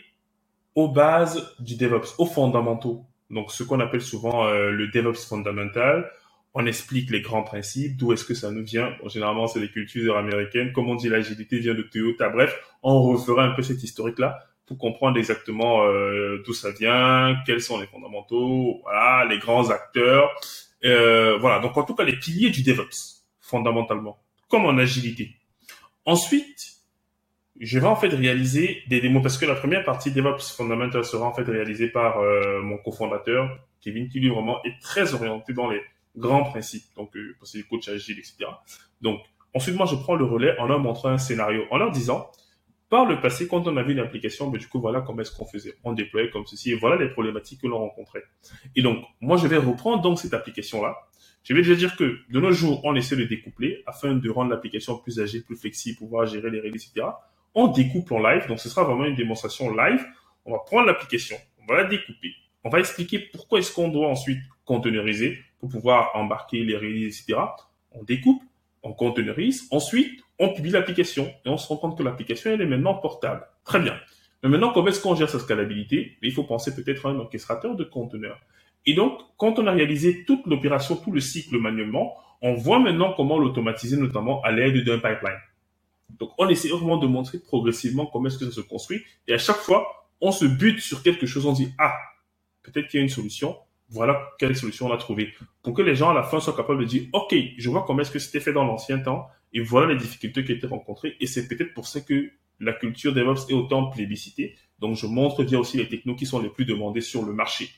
aux 0.75 0.87
bases 0.87 1.53
du 1.59 1.75
DevOps, 1.75 2.15
aux 2.19 2.25
fondamentaux. 2.25 3.05
Donc, 3.29 3.51
ce 3.51 3.63
qu'on 3.63 3.79
appelle 3.79 4.01
souvent 4.01 4.45
euh, 4.45 4.69
le 4.69 4.87
DevOps 4.87 5.25
fondamental, 5.27 6.09
on 6.53 6.65
explique 6.65 7.09
les 7.11 7.21
grands 7.21 7.43
principes, 7.43 7.97
d'où 7.97 8.13
est-ce 8.13 8.23
que 8.23 8.33
ça 8.33 8.51
nous 8.51 8.63
vient. 8.63 8.95
généralement, 9.05 9.47
c'est 9.47 9.59
des 9.59 9.69
cultures 9.69 10.17
américaines. 10.17 10.71
Comme 10.71 10.89
on 10.89 10.95
dit, 10.95 11.09
l'agilité 11.09 11.59
vient 11.59 11.73
de 11.73 11.81
Toyota. 11.81 12.29
Bref, 12.29 12.57
on 12.81 13.01
refera 13.03 13.43
un 13.43 13.51
peu 13.51 13.61
cette 13.61 13.83
historique-là 13.83 14.39
pour 14.67 14.77
comprendre 14.77 15.17
exactement 15.17 15.83
euh, 15.83 16.43
d'où 16.45 16.53
ça 16.53 16.71
vient, 16.71 17.37
quels 17.45 17.61
sont 17.61 17.79
les 17.79 17.87
fondamentaux, 17.87 18.81
voilà, 18.83 19.25
les 19.25 19.39
grands 19.39 19.69
acteurs. 19.69 20.29
Euh, 20.85 21.37
voilà, 21.37 21.59
donc 21.59 21.75
en 21.77 21.83
tout 21.83 21.95
cas, 21.95 22.03
les 22.03 22.17
piliers 22.17 22.49
du 22.49 22.63
DevOps, 22.63 23.23
fondamentalement, 23.41 24.19
comme 24.49 24.65
en 24.65 24.77
agilité. 24.77 25.31
Ensuite, 26.05 26.77
je 27.59 27.79
vais 27.79 27.87
en 27.87 27.95
fait 27.95 28.09
réaliser 28.09 28.83
des 28.87 29.01
démos 29.01 29.23
parce 29.23 29.37
que 29.37 29.45
la 29.45 29.55
première 29.55 29.83
partie 29.83 30.11
DevOps 30.11 30.55
Fundamental 30.55 31.03
sera 31.03 31.25
en 31.25 31.33
fait 31.33 31.43
réalisée 31.43 31.87
par 31.87 32.19
euh, 32.19 32.61
mon 32.61 32.77
cofondateur, 32.77 33.57
Kevin, 33.81 34.09
qui 34.09 34.19
lui 34.19 34.29
vraiment 34.29 34.63
est 34.63 34.79
très 34.81 35.13
orienté 35.13 35.53
dans 35.53 35.69
les 35.69 35.81
grands 36.15 36.43
principes. 36.43 36.85
Donc, 36.95 37.15
euh, 37.15 37.35
c'est 37.43 37.63
coach 37.63 37.87
agile, 37.87 38.19
etc. 38.19 38.45
Donc, 39.01 39.21
ensuite, 39.53 39.75
moi, 39.75 39.85
je 39.85 39.95
prends 39.95 40.15
le 40.15 40.25
relais 40.25 40.57
en 40.59 40.67
leur 40.67 40.79
montrant 40.79 41.09
un 41.09 41.17
scénario, 41.17 41.63
en 41.71 41.77
leur 41.77 41.91
disant, 41.91 42.29
par 42.89 43.05
le 43.05 43.19
passé, 43.19 43.47
quand 43.47 43.67
on 43.67 43.75
avait 43.77 43.93
une 43.93 43.99
application, 43.99 44.49
ben, 44.49 44.57
du 44.57 44.67
coup, 44.67 44.79
voilà 44.79 45.01
comment 45.01 45.21
est-ce 45.21 45.35
qu'on 45.35 45.45
faisait. 45.45 45.75
On 45.83 45.93
déployait 45.93 46.29
comme 46.29 46.45
ceci 46.45 46.71
et 46.71 46.75
voilà 46.75 46.95
les 46.95 47.09
problématiques 47.09 47.61
que 47.61 47.67
l'on 47.67 47.79
rencontrait. 47.79 48.23
Et 48.75 48.81
donc, 48.81 49.03
moi, 49.19 49.37
je 49.37 49.47
vais 49.47 49.57
reprendre 49.57 50.01
donc 50.01 50.19
cette 50.19 50.33
application-là. 50.33 50.95
Je 51.43 51.53
vais 51.53 51.61
déjà 51.61 51.75
dire 51.75 51.95
que 51.95 52.19
de 52.29 52.39
nos 52.39 52.51
jours, 52.51 52.81
on 52.83 52.95
essaie 52.95 53.15
de 53.15 53.25
découpler 53.25 53.83
afin 53.85 54.13
de 54.13 54.29
rendre 54.29 54.51
l'application 54.51 54.97
plus 54.97 55.19
agile, 55.19 55.43
plus 55.43 55.57
flexible, 55.57 55.97
pouvoir 55.97 56.25
gérer 56.25 56.49
les 56.49 56.59
règles, 56.59 56.77
etc. 56.77 57.07
On 57.53 57.67
découpe 57.67 58.11
en 58.11 58.19
live. 58.19 58.47
Donc, 58.47 58.59
ce 58.59 58.69
sera 58.69 58.83
vraiment 58.83 59.05
une 59.05 59.15
démonstration 59.15 59.75
live. 59.75 60.05
On 60.45 60.51
va 60.53 60.59
prendre 60.59 60.87
l'application, 60.87 61.35
on 61.61 61.65
va 61.65 61.83
la 61.83 61.89
découper. 61.89 62.33
On 62.63 62.69
va 62.69 62.79
expliquer 62.79 63.19
pourquoi 63.19 63.59
est-ce 63.59 63.73
qu'on 63.73 63.89
doit 63.89 64.07
ensuite 64.07 64.39
conteneuriser, 64.65 65.39
pour 65.59 65.69
pouvoir 65.69 66.11
embarquer 66.13 66.63
les 66.63 66.75
releases, 66.75 67.21
etc. 67.21 67.39
On 67.91 68.03
découpe, 68.03 68.43
on 68.83 68.93
containerise, 68.93 69.67
ensuite 69.71 70.21
on 70.39 70.53
publie 70.53 70.71
l'application 70.71 71.31
et 71.45 71.49
on 71.49 71.57
se 71.57 71.67
rend 71.67 71.77
compte 71.77 71.97
que 71.97 72.03
l'application 72.03 72.51
elle 72.51 72.61
est 72.61 72.65
maintenant 72.65 72.95
portable. 72.95 73.45
Très 73.63 73.79
bien. 73.79 73.95
Mais 74.43 74.49
maintenant, 74.49 74.71
comment 74.71 74.87
est-ce 74.87 75.01
qu'on 75.01 75.15
gère 75.15 75.29
sa 75.29 75.39
scalabilité? 75.39 76.17
Il 76.21 76.31
faut 76.31 76.43
penser 76.43 76.75
peut-être 76.75 77.07
à 77.07 77.09
un 77.09 77.19
orchestrateur 77.19 77.75
de 77.75 77.83
conteneurs. 77.83 78.39
Et 78.85 78.93
donc, 78.93 79.19
quand 79.37 79.59
on 79.59 79.67
a 79.67 79.71
réalisé 79.71 80.23
toute 80.25 80.45
l'opération, 80.45 80.95
tout 80.95 81.11
le 81.11 81.19
cycle 81.19 81.57
manuellement, 81.57 82.15
on 82.41 82.53
voit 82.53 82.79
maintenant 82.79 83.13
comment 83.13 83.39
l'automatiser, 83.39 83.97
notamment 83.97 84.41
à 84.43 84.51
l'aide 84.51 84.83
d'un 84.85 84.99
pipeline. 84.99 85.39
Donc, 86.19 86.31
on 86.37 86.47
essaie 86.47 86.69
vraiment 86.69 86.97
de 86.97 87.07
montrer 87.07 87.39
progressivement 87.39 88.05
comment 88.05 88.27
est-ce 88.27 88.37
que 88.37 88.45
ça 88.45 88.51
se 88.51 88.61
construit. 88.61 89.03
Et 89.27 89.33
à 89.33 89.37
chaque 89.37 89.57
fois, 89.57 90.07
on 90.21 90.31
se 90.31 90.45
bute 90.45 90.79
sur 90.79 91.03
quelque 91.03 91.25
chose, 91.25 91.45
on 91.45 91.53
dit, 91.53 91.73
ah, 91.79 91.93
peut-être 92.63 92.87
qu'il 92.87 92.99
y 92.99 93.01
a 93.01 93.03
une 93.03 93.09
solution. 93.09 93.57
Voilà 93.89 94.21
quelle 94.37 94.55
solution 94.55 94.87
on 94.87 94.93
a 94.93 94.97
trouvé. 94.97 95.33
Pour 95.63 95.73
que 95.73 95.81
les 95.81 95.95
gens, 95.95 96.09
à 96.09 96.13
la 96.13 96.23
fin, 96.23 96.39
soient 96.39 96.55
capables 96.55 96.79
de 96.79 96.85
dire, 96.85 97.03
OK, 97.13 97.35
je 97.57 97.69
vois 97.69 97.83
comment 97.85 98.01
est-ce 98.01 98.11
que 98.11 98.19
c'était 98.19 98.39
fait 98.39 98.53
dans 98.53 98.65
l'ancien 98.65 98.99
temps. 98.99 99.27
Et 99.53 99.61
voilà 99.61 99.93
les 99.93 99.99
difficultés 99.99 100.43
qui 100.43 100.51
étaient 100.51 100.67
rencontrées. 100.67 101.15
Et 101.19 101.27
c'est 101.27 101.47
peut-être 101.47 101.73
pour 101.73 101.87
ça 101.87 102.01
que 102.01 102.31
la 102.59 102.73
culture 102.73 103.13
DevOps 103.13 103.49
est 103.49 103.53
autant 103.53 103.89
plébiscitée. 103.89 104.55
Donc, 104.79 104.95
je 104.95 105.05
montre 105.05 105.43
bien 105.43 105.59
aussi 105.59 105.77
les 105.77 105.87
technos 105.87 106.15
qui 106.15 106.25
sont 106.25 106.39
les 106.39 106.49
plus 106.49 106.65
demandés 106.65 107.01
sur 107.01 107.23
le 107.23 107.33
marché. 107.33 107.69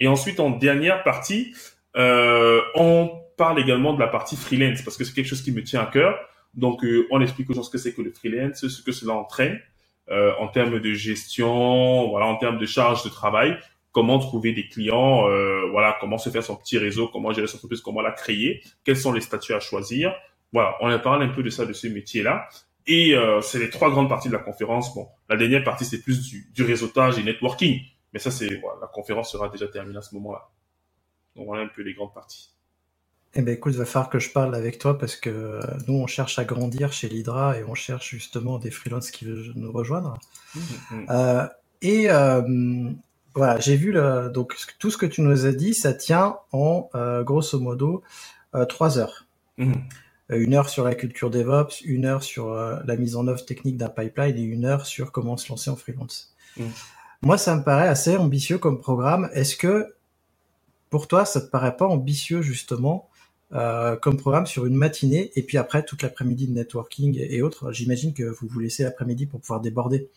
Et 0.00 0.08
ensuite, 0.08 0.40
en 0.40 0.50
dernière 0.50 1.02
partie, 1.02 1.54
euh, 1.96 2.60
on 2.74 3.10
parle 3.36 3.60
également 3.60 3.94
de 3.94 4.00
la 4.00 4.08
partie 4.08 4.36
freelance 4.36 4.82
parce 4.82 4.96
que 4.96 5.04
c'est 5.04 5.14
quelque 5.14 5.28
chose 5.28 5.42
qui 5.42 5.52
me 5.52 5.62
tient 5.62 5.80
à 5.80 5.86
cœur. 5.86 6.18
Donc, 6.54 6.84
euh, 6.84 7.06
on 7.10 7.20
explique 7.20 7.50
aux 7.50 7.54
gens 7.54 7.62
ce 7.62 7.70
que 7.70 7.78
c'est 7.78 7.94
que 7.94 8.02
le 8.02 8.10
freelance, 8.10 8.66
ce 8.66 8.82
que 8.82 8.92
cela 8.92 9.12
entraîne 9.12 9.60
euh, 10.10 10.32
en 10.38 10.48
termes 10.48 10.78
de 10.80 10.92
gestion, 10.92 12.08
voilà, 12.08 12.26
en 12.26 12.36
termes 12.36 12.58
de 12.58 12.66
charge 12.66 13.02
de 13.04 13.08
travail, 13.08 13.58
comment 13.92 14.18
trouver 14.18 14.52
des 14.52 14.68
clients, 14.68 15.28
euh, 15.28 15.68
voilà, 15.70 15.96
comment 16.00 16.18
se 16.18 16.30
faire 16.30 16.44
son 16.44 16.56
petit 16.56 16.78
réseau, 16.78 17.08
comment 17.08 17.32
gérer 17.32 17.46
son 17.46 17.56
entreprise, 17.56 17.80
comment 17.80 18.02
la 18.02 18.12
créer, 18.12 18.62
quels 18.84 18.96
sont 18.96 19.12
les 19.12 19.20
statuts 19.20 19.54
à 19.54 19.60
choisir. 19.60 20.14
Voilà, 20.52 20.76
on 20.80 20.88
a 20.88 20.98
parlé 20.98 21.26
un 21.26 21.30
peu 21.30 21.42
de 21.42 21.50
ça, 21.50 21.66
de 21.66 21.72
ce 21.72 21.86
métier-là. 21.86 22.48
Et 22.86 23.14
euh, 23.14 23.40
c'est 23.40 23.58
les 23.58 23.70
trois 23.70 23.90
grandes 23.90 24.08
parties 24.08 24.28
de 24.28 24.32
la 24.32 24.38
conférence. 24.38 24.94
Bon, 24.94 25.08
la 25.28 25.36
dernière 25.36 25.64
partie, 25.64 25.84
c'est 25.84 26.00
plus 26.00 26.22
du, 26.22 26.50
du, 26.54 26.62
réseautage 26.62 27.18
et 27.18 27.22
networking. 27.22 27.80
Mais 28.12 28.20
ça, 28.20 28.30
c'est 28.30 28.56
voilà, 28.60 28.80
la 28.82 28.86
conférence 28.86 29.32
sera 29.32 29.48
déjà 29.48 29.66
terminée 29.66 29.98
à 29.98 30.02
ce 30.02 30.14
moment-là. 30.14 30.48
Donc 31.34 31.46
voilà 31.46 31.64
un 31.64 31.68
peu 31.68 31.82
les 31.82 31.94
grandes 31.94 32.14
parties. 32.14 32.56
Eh 33.38 33.42
ben 33.42 33.52
écoute, 33.52 33.74
il 33.74 33.78
va 33.78 33.84
falloir 33.84 34.08
que 34.08 34.18
je 34.18 34.30
parle 34.30 34.54
avec 34.54 34.78
toi 34.78 34.96
parce 34.96 35.14
que 35.14 35.28
euh, 35.28 35.60
nous, 35.86 35.94
on 35.94 36.06
cherche 36.06 36.38
à 36.38 36.44
grandir 36.44 36.94
chez 36.94 37.06
l'Hydra 37.06 37.58
et 37.58 37.64
on 37.64 37.74
cherche 37.74 38.10
justement 38.10 38.58
des 38.58 38.70
freelances 38.70 39.10
qui 39.10 39.26
veulent 39.26 39.52
nous 39.56 39.70
rejoindre. 39.70 40.14
Mmh, 40.54 40.60
mmh. 40.90 41.06
Euh, 41.10 41.46
et 41.82 42.10
euh, 42.10 42.90
voilà, 43.34 43.60
j'ai 43.60 43.76
vu 43.76 43.92
le, 43.92 44.30
donc 44.32 44.56
tout 44.78 44.90
ce 44.90 44.96
que 44.96 45.04
tu 45.04 45.20
nous 45.20 45.44
as 45.44 45.52
dit, 45.52 45.74
ça 45.74 45.92
tient 45.92 46.38
en 46.52 46.88
grosso 47.24 47.60
modo 47.60 48.02
trois 48.70 48.98
heures. 48.98 49.26
Mmh. 49.58 49.74
Une 50.28 50.54
heure 50.54 50.68
sur 50.68 50.84
la 50.84 50.94
culture 50.94 51.30
DevOps, 51.30 51.82
une 51.84 52.04
heure 52.04 52.22
sur 52.22 52.50
la 52.52 52.96
mise 52.96 53.14
en 53.14 53.28
œuvre 53.28 53.44
technique 53.44 53.76
d'un 53.76 53.88
pipeline 53.88 54.36
et 54.36 54.42
une 54.42 54.64
heure 54.64 54.84
sur 54.84 55.12
comment 55.12 55.36
se 55.36 55.48
lancer 55.48 55.70
en 55.70 55.76
freelance. 55.76 56.34
Moi, 57.22 57.38
ça 57.38 57.54
me 57.56 57.62
paraît 57.62 57.88
assez 57.88 58.16
ambitieux 58.16 58.58
comme 58.58 58.80
programme. 58.80 59.30
Est-ce 59.32 59.56
que 59.56 59.94
pour 60.90 61.08
toi, 61.08 61.24
ça 61.24 61.40
te 61.40 61.50
paraît 61.50 61.76
pas 61.76 61.86
ambitieux 61.86 62.42
justement 62.42 63.08
euh, 63.52 63.96
comme 63.96 64.16
programme 64.16 64.46
sur 64.46 64.66
une 64.66 64.74
matinée 64.74 65.30
et 65.36 65.42
puis 65.42 65.58
après 65.58 65.84
toute 65.84 66.02
l'après-midi 66.02 66.48
de 66.48 66.52
networking 66.52 67.16
et, 67.18 67.42
autres? 67.42 67.72
J'imagine 67.72 68.12
que 68.14 68.24
vous 68.24 68.46
vous 68.48 68.60
laissez 68.60 68.82
l'après-midi 68.82 69.26
pour 69.26 69.40
pouvoir 69.40 69.60
déborder. 69.60 70.08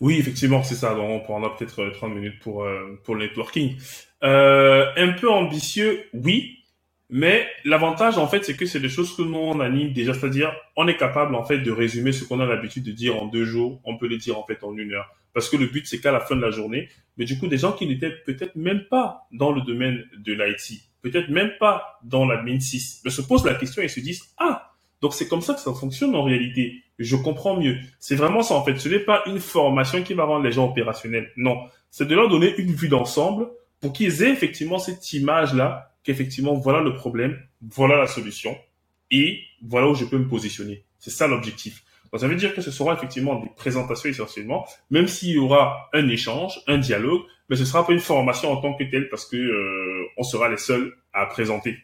Oui, 0.00 0.18
effectivement, 0.18 0.62
c'est 0.62 0.74
ça. 0.74 0.94
Donc, 0.94 1.08
on 1.10 1.20
prendra 1.20 1.56
peut-être 1.56 1.90
30 1.90 2.10
euh, 2.10 2.14
minutes 2.14 2.40
pour, 2.40 2.64
euh, 2.64 3.00
pour 3.04 3.14
le 3.14 3.26
networking. 3.26 3.76
Euh, 4.22 4.86
un 4.96 5.12
peu 5.12 5.30
ambitieux, 5.30 6.04
oui. 6.14 6.63
Mais 7.10 7.46
l'avantage, 7.64 8.18
en 8.18 8.26
fait, 8.26 8.44
c'est 8.44 8.56
que 8.56 8.66
c'est 8.66 8.80
des 8.80 8.88
choses 8.88 9.14
que 9.14 9.22
nous, 9.22 9.36
on 9.36 9.60
anime 9.60 9.92
déjà. 9.92 10.14
C'est-à-dire, 10.14 10.52
on 10.76 10.88
est 10.88 10.96
capable, 10.96 11.34
en 11.34 11.44
fait, 11.44 11.58
de 11.58 11.70
résumer 11.70 12.12
ce 12.12 12.24
qu'on 12.24 12.40
a 12.40 12.46
l'habitude 12.46 12.84
de 12.84 12.92
dire 12.92 13.22
en 13.22 13.26
deux 13.26 13.44
jours. 13.44 13.80
On 13.84 13.96
peut 13.96 14.06
les 14.06 14.18
dire, 14.18 14.38
en 14.38 14.44
fait, 14.44 14.64
en 14.64 14.76
une 14.76 14.92
heure. 14.92 15.14
Parce 15.32 15.48
que 15.48 15.56
le 15.56 15.66
but, 15.66 15.86
c'est 15.86 16.00
qu'à 16.00 16.12
la 16.12 16.20
fin 16.20 16.36
de 16.36 16.40
la 16.40 16.50
journée, 16.50 16.88
mais 17.16 17.24
du 17.24 17.38
coup, 17.38 17.48
des 17.48 17.58
gens 17.58 17.72
qui 17.72 17.86
n'étaient 17.86 18.14
peut-être 18.24 18.56
même 18.56 18.84
pas 18.88 19.26
dans 19.32 19.52
le 19.52 19.60
domaine 19.62 20.04
de 20.16 20.32
l'IT, 20.32 20.80
peut-être 21.02 21.28
même 21.28 21.52
pas 21.58 21.98
dans 22.04 22.24
l'admin 22.24 22.58
6, 22.58 23.02
mais 23.04 23.10
se 23.10 23.20
posent 23.20 23.44
la 23.44 23.54
question 23.54 23.82
et 23.82 23.88
se 23.88 24.00
disent, 24.00 24.22
ah, 24.38 24.74
donc 25.04 25.12
c'est 25.12 25.28
comme 25.28 25.42
ça 25.42 25.52
que 25.52 25.60
ça 25.60 25.74
fonctionne 25.74 26.14
en 26.14 26.22
réalité. 26.22 26.82
Je 26.98 27.16
comprends 27.16 27.60
mieux. 27.60 27.76
C'est 27.98 28.14
vraiment 28.14 28.42
ça 28.42 28.54
en 28.54 28.64
fait. 28.64 28.78
Ce 28.78 28.88
n'est 28.88 29.00
pas 29.00 29.22
une 29.26 29.38
formation 29.38 30.02
qui 30.02 30.14
va 30.14 30.24
rendre 30.24 30.44
les 30.44 30.52
gens 30.52 30.70
opérationnels. 30.70 31.30
Non, 31.36 31.58
c'est 31.90 32.08
de 32.08 32.14
leur 32.14 32.30
donner 32.30 32.54
une 32.56 32.72
vue 32.72 32.88
d'ensemble 32.88 33.48
pour 33.80 33.92
qu'ils 33.92 34.22
aient 34.22 34.30
effectivement 34.30 34.78
cette 34.78 35.12
image-là, 35.12 35.93
qu'effectivement 36.04 36.54
voilà 36.54 36.80
le 36.80 36.94
problème, 36.94 37.38
voilà 37.60 37.96
la 37.96 38.06
solution 38.06 38.56
et 39.10 39.40
voilà 39.62 39.88
où 39.88 39.94
je 39.94 40.04
peux 40.04 40.18
me 40.18 40.28
positionner. 40.28 40.84
C'est 40.98 41.10
ça 41.10 41.26
l'objectif. 41.26 41.82
Donc 42.12 42.20
ça 42.20 42.28
veut 42.28 42.36
dire 42.36 42.54
que 42.54 42.60
ce 42.60 42.70
sera 42.70 42.94
effectivement 42.94 43.40
des 43.40 43.48
présentations 43.56 44.08
essentiellement, 44.08 44.66
même 44.90 45.08
s'il 45.08 45.30
y 45.30 45.38
aura 45.38 45.88
un 45.92 46.08
échange, 46.08 46.60
un 46.68 46.78
dialogue, 46.78 47.22
mais 47.48 47.56
ce 47.56 47.64
sera 47.64 47.86
pas 47.86 47.92
une 47.92 48.00
formation 48.00 48.52
en 48.52 48.58
tant 48.58 48.74
que 48.74 48.84
telle 48.84 49.08
parce 49.08 49.26
que 49.26 49.36
euh, 49.36 50.04
on 50.16 50.22
sera 50.22 50.48
les 50.48 50.56
seuls 50.56 50.94
à 51.12 51.26
présenter. 51.26 51.76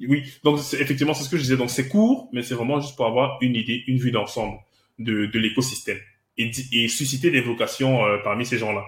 Oui, 0.00 0.22
donc 0.44 0.60
effectivement 0.74 1.12
c'est 1.12 1.24
ce 1.24 1.28
que 1.28 1.36
je 1.36 1.42
disais. 1.42 1.56
Donc 1.56 1.70
c'est 1.70 1.88
court, 1.88 2.28
mais 2.32 2.42
c'est 2.42 2.54
vraiment 2.54 2.80
juste 2.80 2.94
pour 2.94 3.06
avoir 3.06 3.38
une 3.40 3.56
idée, 3.56 3.82
une 3.88 3.98
vue 3.98 4.12
d'ensemble 4.12 4.58
de, 4.98 5.38
l'écosystème 5.38 5.98
et, 6.36 6.50
et, 6.72 6.88
susciter 6.88 7.30
des 7.30 7.40
vocations 7.40 8.04
euh, 8.04 8.18
parmi 8.22 8.46
ces 8.46 8.58
gens-là. 8.58 8.84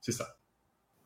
C'est 0.00 0.12
ça. 0.12 0.36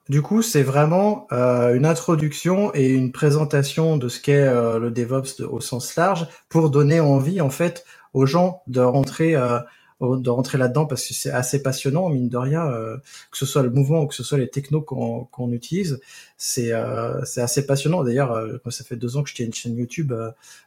Du 0.08 0.22
coup, 0.22 0.40
c'est 0.42 0.62
vraiment 0.62 1.26
euh, 1.32 1.74
une 1.74 1.84
introduction 1.84 2.70
et 2.74 2.88
une 2.88 3.12
présentation 3.12 3.96
de 3.98 4.08
ce 4.08 4.20
qu'est 4.20 4.46
euh, 4.46 4.78
le 4.78 4.90
DevOps 4.90 5.42
au 5.42 5.60
sens 5.60 5.96
large 5.96 6.26
pour 6.48 6.70
donner 6.70 7.00
envie 7.00 7.40
en 7.40 7.50
fait 7.50 7.84
aux 8.14 8.24
gens 8.24 8.62
de 8.68 8.80
rentrer 8.80 9.36
euh, 9.36 9.58
de 10.00 10.30
rentrer 10.30 10.58
là-dedans 10.58 10.86
parce 10.86 11.06
que 11.06 11.14
c'est 11.14 11.30
assez 11.30 11.62
passionnant 11.62 12.08
mine 12.08 12.28
de 12.28 12.36
rien 12.36 12.66
euh, 12.68 12.96
que 13.30 13.38
ce 13.38 13.46
soit 13.46 13.62
le 13.62 13.70
mouvement 13.70 14.02
ou 14.02 14.06
que 14.06 14.14
ce 14.14 14.22
soit 14.22 14.38
les 14.38 14.48
technos 14.48 14.82
qu'on 14.82 15.52
utilise. 15.52 16.00
C'est 16.36 16.72
euh, 16.72 17.24
c'est 17.24 17.40
assez 17.40 17.66
passionnant. 17.66 18.04
D'ailleurs 18.04 18.32
euh, 18.32 18.58
ça 18.70 18.84
fait 18.84 18.96
deux 18.96 19.16
ans 19.16 19.22
que 19.22 19.30
je 19.30 19.34
tiens 19.34 19.46
une 19.46 19.52
chaîne 19.52 19.76
YouTube 19.76 20.12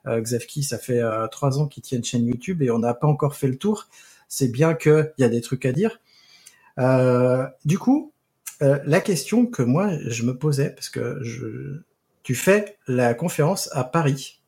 Xavki 0.05 0.63
ça 0.63 0.77
fait 0.77 1.01
trois 1.31 1.59
ans 1.59 1.67
qu'il 1.67 1.83
tient 1.83 1.97
une 1.97 2.03
chaîne 2.03 2.27
YouTube 2.27 2.61
et 2.61 2.71
on 2.71 2.79
n'a 2.79 2.93
pas 2.93 3.07
encore 3.07 3.35
fait 3.35 3.47
le 3.47 3.57
tour. 3.57 3.87
C'est 4.27 4.49
bien 4.49 4.73
que 4.73 5.13
il 5.17 5.21
y 5.21 5.25
a 5.25 5.29
des 5.29 5.41
trucs 5.41 5.65
à 5.65 5.71
dire. 5.71 5.99
Du 7.65 7.77
coup 7.79 8.10
la 8.61 9.01
question 9.01 9.45
que 9.45 9.63
moi 9.63 9.91
je 10.05 10.23
me 10.23 10.37
posais 10.37 10.69
parce 10.69 10.89
que 10.89 11.19
je 11.23 11.81
tu 12.23 12.35
fais 12.35 12.77
la 12.87 13.13
conférence 13.13 13.69
à 13.73 13.83
Paris 13.83 14.41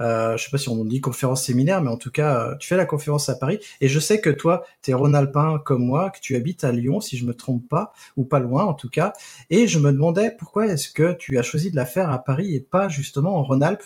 euh, 0.00 0.36
je 0.36 0.44
sais 0.44 0.50
pas 0.50 0.58
si 0.58 0.68
on 0.68 0.84
dit 0.84 1.00
conférence 1.00 1.44
séminaire, 1.44 1.80
mais 1.80 1.90
en 1.90 1.96
tout 1.96 2.10
cas, 2.10 2.48
euh, 2.48 2.56
tu 2.56 2.68
fais 2.68 2.76
la 2.76 2.86
conférence 2.86 3.28
à 3.28 3.36
Paris. 3.36 3.60
Et 3.80 3.88
je 3.88 4.00
sais 4.00 4.20
que 4.20 4.30
toi, 4.30 4.64
tu 4.82 4.90
es 4.90 4.94
Rhône-Alpin 4.94 5.60
comme 5.64 5.84
moi, 5.84 6.10
que 6.10 6.20
tu 6.20 6.36
habites 6.36 6.64
à 6.64 6.72
Lyon, 6.72 7.00
si 7.00 7.16
je 7.16 7.24
me 7.24 7.34
trompe 7.34 7.68
pas, 7.68 7.92
ou 8.16 8.24
pas 8.24 8.40
loin 8.40 8.64
en 8.64 8.74
tout 8.74 8.90
cas. 8.90 9.12
Et 9.50 9.66
je 9.68 9.78
me 9.78 9.92
demandais 9.92 10.34
pourquoi 10.36 10.66
est-ce 10.66 10.90
que 10.90 11.12
tu 11.12 11.38
as 11.38 11.42
choisi 11.42 11.70
de 11.70 11.76
la 11.76 11.86
faire 11.86 12.10
à 12.10 12.22
Paris 12.22 12.54
et 12.54 12.60
pas 12.60 12.88
justement 12.88 13.36
en 13.36 13.42
Rhône-Alpes. 13.44 13.84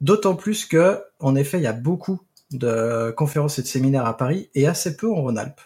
D'autant 0.00 0.34
plus 0.34 0.66
que, 0.66 1.02
en 1.20 1.36
effet, 1.36 1.58
il 1.58 1.62
y 1.62 1.68
a 1.68 1.72
beaucoup 1.72 2.20
de 2.50 3.12
conférences 3.16 3.58
et 3.58 3.62
de 3.62 3.66
séminaires 3.66 4.06
à 4.06 4.16
Paris 4.16 4.50
et 4.54 4.66
assez 4.66 4.96
peu 4.96 5.10
en 5.10 5.22
Rhône-Alpes. 5.22 5.60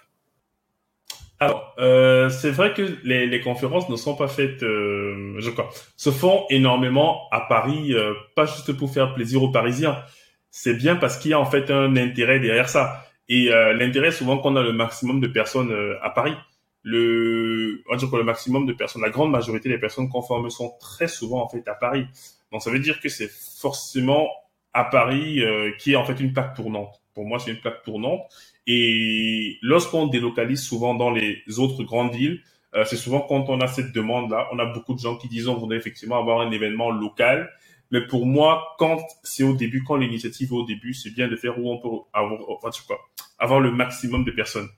Alors, 1.41 1.73
euh, 1.79 2.31
c'est 2.31 2.51
vrai 2.51 2.75
que 2.75 2.83
les, 3.05 3.27
les, 3.27 3.41
conférences 3.41 3.89
ne 3.89 3.95
sont 3.95 4.17
pas 4.17 4.27
faites, 4.27 4.63
euh, 4.65 5.37
je 5.39 5.51
crois, 5.51 5.71
se 5.97 6.11
font 6.11 6.45
énormément 6.51 7.29
à 7.31 7.43
Paris, 7.43 7.95
euh, 7.95 8.13
pas 8.35 8.45
juste 8.47 8.73
pour 8.73 8.93
faire 8.93 9.15
plaisir 9.15 9.43
aux 9.43 9.53
Parisiens. 9.53 10.03
C'est 10.51 10.75
bien 10.75 10.97
parce 10.97 11.17
qu'il 11.17 11.31
y 11.31 11.35
a 11.35 11.41
en 11.41 11.45
fait 11.45 11.71
un 11.71 11.97
intérêt 11.97 12.41
derrière 12.41 12.69
ça. 12.69 13.05
Et 13.29 13.53
euh, 13.53 13.73
l'intérêt, 13.73 14.11
souvent, 14.11 14.39
qu'on 14.39 14.57
a 14.57 14.63
le 14.63 14.73
maximum 14.73 15.21
de 15.21 15.29
personnes 15.29 15.71
euh, 15.71 15.95
à 16.03 16.11
Paris. 16.11 16.35
Le, 16.83 17.85
on 17.89 17.93
va 17.93 17.99
dire 17.99 18.11
que 18.11 18.17
le 18.17 18.25
maximum 18.25 18.67
de 18.67 18.73
personnes, 18.73 19.03
la 19.03 19.11
grande 19.11 19.31
majorité 19.31 19.69
des 19.69 19.79
personnes 19.79 20.09
conformes 20.09 20.51
sont 20.51 20.73
très 20.81 21.07
souvent 21.07 21.45
en 21.45 21.49
fait 21.49 21.67
à 21.69 21.75
Paris. 21.75 22.07
Donc, 22.51 22.63
ça 22.63 22.71
veut 22.71 22.79
dire 22.81 23.01
que 23.01 23.09
c'est 23.09 23.31
forcément 23.31 24.29
à 24.73 24.85
Paris 24.85 25.43
qui 25.79 25.93
est 25.93 25.97
en 25.97 26.05
fait 26.05 26.19
une 26.21 26.33
plaque 26.33 26.55
tournante. 26.55 27.03
Pour 27.15 27.27
moi, 27.27 27.39
c'est 27.39 27.51
une 27.51 27.61
plaque 27.61 27.83
tournante. 27.83 28.23
Et 28.71 29.59
lorsqu'on 29.63 30.07
délocalise 30.07 30.63
souvent 30.63 30.95
dans 30.95 31.11
les 31.11 31.43
autres 31.59 31.83
grandes 31.85 32.15
villes, 32.15 32.43
euh, 32.75 32.85
c'est 32.85 32.97
souvent 32.97 33.21
quand 33.23 33.49
on 33.49 33.63
a 33.63 33.67
cette 33.67 33.93
demande-là, 33.93 34.47
on 34.53 34.59
a 34.59 34.67
beaucoup 34.67 34.93
de 34.93 34.99
gens 34.99 35.17
qui 35.17 35.27
disent 35.27 35.49
on 35.49 35.57
voudrait 35.57 35.79
effectivement 35.79 36.19
avoir 36.19 36.43
un 36.43 36.51
événement 36.51 36.91
local. 36.91 37.51
Mais 37.91 38.07
pour 38.07 38.27
moi, 38.27 38.77
quand 38.79 38.99
c'est 39.23 39.43
au 39.43 39.55
début, 39.55 39.83
quand 39.83 39.97
l'initiative 39.97 40.51
est 40.53 40.55
au 40.55 40.67
début, 40.67 40.93
c'est 40.93 41.11
bien 41.11 41.29
de 41.29 41.37
faire 41.37 41.59
où 41.59 41.71
on 41.73 41.79
peut 41.79 41.89
avoir, 42.13 42.39
enfin, 42.51 42.69
quoi, 42.87 42.99
avoir 43.39 43.61
le 43.61 43.73
maximum 43.73 44.25
de 44.25 44.31
personnes. 44.31 44.69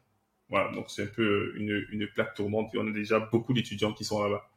Voilà, 0.49 0.71
donc 0.73 0.85
c'est 0.89 1.03
un 1.03 1.07
peu 1.07 1.53
une, 1.57 1.85
une 1.91 2.07
plaque 2.07 2.35
tournante 2.35 2.71
on 2.77 2.87
a 2.87 2.93
déjà 2.93 3.19
beaucoup 3.19 3.53
d'étudiants 3.53 3.93
qui 3.93 4.05
sont 4.05 4.23
là-bas. 4.23 4.49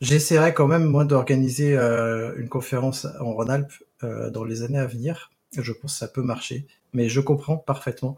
J'essaierai 0.00 0.54
quand 0.54 0.66
même, 0.66 0.84
moi, 0.84 1.04
d'organiser 1.04 1.76
euh, 1.76 2.34
une 2.38 2.48
conférence 2.48 3.06
en 3.20 3.32
Rhône-Alpes 3.32 3.72
euh, 4.04 4.30
dans 4.30 4.44
les 4.44 4.62
années 4.62 4.78
à 4.78 4.86
venir. 4.86 5.30
Je 5.56 5.72
pense 5.72 5.92
que 5.92 5.98
ça 5.98 6.08
peut 6.08 6.22
marcher, 6.22 6.66
mais 6.94 7.08
je 7.10 7.20
comprends 7.20 7.56
parfaitement 7.56 8.16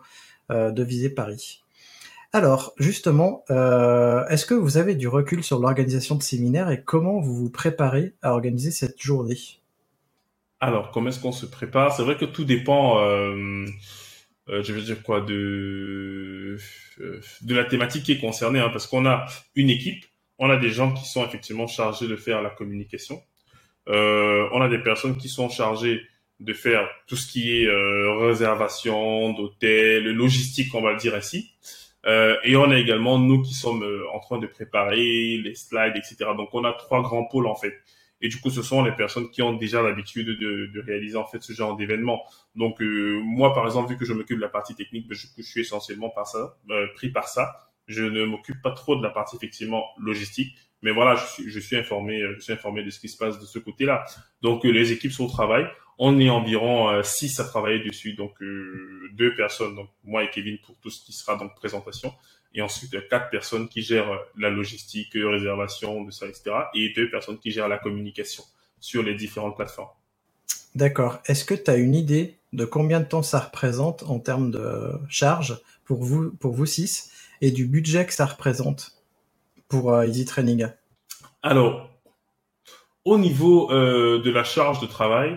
de 0.51 0.83
viser 0.83 1.11
Paris. 1.11 1.63
Alors, 2.33 2.75
justement, 2.79 3.45
euh, 3.51 4.25
est-ce 4.29 4.47
que 4.47 4.55
vous 4.55 4.77
avez 4.77 4.95
du 4.95 5.09
recul 5.09 5.43
sur 5.43 5.59
l'organisation 5.59 6.15
de 6.15 6.23
séminaires 6.23 6.71
et 6.71 6.81
comment 6.83 7.21
vous 7.21 7.35
vous 7.35 7.51
préparez 7.51 8.15
à 8.23 8.33
organiser 8.33 8.71
cette 8.71 9.03
journée? 9.03 9.39
Alors, 10.61 10.93
comment 10.93 11.09
est-ce 11.09 11.19
qu'on 11.19 11.33
se 11.33 11.47
prépare? 11.47 11.93
C'est 11.93 12.05
vrai 12.05 12.17
que 12.17 12.27
tout 12.27 12.45
dépend, 12.45 13.01
euh, 13.01 13.67
euh, 14.49 14.63
je 14.63 14.73
veux 14.73 14.81
dire 14.81 15.03
quoi, 15.03 15.23
de, 15.23 16.57
de 17.43 17.55
la 17.55 17.65
thématique 17.65 18.05
qui 18.05 18.13
est 18.13 18.21
concernée, 18.21 18.61
hein, 18.61 18.71
parce 18.71 18.87
qu'on 18.87 19.07
a 19.07 19.27
une 19.57 19.71
équipe, 19.71 20.05
on 20.39 20.51
a 20.51 20.57
des 20.57 20.71
gens 20.71 20.95
qui 20.95 21.07
sont 21.07 21.25
effectivement 21.25 21.67
chargés 21.67 22.07
de 22.07 22.15
faire 22.15 22.43
la 22.43 22.51
communication, 22.51 23.21
on 23.89 24.61
a 24.61 24.69
des 24.69 24.79
personnes 24.79 25.17
qui 25.17 25.29
sont 25.29 25.49
chargées 25.49 26.01
de 26.41 26.53
faire 26.53 26.89
tout 27.07 27.17
ce 27.17 27.31
qui 27.31 27.53
est 27.53 27.69
réservation 28.19 29.33
d'hôtel, 29.33 30.05
logistique, 30.11 30.75
on 30.75 30.83
va 30.83 30.93
le 30.93 30.99
dire 30.99 31.15
ainsi. 31.15 31.53
Euh, 32.07 32.37
et 32.45 32.57
on 32.57 32.71
a 32.71 32.79
également 32.79 33.19
nous 33.19 33.43
qui 33.43 33.55
sommes 33.55 33.83
euh, 33.83 34.05
en 34.15 34.21
train 34.21 34.39
de 34.39 34.47
préparer 34.47 35.37
les 35.37 35.55
slides, 35.55 35.97
etc. 35.97 36.31
Donc 36.37 36.49
on 36.55 36.65
a 36.65 36.73
trois 36.73 37.03
grands 37.03 37.25
pôles 37.25 37.47
en 37.47 37.55
fait. 37.55 37.75
Et 38.23 38.29
du 38.29 38.39
coup, 38.39 38.51
ce 38.51 38.63
sont 38.63 38.83
les 38.83 38.93
personnes 38.93 39.31
qui 39.31 39.43
ont 39.43 39.55
déjà 39.55 39.83
l'habitude 39.83 40.27
de, 40.27 40.67
de, 40.67 40.81
réaliser 40.81 41.17
en 41.17 41.27
fait 41.27 41.43
ce 41.43 41.53
genre 41.53 41.77
d'événement. 41.77 42.23
Donc 42.55 42.81
euh, 42.83 43.21
moi, 43.23 43.55
par 43.55 43.65
exemple, 43.65 43.91
vu 43.91 43.97
que 43.97 44.05
je 44.05 44.13
m'occupe 44.13 44.37
de 44.37 44.43
la 44.43 44.49
partie 44.49 44.75
technique, 44.75 45.09
ben, 45.09 45.15
je, 45.15 45.27
je, 45.37 45.43
suis 45.43 45.63
essentiellement 45.63 46.11
par 46.11 46.27
ça, 46.27 46.57
pris 46.97 47.11
par 47.11 47.29
ça. 47.29 47.55
Je 47.87 48.05
ne 48.05 48.25
m'occupe 48.25 48.63
pas 48.63 48.73
trop 48.73 48.95
de 48.95 49.03
la 49.03 49.11
partie 49.11 49.37
effectivement 49.37 49.85
logistique, 49.99 50.55
mais 50.83 50.93
voilà, 50.93 51.17
je 51.17 51.27
suis, 51.27 51.51
je 51.51 51.59
suis 51.59 51.77
informé, 51.77 52.23
je 52.35 52.41
suis 52.41 52.53
informé 52.53 52.85
de 52.85 52.91
ce 52.91 53.01
qui 53.01 53.09
se 53.09 53.17
passe 53.17 53.41
de 53.41 53.47
ce 53.47 53.59
côté-là. 53.59 54.05
Donc 54.43 54.65
les 54.65 54.93
équipes 54.93 55.13
sont 55.13 55.25
au 55.25 55.31
travail. 55.31 55.67
On 56.03 56.19
est 56.19 56.31
environ 56.31 56.89
euh, 56.89 57.03
six 57.03 57.39
à 57.41 57.45
travailler 57.45 57.85
dessus, 57.85 58.15
donc 58.15 58.41
euh, 58.41 59.11
deux 59.13 59.35
personnes, 59.35 59.75
donc 59.77 59.91
moi 60.03 60.25
et 60.25 60.31
Kevin 60.31 60.57
pour 60.65 60.75
tout 60.77 60.89
ce 60.89 61.05
qui 61.05 61.13
sera 61.13 61.37
donc 61.37 61.55
présentation, 61.55 62.15
et 62.55 62.63
ensuite 62.63 63.07
quatre 63.09 63.29
personnes 63.29 63.69
qui 63.69 63.83
gèrent 63.83 64.19
la 64.39 64.49
logistique, 64.49 65.11
réservation 65.13 66.03
de 66.03 66.11
ça, 66.11 66.27
etc., 66.27 66.53
et 66.75 66.95
deux 66.95 67.11
personnes 67.11 67.39
qui 67.39 67.51
gèrent 67.51 67.69
la 67.69 67.77
communication 67.77 68.43
sur 68.81 69.03
les 69.03 69.15
différentes 69.15 69.57
plateformes. 69.57 69.91
D'accord. 70.75 71.19
Est-ce 71.27 71.45
que 71.45 71.53
tu 71.53 71.71
as 71.71 71.77
une 71.77 71.95
idée 71.95 72.39
de 72.55 72.65
combien 72.65 73.01
de 73.01 73.05
temps 73.05 73.23
ça 73.23 73.39
représente 73.39 74.03
en 74.05 74.21
termes 74.21 74.51
de 74.51 74.93
charge 75.11 75.61
pour 75.85 76.03
vous, 76.03 76.31
pour 76.31 76.55
vous 76.55 76.65
six, 76.65 77.13
et 77.43 77.51
du 77.51 77.67
budget 77.67 78.07
que 78.07 78.15
ça 78.15 78.25
représente 78.25 79.03
pour 79.69 79.93
euh, 79.93 80.07
Easy 80.07 80.25
Training? 80.25 80.69
Alors, 81.43 81.91
au 83.05 83.19
niveau 83.19 83.71
euh, 83.71 84.23
de 84.23 84.31
la 84.31 84.45
charge 84.45 84.81
de 84.81 84.87
travail, 84.87 85.37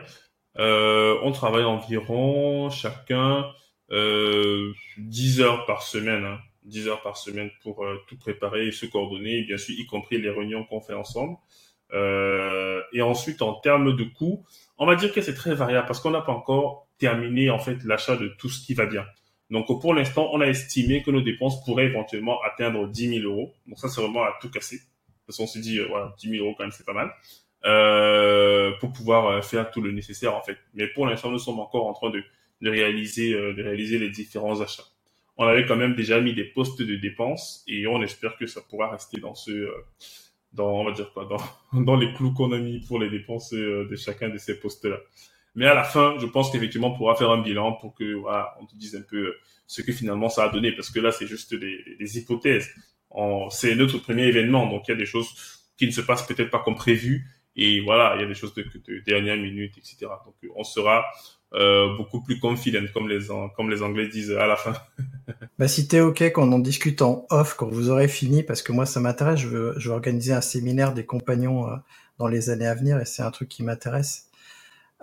euh, 0.59 1.17
on 1.23 1.31
travaille 1.31 1.63
environ 1.63 2.69
chacun 2.69 3.45
euh, 3.91 4.71
10 4.97 5.41
heures 5.41 5.65
par 5.65 5.81
semaine, 5.83 6.25
hein, 6.25 6.39
10 6.65 6.87
heures 6.87 7.01
par 7.01 7.17
semaine 7.17 7.49
pour 7.61 7.85
euh, 7.85 7.97
tout 8.07 8.17
préparer 8.17 8.67
et 8.67 8.71
se 8.71 8.85
coordonner, 8.85 9.43
bien 9.43 9.57
sûr, 9.57 9.75
y 9.77 9.85
compris 9.85 10.21
les 10.21 10.29
réunions 10.29 10.63
qu'on 10.65 10.81
fait 10.81 10.93
ensemble. 10.93 11.37
Euh, 11.93 12.81
et 12.91 13.01
ensuite, 13.01 13.41
en 13.41 13.53
termes 13.55 13.95
de 13.95 14.03
coûts, 14.03 14.45
on 14.77 14.85
va 14.85 14.95
dire 14.95 15.13
que 15.13 15.21
c'est 15.21 15.35
très 15.35 15.53
variable 15.53 15.85
parce 15.85 15.99
qu'on 15.99 16.11
n'a 16.11 16.21
pas 16.21 16.31
encore 16.31 16.87
terminé 16.97 17.49
en 17.49 17.59
fait 17.59 17.83
l'achat 17.83 18.15
de 18.15 18.29
tout 18.39 18.49
ce 18.49 18.65
qui 18.65 18.73
va 18.73 18.85
bien. 18.85 19.05
Donc 19.49 19.67
pour 19.81 19.93
l'instant, 19.93 20.29
on 20.33 20.41
a 20.41 20.47
estimé 20.47 21.03
que 21.03 21.11
nos 21.11 21.21
dépenses 21.21 21.63
pourraient 21.63 21.85
éventuellement 21.85 22.41
atteindre 22.41 22.87
10 22.87 23.21
000 23.21 23.31
euros. 23.31 23.53
Donc 23.67 23.77
ça, 23.77 23.89
c'est 23.89 24.01
vraiment 24.01 24.23
à 24.23 24.35
tout 24.41 24.49
casser. 24.49 24.79
Parce 25.27 25.37
qu'on 25.37 25.47
s'est 25.47 25.59
dit, 25.59 25.79
euh, 25.79 25.85
voilà, 25.87 26.15
10 26.17 26.29
000 26.29 26.43
euros 26.43 26.55
quand 26.57 26.63
même, 26.63 26.71
c'est 26.71 26.85
pas 26.85 26.93
mal 26.93 27.11
euh, 27.65 28.71
pour 28.79 28.91
pouvoir 28.91 29.27
euh, 29.27 29.41
faire 29.41 29.71
tout 29.71 29.81
le 29.81 29.91
nécessaire 29.91 30.35
en 30.35 30.41
fait. 30.41 30.57
Mais 30.73 30.87
pour 30.87 31.07
l'instant, 31.07 31.31
nous 31.31 31.39
sommes 31.39 31.59
encore 31.59 31.87
en 31.87 31.93
train 31.93 32.09
de, 32.09 32.21
de 32.61 32.69
réaliser, 32.69 33.33
euh, 33.33 33.53
de 33.53 33.63
réaliser 33.63 33.99
les 33.99 34.09
différents 34.09 34.59
achats. 34.59 34.83
On 35.37 35.45
avait 35.45 35.65
quand 35.65 35.77
même 35.77 35.95
déjà 35.95 36.19
mis 36.19 36.33
des 36.33 36.43
postes 36.43 36.81
de 36.81 36.95
dépenses 36.95 37.63
et 37.67 37.87
on 37.87 38.01
espère 38.03 38.35
que 38.37 38.47
ça 38.47 38.59
pourra 38.69 38.89
rester 38.91 39.21
dans 39.21 39.33
ce, 39.33 39.69
dans 40.51 40.81
on 40.81 40.83
va 40.83 40.91
dire 40.91 41.11
quoi, 41.13 41.25
dans, 41.25 41.81
dans 41.83 41.95
les 41.95 42.13
clous 42.13 42.33
qu'on 42.33 42.51
a 42.51 42.57
mis 42.57 42.81
pour 42.81 42.99
les 42.99 43.09
dépenses 43.09 43.53
de 43.53 43.95
chacun 43.95 44.27
de 44.27 44.37
ces 44.37 44.59
postes-là. 44.59 44.97
Mais 45.55 45.65
à 45.65 45.73
la 45.73 45.83
fin, 45.83 46.17
je 46.19 46.25
pense 46.25 46.51
qu'effectivement, 46.51 46.93
on 46.93 46.97
pourra 46.97 47.15
faire 47.15 47.29
un 47.29 47.41
bilan 47.41 47.73
pour 47.73 47.93
que 47.93 48.13
voilà, 48.15 48.57
on 48.59 48.65
te 48.65 48.75
dise 48.75 48.95
un 48.95 49.03
peu 49.03 49.35
ce 49.67 49.81
que 49.81 49.93
finalement 49.93 50.27
ça 50.27 50.43
a 50.43 50.49
donné, 50.49 50.71
parce 50.73 50.89
que 50.89 50.99
là, 50.99 51.11
c'est 51.11 51.27
juste 51.27 51.53
des, 51.55 51.95
des 51.97 52.17
hypothèses. 52.17 52.69
C'est 53.51 53.75
notre 53.75 53.99
premier 53.99 54.23
événement, 54.23 54.67
donc 54.67 54.87
il 54.87 54.91
y 54.91 54.93
a 54.93 54.97
des 54.97 55.05
choses 55.05 55.29
qui 55.77 55.85
ne 55.85 55.91
se 55.91 56.01
passent 56.01 56.25
peut-être 56.27 56.49
pas 56.49 56.59
comme 56.59 56.75
prévu, 56.75 57.27
et 57.55 57.81
voilà, 57.81 58.15
il 58.15 58.21
y 58.21 58.25
a 58.25 58.27
des 58.27 58.33
choses 58.33 58.53
de, 58.53 58.63
de 58.63 58.99
dernière 59.05 59.37
minute, 59.37 59.77
etc. 59.77 59.97
Donc, 60.25 60.35
on 60.55 60.63
sera 60.63 61.03
euh, 61.53 61.95
beaucoup 61.97 62.21
plus 62.21 62.39
confident, 62.39 62.85
comme 62.93 63.07
les, 63.07 63.27
comme 63.55 63.69
les 63.69 63.83
Anglais 63.83 64.07
disent 64.07 64.31
à 64.31 64.47
la 64.47 64.55
fin. 64.55 64.73
bah, 65.59 65.67
si 65.67 65.87
t'es 65.87 65.99
OK 65.99 66.31
qu'on 66.31 66.51
en 66.51 66.59
discute 66.59 67.01
en 67.01 67.27
off 67.29 67.55
quand 67.55 67.67
vous 67.67 67.89
aurez 67.89 68.07
fini, 68.07 68.43
parce 68.43 68.61
que 68.61 68.71
moi, 68.71 68.85
ça 68.85 68.99
m'intéresse. 68.99 69.39
Je 69.39 69.47
veux, 69.47 69.73
je 69.77 69.89
veux 69.89 69.95
organiser 69.95 70.33
un 70.33 70.41
séminaire 70.41 70.93
des 70.93 71.05
compagnons 71.05 71.69
euh, 71.69 71.75
dans 72.17 72.27
les 72.27 72.49
années 72.49 72.67
à 72.67 72.75
venir 72.75 72.99
et 72.99 73.05
c'est 73.05 73.21
un 73.23 73.31
truc 73.31 73.49
qui 73.49 73.63
m'intéresse. 73.63 74.29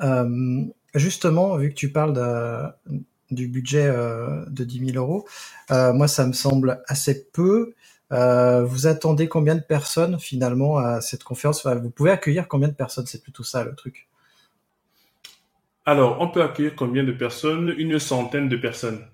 Euh, 0.03 0.65
justement, 0.95 1.57
vu 1.57 1.71
que 1.71 1.75
tu 1.75 1.93
parles 1.93 2.15
de, 2.15 2.97
du 3.31 3.49
budget 3.49 3.87
euh, 3.87 4.45
de 4.49 4.65
10 4.65 4.93
000 4.93 5.05
euros, 5.05 5.27
euh, 5.71 5.93
moi, 5.93 6.09
ça 6.09 6.27
me 6.27 6.33
semble 6.33 6.83
assez 6.87 7.31
peu. 7.31 7.75
Euh, 8.13 8.65
vous 8.65 8.87
attendez 8.87 9.29
combien 9.29 9.55
de 9.55 9.61
personnes 9.61 10.19
finalement 10.19 10.79
à 10.79 11.01
cette 11.01 11.23
conférence? 11.23 11.67
Vous 11.67 11.91
pouvez 11.91 12.11
accueillir 12.11 12.49
combien 12.49 12.69
de 12.69 12.75
personnes? 12.75 13.07
C'est 13.07 13.23
plutôt 13.23 13.45
ça 13.45 13.65
le 13.65 13.75
truc. 13.75 14.09
Alors, 15.87 16.21
on 16.21 16.29
peut 16.29 16.43
accueillir 16.43 16.75
combien 16.77 17.05
de 17.05 17.13
personnes? 17.13 17.75
Une 17.79 17.99
centaine 17.99 18.49
de 18.49 18.57
personnes. 18.57 19.07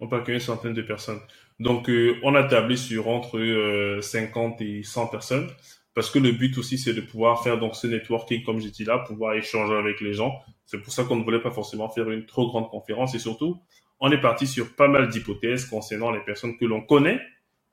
On 0.00 0.06
peut 0.06 0.16
accueillir 0.16 0.40
une 0.40 0.46
centaine 0.46 0.74
de 0.74 0.82
personnes. 0.82 1.20
Donc, 1.58 1.90
euh, 1.90 2.16
on 2.22 2.34
a 2.34 2.44
tablé 2.44 2.76
sur 2.76 3.08
entre 3.08 3.38
euh, 3.38 4.00
50 4.00 4.60
et 4.60 4.82
100 4.82 5.08
personnes. 5.08 5.48
Parce 5.94 6.10
que 6.10 6.20
le 6.20 6.30
but 6.30 6.56
aussi, 6.58 6.78
c'est 6.78 6.94
de 6.94 7.00
pouvoir 7.00 7.42
faire 7.42 7.58
donc 7.58 7.74
ce 7.74 7.88
networking, 7.88 8.44
comme 8.44 8.60
j'ai 8.60 8.70
dit 8.70 8.84
là, 8.84 8.98
pouvoir 8.98 9.34
échanger 9.34 9.74
avec 9.74 10.00
les 10.00 10.14
gens. 10.14 10.32
C'est 10.64 10.78
pour 10.78 10.92
ça 10.92 11.02
qu'on 11.02 11.16
ne 11.16 11.24
voulait 11.24 11.42
pas 11.42 11.50
forcément 11.50 11.88
faire 11.88 12.08
une 12.10 12.24
trop 12.24 12.46
grande 12.48 12.70
conférence. 12.70 13.16
Et 13.16 13.18
surtout, 13.18 13.60
on 14.00 14.10
est 14.10 14.20
parti 14.20 14.46
sur 14.46 14.74
pas 14.74 14.88
mal 14.88 15.08
d'hypothèses 15.08 15.66
concernant 15.66 16.10
les 16.10 16.20
personnes 16.20 16.56
que 16.56 16.64
l'on 16.64 16.80
connaît 16.80 17.20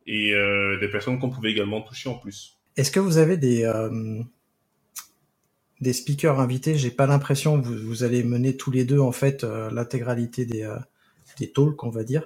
et 0.08 0.34
euh, 0.34 0.80
des 0.80 0.88
personnes 0.88 1.20
qu'on 1.20 1.30
pouvait 1.30 1.52
également 1.52 1.82
toucher 1.82 2.10
en 2.10 2.16
plus. 2.16 2.58
Est-ce 2.78 2.92
que 2.92 3.00
vous 3.00 3.18
avez 3.18 3.38
des 3.38 3.64
euh, 3.64 4.22
des 5.82 5.94
speakers 5.94 6.40
invités? 6.40 6.78
J'ai 6.78 6.92
pas 6.92 7.08
l'impression 7.08 7.62
que 7.62 7.66
vous, 7.66 7.78
vous, 7.78 8.04
allez 8.04 8.24
mener 8.24 8.58
tous 8.58 8.72
les 8.72 8.86
deux 8.86 9.00
en 9.00 9.12
fait 9.12 9.44
euh, 9.44 9.70
l'intégralité 9.72 10.46
des 10.46 10.70
des 11.40 11.52
talks, 11.52 11.84
on 11.84 11.90
va 11.90 12.04
dire. 12.04 12.24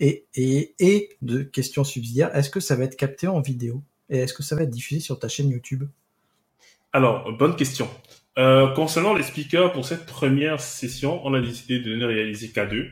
Et 0.00 0.26
et 0.34 0.74
et 0.78 1.10
de 1.22 1.42
questions 1.42 1.84
subsidiaires, 1.84 2.34
est-ce 2.36 2.50
que 2.50 2.60
ça 2.60 2.76
va 2.76 2.84
être 2.84 2.96
capté 2.96 3.28
en 3.28 3.40
vidéo? 3.40 3.82
Et 4.10 4.18
est-ce 4.18 4.34
que 4.34 4.42
ça 4.42 4.56
va 4.56 4.62
être 4.62 4.70
diffusé 4.70 5.00
sur 5.00 5.18
ta 5.18 5.28
chaîne 5.28 5.50
YouTube? 5.50 5.84
Alors 6.92 7.32
bonne 7.32 7.56
question. 7.56 7.88
Concernant 8.76 9.14
les 9.14 9.24
speakers 9.24 9.72
pour 9.72 9.84
cette 9.84 10.06
première 10.06 10.60
session, 10.60 11.20
on 11.26 11.34
a 11.34 11.40
décidé 11.40 11.80
de 11.80 11.96
ne 11.96 12.06
réaliser 12.06 12.50
qu'à 12.52 12.66
deux. 12.66 12.88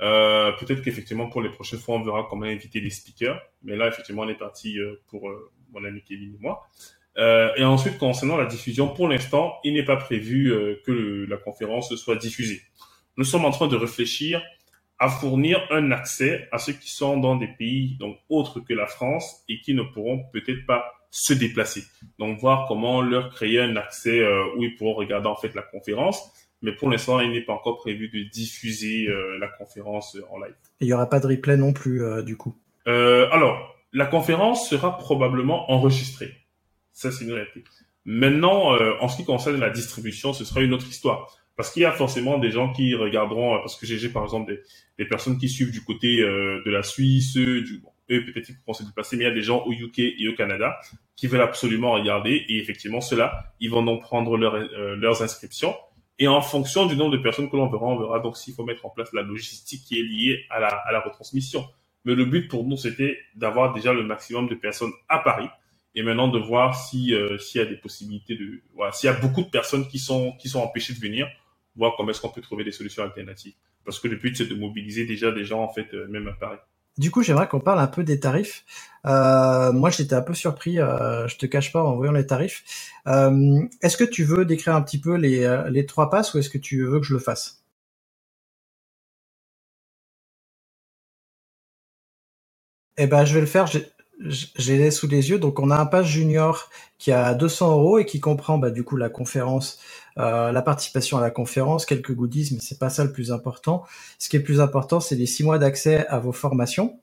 Euh, 0.00 0.52
peut-être 0.52 0.82
qu'effectivement 0.82 1.28
pour 1.28 1.40
les 1.40 1.50
prochaines 1.50 1.80
fois 1.80 1.96
on 1.96 2.02
verra 2.02 2.26
comment 2.30 2.44
inviter 2.44 2.80
des 2.80 2.90
speakers, 2.90 3.40
mais 3.62 3.76
là 3.76 3.88
effectivement 3.88 4.22
on 4.22 4.28
est 4.28 4.38
parti 4.38 4.78
euh, 4.78 5.00
pour 5.08 5.28
euh, 5.28 5.50
mon 5.72 5.84
ami 5.84 6.02
Kevin 6.02 6.34
et 6.34 6.38
moi. 6.38 6.62
Euh, 7.16 7.50
et 7.56 7.64
ensuite 7.64 7.98
concernant 7.98 8.36
la 8.36 8.46
diffusion, 8.46 8.88
pour 8.88 9.08
l'instant 9.08 9.58
il 9.64 9.74
n'est 9.74 9.84
pas 9.84 9.96
prévu 9.96 10.54
que 10.84 10.92
le, 10.92 11.24
la 11.26 11.36
conférence 11.36 11.94
soit 11.96 12.14
diffusée. 12.14 12.62
Nous 13.16 13.24
sommes 13.24 13.44
en 13.44 13.50
train 13.50 13.66
de 13.66 13.74
réfléchir 13.74 14.40
à 15.00 15.08
fournir 15.08 15.60
un 15.70 15.90
accès 15.90 16.48
à 16.52 16.58
ceux 16.58 16.74
qui 16.74 16.90
sont 16.90 17.18
dans 17.18 17.34
des 17.34 17.48
pays 17.48 17.96
donc 17.98 18.18
autres 18.28 18.60
que 18.60 18.74
la 18.74 18.86
France 18.86 19.42
et 19.48 19.60
qui 19.60 19.74
ne 19.74 19.82
pourront 19.82 20.24
peut-être 20.32 20.64
pas 20.66 20.92
se 21.10 21.32
déplacer. 21.32 21.82
Donc 22.20 22.38
voir 22.38 22.68
comment 22.68 23.00
leur 23.00 23.30
créer 23.30 23.60
un 23.60 23.74
accès 23.76 24.24
où 24.56 24.62
ils 24.62 24.76
pourront 24.76 24.94
regarder 24.94 25.26
en 25.26 25.36
fait 25.36 25.54
la 25.56 25.62
conférence 25.62 26.47
mais 26.62 26.72
pour 26.72 26.90
l'instant, 26.90 27.20
il 27.20 27.30
n'est 27.30 27.42
pas 27.42 27.52
encore 27.52 27.78
prévu 27.78 28.08
de 28.08 28.28
diffuser 28.28 29.06
euh, 29.08 29.38
la 29.38 29.48
conférence 29.48 30.16
en 30.30 30.38
live. 30.38 30.54
il 30.80 30.88
n'y 30.88 30.92
aura 30.92 31.08
pas 31.08 31.20
de 31.20 31.26
replay 31.26 31.56
non 31.56 31.72
plus, 31.72 32.02
euh, 32.02 32.22
du 32.22 32.36
coup 32.36 32.56
euh, 32.86 33.28
Alors, 33.30 33.76
la 33.92 34.06
conférence 34.06 34.68
sera 34.68 34.96
probablement 34.98 35.70
enregistrée. 35.70 36.32
Ça, 36.92 37.12
c'est 37.12 37.24
une 37.24 37.32
réalité. 37.32 37.62
Maintenant, 38.04 38.74
euh, 38.74 38.94
en 39.00 39.08
ce 39.08 39.16
qui 39.16 39.24
concerne 39.24 39.60
la 39.60 39.70
distribution, 39.70 40.32
ce 40.32 40.44
sera 40.44 40.60
une 40.60 40.72
autre 40.72 40.88
histoire. 40.88 41.36
Parce 41.56 41.70
qu'il 41.70 41.82
y 41.82 41.86
a 41.86 41.92
forcément 41.92 42.38
des 42.38 42.50
gens 42.50 42.72
qui 42.72 42.94
regarderont, 42.94 43.58
parce 43.58 43.76
que 43.76 43.86
j'ai 43.86 44.08
par 44.08 44.22
exemple 44.22 44.52
des, 44.52 44.60
des, 44.98 45.08
personnes 45.08 45.38
qui 45.38 45.48
suivent 45.48 45.72
du 45.72 45.82
côté 45.82 46.18
de 46.18 46.70
la 46.70 46.84
Suisse, 46.84 47.34
du, 47.34 47.80
bon, 47.82 47.90
eux 48.12 48.24
peut-être 48.24 48.46
qu'ils 48.46 48.56
vont 48.64 48.74
se 48.74 48.84
déplacer, 48.84 49.16
mais 49.16 49.24
il 49.24 49.26
y 49.26 49.30
a 49.30 49.34
des 49.34 49.42
gens 49.42 49.64
au 49.66 49.72
UK 49.72 49.98
et 49.98 50.28
au 50.28 50.36
Canada 50.36 50.78
qui 51.16 51.26
veulent 51.26 51.40
absolument 51.40 51.90
regarder, 51.90 52.44
et 52.48 52.58
effectivement, 52.58 53.00
ceux-là, 53.00 53.52
ils 53.58 53.70
vont 53.70 53.82
donc 53.82 54.02
prendre 54.02 54.36
leur, 54.36 54.56
leurs 54.94 55.20
inscriptions 55.20 55.74
et 56.18 56.26
en 56.26 56.40
fonction 56.40 56.86
du 56.86 56.96
nombre 56.96 57.12
de 57.12 57.22
personnes 57.22 57.48
que 57.48 57.56
l'on 57.56 57.68
verra, 57.68 57.86
on 57.86 57.98
verra 57.98 58.18
donc 58.20 58.36
s'il 58.36 58.54
faut 58.54 58.64
mettre 58.64 58.84
en 58.84 58.90
place 58.90 59.12
la 59.12 59.22
logistique 59.22 59.84
qui 59.84 60.00
est 60.00 60.02
liée 60.02 60.44
à 60.50 60.58
la, 60.58 61.00
retransmission. 61.00 61.64
Mais 62.04 62.14
le 62.14 62.24
but 62.24 62.48
pour 62.48 62.64
nous, 62.64 62.76
c'était 62.76 63.18
d'avoir 63.36 63.72
déjà 63.72 63.92
le 63.92 64.02
maximum 64.02 64.48
de 64.48 64.54
personnes 64.54 64.92
à 65.08 65.20
Paris 65.20 65.48
et 65.94 66.02
maintenant 66.02 66.28
de 66.28 66.38
voir 66.38 66.76
si 66.76 67.14
euh, 67.14 67.38
s'il 67.38 67.60
y 67.60 67.64
a 67.64 67.66
des 67.66 67.76
possibilités 67.76 68.36
de 68.36 68.62
voilà, 68.74 68.92
s'il 68.92 69.08
y 69.08 69.12
a 69.12 69.16
beaucoup 69.16 69.42
de 69.42 69.48
personnes 69.48 69.86
qui 69.88 69.98
sont 69.98 70.32
qui 70.32 70.48
sont 70.48 70.60
empêchées 70.60 70.92
de 70.92 70.98
venir, 70.98 71.28
voir 71.76 71.94
comment 71.96 72.10
est-ce 72.10 72.20
qu'on 72.20 72.30
peut 72.30 72.40
trouver 72.40 72.64
des 72.64 72.72
solutions 72.72 73.02
alternatives. 73.02 73.54
parce 73.84 73.98
que 73.98 74.08
le 74.08 74.16
but 74.16 74.36
c'est 74.36 74.46
de 74.46 74.54
mobiliser 74.54 75.06
déjà 75.06 75.30
des 75.32 75.44
gens 75.44 75.62
en 75.62 75.72
fait 75.72 75.92
même 76.08 76.28
à 76.28 76.32
Paris. 76.32 76.58
Du 76.98 77.10
coup, 77.12 77.22
j'aimerais 77.22 77.48
qu'on 77.48 77.60
parle 77.60 77.80
un 77.80 77.86
peu 77.88 78.04
des 78.04 78.20
tarifs. 78.20 78.64
Euh, 79.06 79.72
moi, 79.72 79.90
j'étais 79.90 80.14
un 80.14 80.22
peu 80.22 80.34
surpris, 80.34 80.80
euh, 80.80 81.28
je 81.28 81.36
te 81.38 81.46
cache 81.46 81.72
pas, 81.72 81.82
en 81.84 81.96
voyant 81.96 82.12
les 82.12 82.26
tarifs. 82.26 82.64
Euh, 83.08 83.62
est-ce 83.82 83.96
que 83.96 84.04
tu 84.04 84.24
veux 84.24 84.44
décrire 84.44 84.74
un 84.76 84.82
petit 84.82 85.00
peu 85.00 85.16
les, 85.16 85.44
euh, 85.44 85.68
les 85.70 85.86
trois 85.86 86.10
passes 86.10 86.34
ou 86.34 86.38
est-ce 86.38 86.50
que 86.50 86.58
tu 86.58 86.84
veux 86.86 87.00
que 87.00 87.06
je 87.06 87.14
le 87.14 87.20
fasse? 87.20 87.62
Eh 92.98 93.06
ben, 93.06 93.24
je 93.24 93.34
vais 93.34 93.40
le 93.40 93.46
faire. 93.46 93.66
J'ai 93.66 93.86
les 94.18 94.90
sous 94.90 95.06
les 95.08 95.30
yeux. 95.30 95.38
Donc, 95.38 95.60
on 95.60 95.70
a 95.70 95.76
un 95.76 95.86
pass 95.86 96.06
junior 96.06 96.70
qui 96.98 97.12
a 97.12 97.34
200 97.34 97.72
euros 97.72 97.98
et 97.98 98.06
qui 98.06 98.20
comprend, 98.20 98.58
bah, 98.58 98.70
du 98.70 98.84
coup, 98.84 98.96
la 98.96 99.08
conférence, 99.08 99.78
euh, 100.18 100.52
la 100.52 100.62
participation 100.62 101.18
à 101.18 101.20
la 101.20 101.30
conférence, 101.30 101.86
quelques 101.86 102.14
goodies, 102.14 102.50
mais 102.52 102.60
c'est 102.60 102.78
pas 102.78 102.90
ça 102.90 103.04
le 103.04 103.12
plus 103.12 103.32
important. 103.32 103.84
Ce 104.18 104.28
qui 104.28 104.36
est 104.36 104.40
plus 104.40 104.60
important, 104.60 105.00
c'est 105.00 105.16
les 105.16 105.26
six 105.26 105.44
mois 105.44 105.58
d'accès 105.58 106.06
à 106.08 106.18
vos 106.18 106.32
formations. 106.32 107.00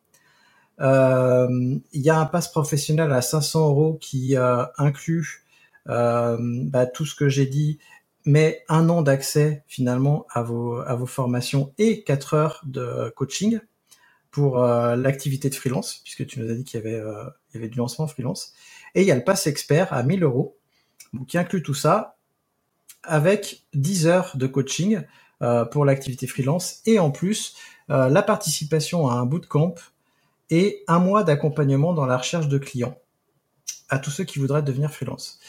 Euh, 0.82 1.48
il 1.94 2.02
y 2.02 2.10
a 2.10 2.20
un 2.20 2.26
pass 2.26 2.50
professionnel 2.50 3.14
à 3.14 3.22
500 3.22 3.70
euros 3.70 3.98
qui 4.02 4.36
euh, 4.36 4.66
inclut 4.78 5.44
bah, 5.88 6.86
tout 6.88 7.06
ce 7.06 7.16
que 7.16 7.30
j'ai 7.30 7.46
dit, 7.46 7.80
mais 8.26 8.64
un 8.70 8.90
an 8.90 9.04
d'accès 9.04 9.64
finalement 9.68 10.26
à 10.32 10.42
vos 10.42 10.78
à 10.80 10.96
vos 10.96 11.06
formations 11.06 11.74
et 11.78 12.04
quatre 12.04 12.34
heures 12.34 12.62
de 12.66 13.14
coaching 13.16 13.60
pour 14.36 14.62
euh, 14.62 14.98
l'activité 14.98 15.50
de 15.50 15.56
freelance, 15.56 16.02
puisque 16.04 16.28
tu 16.28 16.42
nous 16.42 16.52
as 16.52 16.56
dit 16.56 16.66
qu'il 16.66 16.78
y 16.78 16.84
avait, 16.86 17.00
euh, 17.00 17.24
y 17.54 17.58
avait 17.58 17.70
du 17.70 17.78
lancement 17.78 18.06
freelance. 18.06 18.52
Et 18.94 19.00
il 19.02 19.08
y 19.08 19.12
a 19.12 19.16
le 19.16 19.24
pass 19.24 19.48
expert 19.48 19.94
à 19.94 20.04
1000 20.04 20.24
euros, 20.24 20.58
qui 21.30 21.38
inclut 21.38 21.64
tout 21.64 21.74
ça 21.74 22.18
avec 23.02 23.64
10 23.74 24.08
heures 24.08 24.36
de 24.36 24.46
coaching 24.46 25.04
euh, 25.42 25.64
pour 25.64 25.86
l'activité 25.86 26.28
freelance 26.28 26.82
et 26.86 27.00
en 27.00 27.12
plus 27.12 27.56
la 27.88 28.24
participation 28.24 29.08
à 29.08 29.14
un 29.14 29.26
bootcamp 29.26 29.76
et 30.50 30.84
un 30.88 30.98
mois 30.98 31.24
d'accompagnement 31.24 31.94
dans 31.94 32.08
la 32.08 32.18
recherche 32.18 32.48
de 32.48 32.58
clients 32.58 33.00
à 33.90 34.00
tous 34.00 34.10
ceux 34.10 34.24
qui 34.24 34.40
voudraient 34.40 34.64
devenir 34.64 34.92
freelance. 34.92 35.40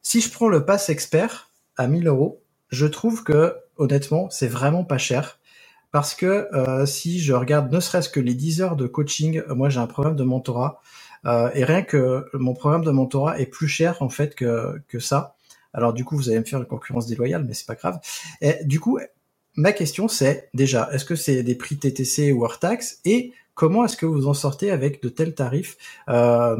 Si 0.00 0.22
je 0.22 0.30
prends 0.30 0.48
le 0.48 0.64
pass 0.64 0.88
expert 0.88 1.50
à 1.76 1.86
1000 1.86 2.08
euros, 2.08 2.42
je 2.70 2.86
trouve 2.86 3.22
que 3.22 3.54
honnêtement 3.76 4.28
c'est 4.30 4.48
vraiment 4.48 4.82
pas 4.82 4.98
cher 4.98 5.38
parce 5.92 6.14
que 6.14 6.48
euh, 6.54 6.86
si 6.86 7.20
je 7.20 7.34
regarde 7.34 7.70
ne 7.72 7.78
serait-ce 7.78 8.08
que 8.08 8.18
les 8.18 8.34
10 8.34 8.62
heures 8.62 8.76
de 8.76 8.86
coaching, 8.86 9.42
euh, 9.48 9.54
moi 9.54 9.68
j'ai 9.68 9.78
un 9.78 9.86
programme 9.86 10.16
de 10.16 10.24
mentorat 10.24 10.80
euh, 11.26 11.50
et 11.54 11.64
rien 11.64 11.82
que 11.82 12.26
mon 12.32 12.54
programme 12.54 12.82
de 12.84 12.90
mentorat 12.90 13.38
est 13.38 13.46
plus 13.46 13.68
cher 13.68 14.02
en 14.02 14.08
fait 14.08 14.34
que, 14.34 14.80
que 14.88 14.98
ça. 14.98 15.36
Alors 15.74 15.92
du 15.92 16.04
coup 16.04 16.16
vous 16.16 16.30
allez 16.30 16.40
me 16.40 16.44
faire 16.44 16.58
une 16.58 16.66
concurrence 16.66 17.06
déloyale, 17.06 17.44
mais 17.46 17.54
c'est 17.54 17.66
pas 17.66 17.74
grave. 17.74 18.00
Et 18.40 18.64
du 18.64 18.80
coup 18.80 18.98
ma 19.54 19.72
question 19.72 20.08
c'est 20.08 20.48
déjà 20.54 20.88
est-ce 20.92 21.04
que 21.04 21.14
c'est 21.14 21.42
des 21.42 21.54
prix 21.54 21.76
TTC 21.78 22.32
ou 22.32 22.44
hors 22.44 22.58
taxe 22.58 23.00
et 23.04 23.32
comment 23.54 23.84
est-ce 23.84 23.98
que 23.98 24.06
vous 24.06 24.26
en 24.26 24.34
sortez 24.34 24.70
avec 24.70 25.02
de 25.02 25.10
tels 25.10 25.34
tarifs? 25.34 25.76
Euh, 26.08 26.56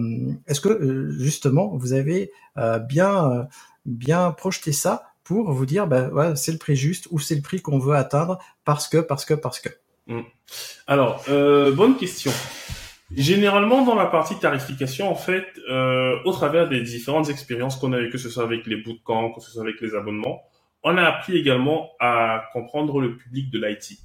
Est-ce 0.46 0.60
que 0.60 1.10
justement 1.18 1.74
vous 1.76 1.94
avez 1.94 2.30
bien 2.86 3.48
bien 3.86 4.30
projeté 4.30 4.72
ça? 4.72 5.11
Vous 5.32 5.66
dire, 5.66 5.88
ouais, 5.88 6.36
c'est 6.36 6.52
le 6.52 6.58
prix 6.58 6.76
juste 6.76 7.08
ou 7.10 7.18
c'est 7.18 7.34
le 7.34 7.42
prix 7.42 7.60
qu'on 7.60 7.78
veut 7.78 7.94
atteindre 7.94 8.38
parce 8.64 8.88
que, 8.88 8.98
parce 8.98 9.24
que, 9.24 9.34
parce 9.34 9.60
que. 9.60 9.68
Hmm. 10.06 10.22
Alors, 10.86 11.24
euh, 11.28 11.72
bonne 11.72 11.96
question. 11.96 12.32
Généralement, 13.14 13.84
dans 13.84 13.94
la 13.94 14.06
partie 14.06 14.38
tarification, 14.38 15.10
en 15.10 15.14
fait, 15.14 15.46
euh, 15.68 16.16
au 16.24 16.32
travers 16.32 16.68
des 16.68 16.80
différentes 16.80 17.28
expériences 17.28 17.76
qu'on 17.76 17.92
a 17.92 17.98
eues, 18.00 18.10
que 18.10 18.18
ce 18.18 18.30
soit 18.30 18.44
avec 18.44 18.66
les 18.66 18.76
bootcamps, 18.76 19.32
que 19.32 19.40
ce 19.40 19.50
soit 19.50 19.62
avec 19.62 19.80
les 19.80 19.94
abonnements, 19.94 20.42
on 20.82 20.96
a 20.96 21.02
appris 21.02 21.36
également 21.36 21.90
à 22.00 22.44
comprendre 22.52 23.00
le 23.00 23.16
public 23.16 23.50
de 23.50 23.64
l'IT. 23.64 23.98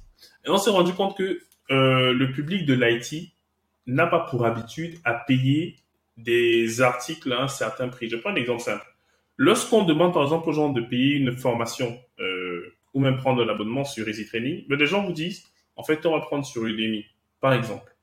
Et 0.46 0.50
on 0.50 0.58
s'est 0.58 0.70
rendu 0.70 0.92
compte 0.92 1.16
que 1.16 1.40
euh, 1.70 2.12
le 2.12 2.30
public 2.32 2.66
de 2.66 2.74
l'IT 2.74 3.32
n'a 3.86 4.06
pas 4.06 4.20
pour 4.20 4.44
habitude 4.44 4.98
à 5.04 5.14
payer 5.14 5.76
des 6.16 6.80
articles 6.80 7.32
à 7.32 7.42
un 7.42 7.48
certain 7.48 7.88
prix. 7.88 8.08
Je 8.08 8.16
prends 8.16 8.30
un 8.30 8.36
exemple 8.36 8.60
simple. 8.60 8.86
Lorsqu'on 9.40 9.84
demande 9.84 10.12
par 10.12 10.24
exemple 10.24 10.48
aux 10.48 10.52
gens 10.52 10.70
de 10.70 10.80
payer 10.80 11.14
une 11.14 11.30
formation 11.30 11.96
euh, 12.18 12.74
ou 12.92 12.98
même 12.98 13.16
prendre 13.18 13.44
l'abonnement 13.44 13.84
sur 13.84 14.08
Easy 14.08 14.26
Training, 14.26 14.64
ben, 14.68 14.76
les 14.76 14.86
gens 14.86 15.06
vous 15.06 15.12
disent 15.12 15.44
en 15.76 15.84
fait 15.84 16.04
on 16.06 16.10
va 16.10 16.20
prendre 16.20 16.44
sur 16.44 16.66
Udemy 16.66 17.06
par 17.40 17.52
exemple. 17.52 17.94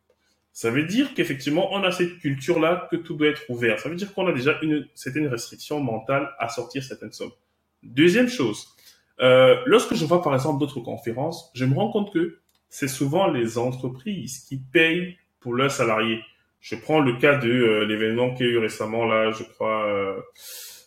Ça 0.54 0.72
veut 0.72 0.84
dire 0.84 1.14
qu'effectivement 1.14 1.74
on 1.74 1.84
a 1.84 1.92
cette 1.92 2.20
culture 2.20 2.58
là 2.58 2.88
que 2.90 2.96
tout 2.96 3.16
doit 3.16 3.28
être 3.28 3.44
ouvert. 3.50 3.80
Ça 3.80 3.90
veut 3.90 3.98
dire 3.98 4.14
qu'on 4.14 4.28
a 4.28 4.32
déjà 4.32 4.58
une 4.62 4.88
certaine 4.96 5.28
restriction 5.28 5.82
mentale 5.82 6.30
à 6.40 6.48
sortir 6.48 6.82
certaines 6.82 7.12
sommes. 7.12 7.34
Deuxième 7.84 8.30
chose, 8.30 8.70
euh, 9.20 9.58
lorsque 9.66 9.94
je 9.94 10.06
vois 10.06 10.24
par 10.24 10.34
exemple 10.34 10.62
d'autres 10.62 10.80
conférences, 10.80 11.52
je 11.54 11.66
me 11.66 11.76
rends 11.76 11.92
compte 11.92 12.14
que 12.14 12.40
c'est 12.70 12.88
souvent 12.88 13.28
les 13.28 13.58
entreprises 13.58 14.40
qui 14.48 14.58
payent 14.58 15.18
pour 15.42 15.54
leurs 15.54 15.72
salariés. 15.72 16.22
Je 16.62 16.76
prends 16.76 17.02
le 17.02 17.18
cas 17.18 17.38
de 17.38 17.50
euh, 17.50 17.86
l'événement 17.86 18.34
qu'il 18.34 18.46
y 18.46 18.50
a 18.50 18.54
eu 18.54 18.58
récemment 18.58 19.06
là, 19.06 19.32
je 19.32 19.44
crois. 19.44 20.16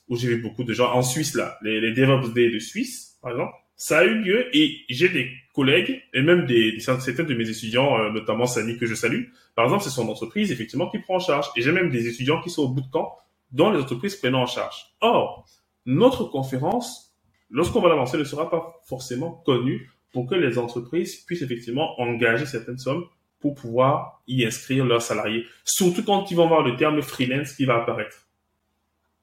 Où 0.09 0.16
j'ai 0.16 0.28
vu 0.28 0.42
beaucoup 0.42 0.64
de 0.64 0.72
gens 0.72 0.92
en 0.92 1.02
Suisse 1.02 1.34
là, 1.34 1.59
les, 1.62 1.80
les 1.80 1.92
DevOps 1.92 2.32
Day 2.32 2.50
de 2.50 2.59
Suisse, 2.59 3.18
par 3.20 3.32
exemple, 3.32 3.52
ça 3.78 3.98
a 3.98 4.04
eu 4.04 4.18
lieu 4.22 4.56
et 4.56 4.84
j'ai 4.90 5.09
des 5.09 5.30
collègues 5.54 6.02
et 6.12 6.20
même 6.20 6.46
des, 6.46 6.78
certains 6.80 7.22
de 7.22 7.34
mes 7.34 7.48
étudiants, 7.48 7.96
euh, 7.98 8.11
notamment 8.11 8.46
Sani 8.46 8.76
que 8.76 8.86
je 8.86 8.94
salue. 8.94 9.26
Par 9.54 9.64
exemple, 9.64 9.84
c'est 9.84 9.90
son 9.90 10.09
entreprise 10.09 10.50
effectivement 10.50 10.90
qui 10.90 10.98
prend 10.98 11.16
en 11.16 11.20
charge 11.20 11.46
et 11.56 11.62
j'ai 11.62 11.72
même 11.72 11.88
des 11.90 12.09
étudiants 12.09 12.40
qui 12.42 12.50
sont 12.50 12.64
au 12.64 12.68
bout 12.68 12.80
de 12.80 12.90
camp 12.90 13.16
dont 13.52 13.70
les 13.70 13.80
entreprises 13.80 14.16
prennent 14.16 14.34
en 14.34 14.46
charge. 14.46 14.86
Or, 15.00 15.46
notre 15.86 16.24
conférence, 16.24 17.16
lorsqu'on 17.50 17.80
va 17.80 17.88
l'avancer, 17.88 18.18
ne 18.18 18.24
sera 18.24 18.50
pas 18.50 18.80
forcément 18.84 19.42
connue 19.46 19.88
pour 20.12 20.26
que 20.26 20.34
les 20.34 20.59
entreprises 20.59 21.16
puissent 21.24 21.42
effectivement 21.42 22.00
engager 22.00 22.46
certaines 22.46 22.78
sommes 22.78 23.04
pour 23.40 23.54
pouvoir 23.54 24.22
y 24.26 24.44
inscrire 24.44 24.84
leurs 24.84 25.02
salariés, 25.02 25.44
surtout 25.64 26.02
quand 26.02 26.30
ils 26.30 26.36
vont 26.36 26.48
voir 26.48 26.62
le 26.62 26.76
terme 26.76 27.00
freelance 27.00 27.52
qui 27.52 27.64
va 27.64 27.76
apparaître 27.76 28.28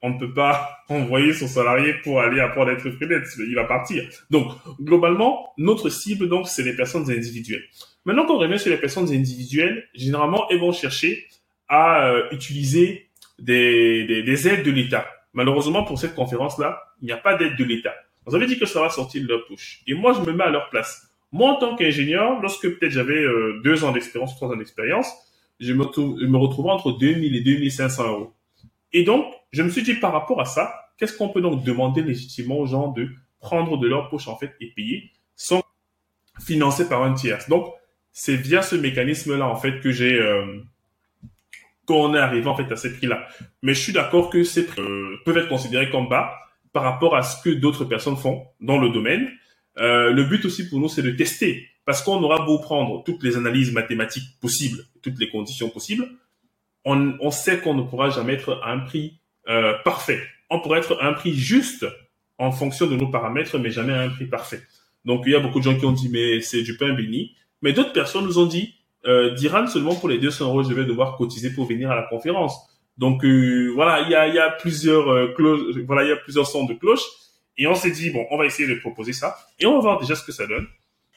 on 0.02 0.10
ne 0.10 0.18
peut 0.18 0.32
pas 0.32 0.78
envoyer 0.88 1.32
son 1.32 1.48
salarié 1.48 1.94
pour 2.02 2.20
aller 2.20 2.40
apprendre 2.40 2.70
à 2.70 2.72
être 2.74 2.90
freelance, 2.90 3.36
il 3.38 3.54
va 3.54 3.64
partir. 3.64 4.04
Donc, 4.30 4.52
globalement, 4.80 5.52
notre 5.58 5.88
cible, 5.88 6.28
donc, 6.28 6.48
c'est 6.48 6.62
les 6.62 6.74
personnes 6.74 7.10
individuelles. 7.10 7.64
Maintenant 8.04 8.26
qu'on 8.26 8.38
revient 8.38 8.58
sur 8.58 8.70
les 8.70 8.78
personnes 8.78 9.12
individuelles, 9.12 9.88
généralement, 9.94 10.48
elles 10.50 10.60
vont 10.60 10.72
chercher 10.72 11.26
à 11.68 12.08
euh, 12.08 12.28
utiliser 12.30 13.10
des, 13.38 14.22
des, 14.22 14.48
aides 14.48 14.62
de 14.62 14.70
l'État. 14.70 15.06
Malheureusement, 15.32 15.82
pour 15.84 15.98
cette 15.98 16.14
conférence-là, 16.14 16.80
il 17.02 17.06
n'y 17.06 17.12
a 17.12 17.16
pas 17.16 17.36
d'aide 17.36 17.56
de 17.56 17.64
l'État. 17.64 17.94
Vous 18.24 18.34
avez 18.34 18.46
dit 18.46 18.58
que 18.58 18.66
ça 18.66 18.80
va 18.80 18.90
sortir 18.90 19.22
de 19.22 19.28
leur 19.28 19.44
push. 19.46 19.82
Et 19.86 19.94
moi, 19.94 20.12
je 20.12 20.20
me 20.20 20.36
mets 20.36 20.44
à 20.44 20.50
leur 20.50 20.70
place. 20.70 21.08
Moi, 21.32 21.50
en 21.50 21.56
tant 21.56 21.76
qu'ingénieur, 21.76 22.40
lorsque 22.40 22.68
peut-être 22.68 22.92
j'avais 22.92 23.18
euh, 23.18 23.60
deux 23.62 23.84
ans 23.84 23.92
d'expérience, 23.92 24.36
trois 24.36 24.48
ans 24.48 24.56
d'expérience, 24.56 25.12
je 25.60 25.72
me, 25.72 25.84
je 25.94 26.26
me 26.26 26.36
retrouvais 26.36 26.70
entre 26.70 26.92
2000 26.92 27.34
et 27.36 27.40
2500 27.40 28.08
euros. 28.08 28.32
Et 28.96 29.02
donc, 29.02 29.26
je 29.52 29.62
me 29.62 29.68
suis 29.68 29.82
dit 29.82 29.92
par 29.92 30.10
rapport 30.10 30.40
à 30.40 30.46
ça, 30.46 30.74
qu'est-ce 30.96 31.14
qu'on 31.14 31.28
peut 31.28 31.42
donc 31.42 31.62
demander 31.62 32.00
légitimement 32.00 32.56
aux 32.56 32.64
gens 32.64 32.92
de 32.92 33.10
prendre 33.40 33.76
de 33.76 33.86
leur 33.86 34.08
poche 34.08 34.26
en 34.26 34.38
fait 34.38 34.54
et 34.58 34.68
payer 34.74 35.10
sans 35.34 35.62
financer 36.40 36.88
par 36.88 37.02
un 37.02 37.12
tiers? 37.12 37.44
Donc, 37.50 37.66
c'est 38.10 38.36
via 38.36 38.62
ce 38.62 38.74
mécanisme-là 38.74 39.46
en 39.46 39.56
fait 39.56 39.80
que 39.80 39.92
j'ai 39.92 40.18
euh, 40.18 40.62
qu'on 41.84 42.14
est 42.14 42.18
arrivé 42.18 42.46
en 42.46 42.56
fait 42.56 42.72
à 42.72 42.76
ces 42.76 42.90
prix-là. 42.90 43.28
Mais 43.60 43.74
je 43.74 43.80
suis 43.80 43.92
d'accord 43.92 44.30
que 44.30 44.42
ces 44.44 44.64
prix 44.64 44.80
euh, 44.80 45.16
peuvent 45.26 45.36
être 45.36 45.50
considérés 45.50 45.90
comme 45.90 46.08
bas 46.08 46.32
par 46.72 46.82
rapport 46.82 47.14
à 47.16 47.22
ce 47.22 47.42
que 47.42 47.50
d'autres 47.50 47.84
personnes 47.84 48.16
font 48.16 48.46
dans 48.62 48.78
le 48.78 48.88
domaine. 48.88 49.30
Euh, 49.76 50.10
le 50.10 50.24
but 50.24 50.42
aussi 50.46 50.70
pour 50.70 50.80
nous, 50.80 50.88
c'est 50.88 51.02
de 51.02 51.10
tester 51.10 51.68
parce 51.84 52.00
qu'on 52.00 52.22
aura 52.22 52.46
beau 52.46 52.60
prendre 52.60 53.04
toutes 53.04 53.22
les 53.22 53.36
analyses 53.36 53.72
mathématiques 53.74 54.40
possibles, 54.40 54.86
toutes 55.02 55.18
les 55.18 55.28
conditions 55.28 55.68
possibles, 55.68 56.08
on, 56.86 57.30
sait 57.30 57.58
qu'on 57.58 57.74
ne 57.74 57.82
pourra 57.82 58.10
jamais 58.10 58.34
être 58.34 58.60
à 58.62 58.70
un 58.70 58.78
prix 58.78 59.18
euh, 59.48 59.74
parfait. 59.84 60.22
On 60.50 60.60
pourrait 60.60 60.78
être 60.78 60.96
à 61.00 61.08
un 61.08 61.12
prix 61.12 61.34
juste 61.34 61.84
en 62.38 62.52
fonction 62.52 62.86
de 62.86 62.96
nos 62.96 63.08
paramètres, 63.08 63.58
mais 63.58 63.70
jamais 63.70 63.92
à 63.92 64.02
un 64.02 64.08
prix 64.08 64.26
parfait. 64.26 64.62
Donc 65.04 65.22
il 65.26 65.32
y 65.32 65.34
a 65.34 65.40
beaucoup 65.40 65.58
de 65.58 65.64
gens 65.64 65.76
qui 65.76 65.84
ont 65.84 65.92
dit 65.92 66.08
mais 66.08 66.40
c'est 66.40 66.62
du 66.62 66.76
pain 66.76 66.92
béni, 66.92 67.34
mais 67.62 67.72
d'autres 67.72 67.92
personnes 67.92 68.24
nous 68.24 68.38
ont 68.38 68.46
dit 68.46 68.74
euh, 69.06 69.34
d'Iran 69.34 69.66
seulement 69.66 69.94
pour 69.94 70.08
les 70.08 70.18
200 70.18 70.46
euros 70.46 70.62
je 70.62 70.74
vais 70.74 70.84
devoir 70.84 71.16
cotiser 71.16 71.50
pour 71.50 71.66
venir 71.66 71.90
à 71.90 71.96
la 71.96 72.02
conférence. 72.02 72.56
Donc 72.98 73.24
euh, 73.24 73.72
voilà 73.74 74.02
il 74.02 74.10
y 74.10 74.38
a, 74.38 74.50
plusieurs 74.50 75.08
euh, 75.08 75.34
voilà 75.86 76.04
il 76.04 76.08
y 76.08 76.12
a 76.12 76.16
plusieurs 76.16 76.46
sons 76.46 76.64
de 76.64 76.74
cloche 76.74 77.02
et 77.58 77.66
on 77.66 77.74
s'est 77.74 77.90
dit 77.90 78.10
bon 78.10 78.26
on 78.30 78.38
va 78.38 78.46
essayer 78.46 78.68
de 78.68 78.78
proposer 78.80 79.12
ça 79.12 79.36
et 79.58 79.66
on 79.66 79.74
va 79.74 79.80
voir 79.80 80.00
déjà 80.00 80.14
ce 80.14 80.24
que 80.24 80.32
ça 80.32 80.46
donne 80.46 80.66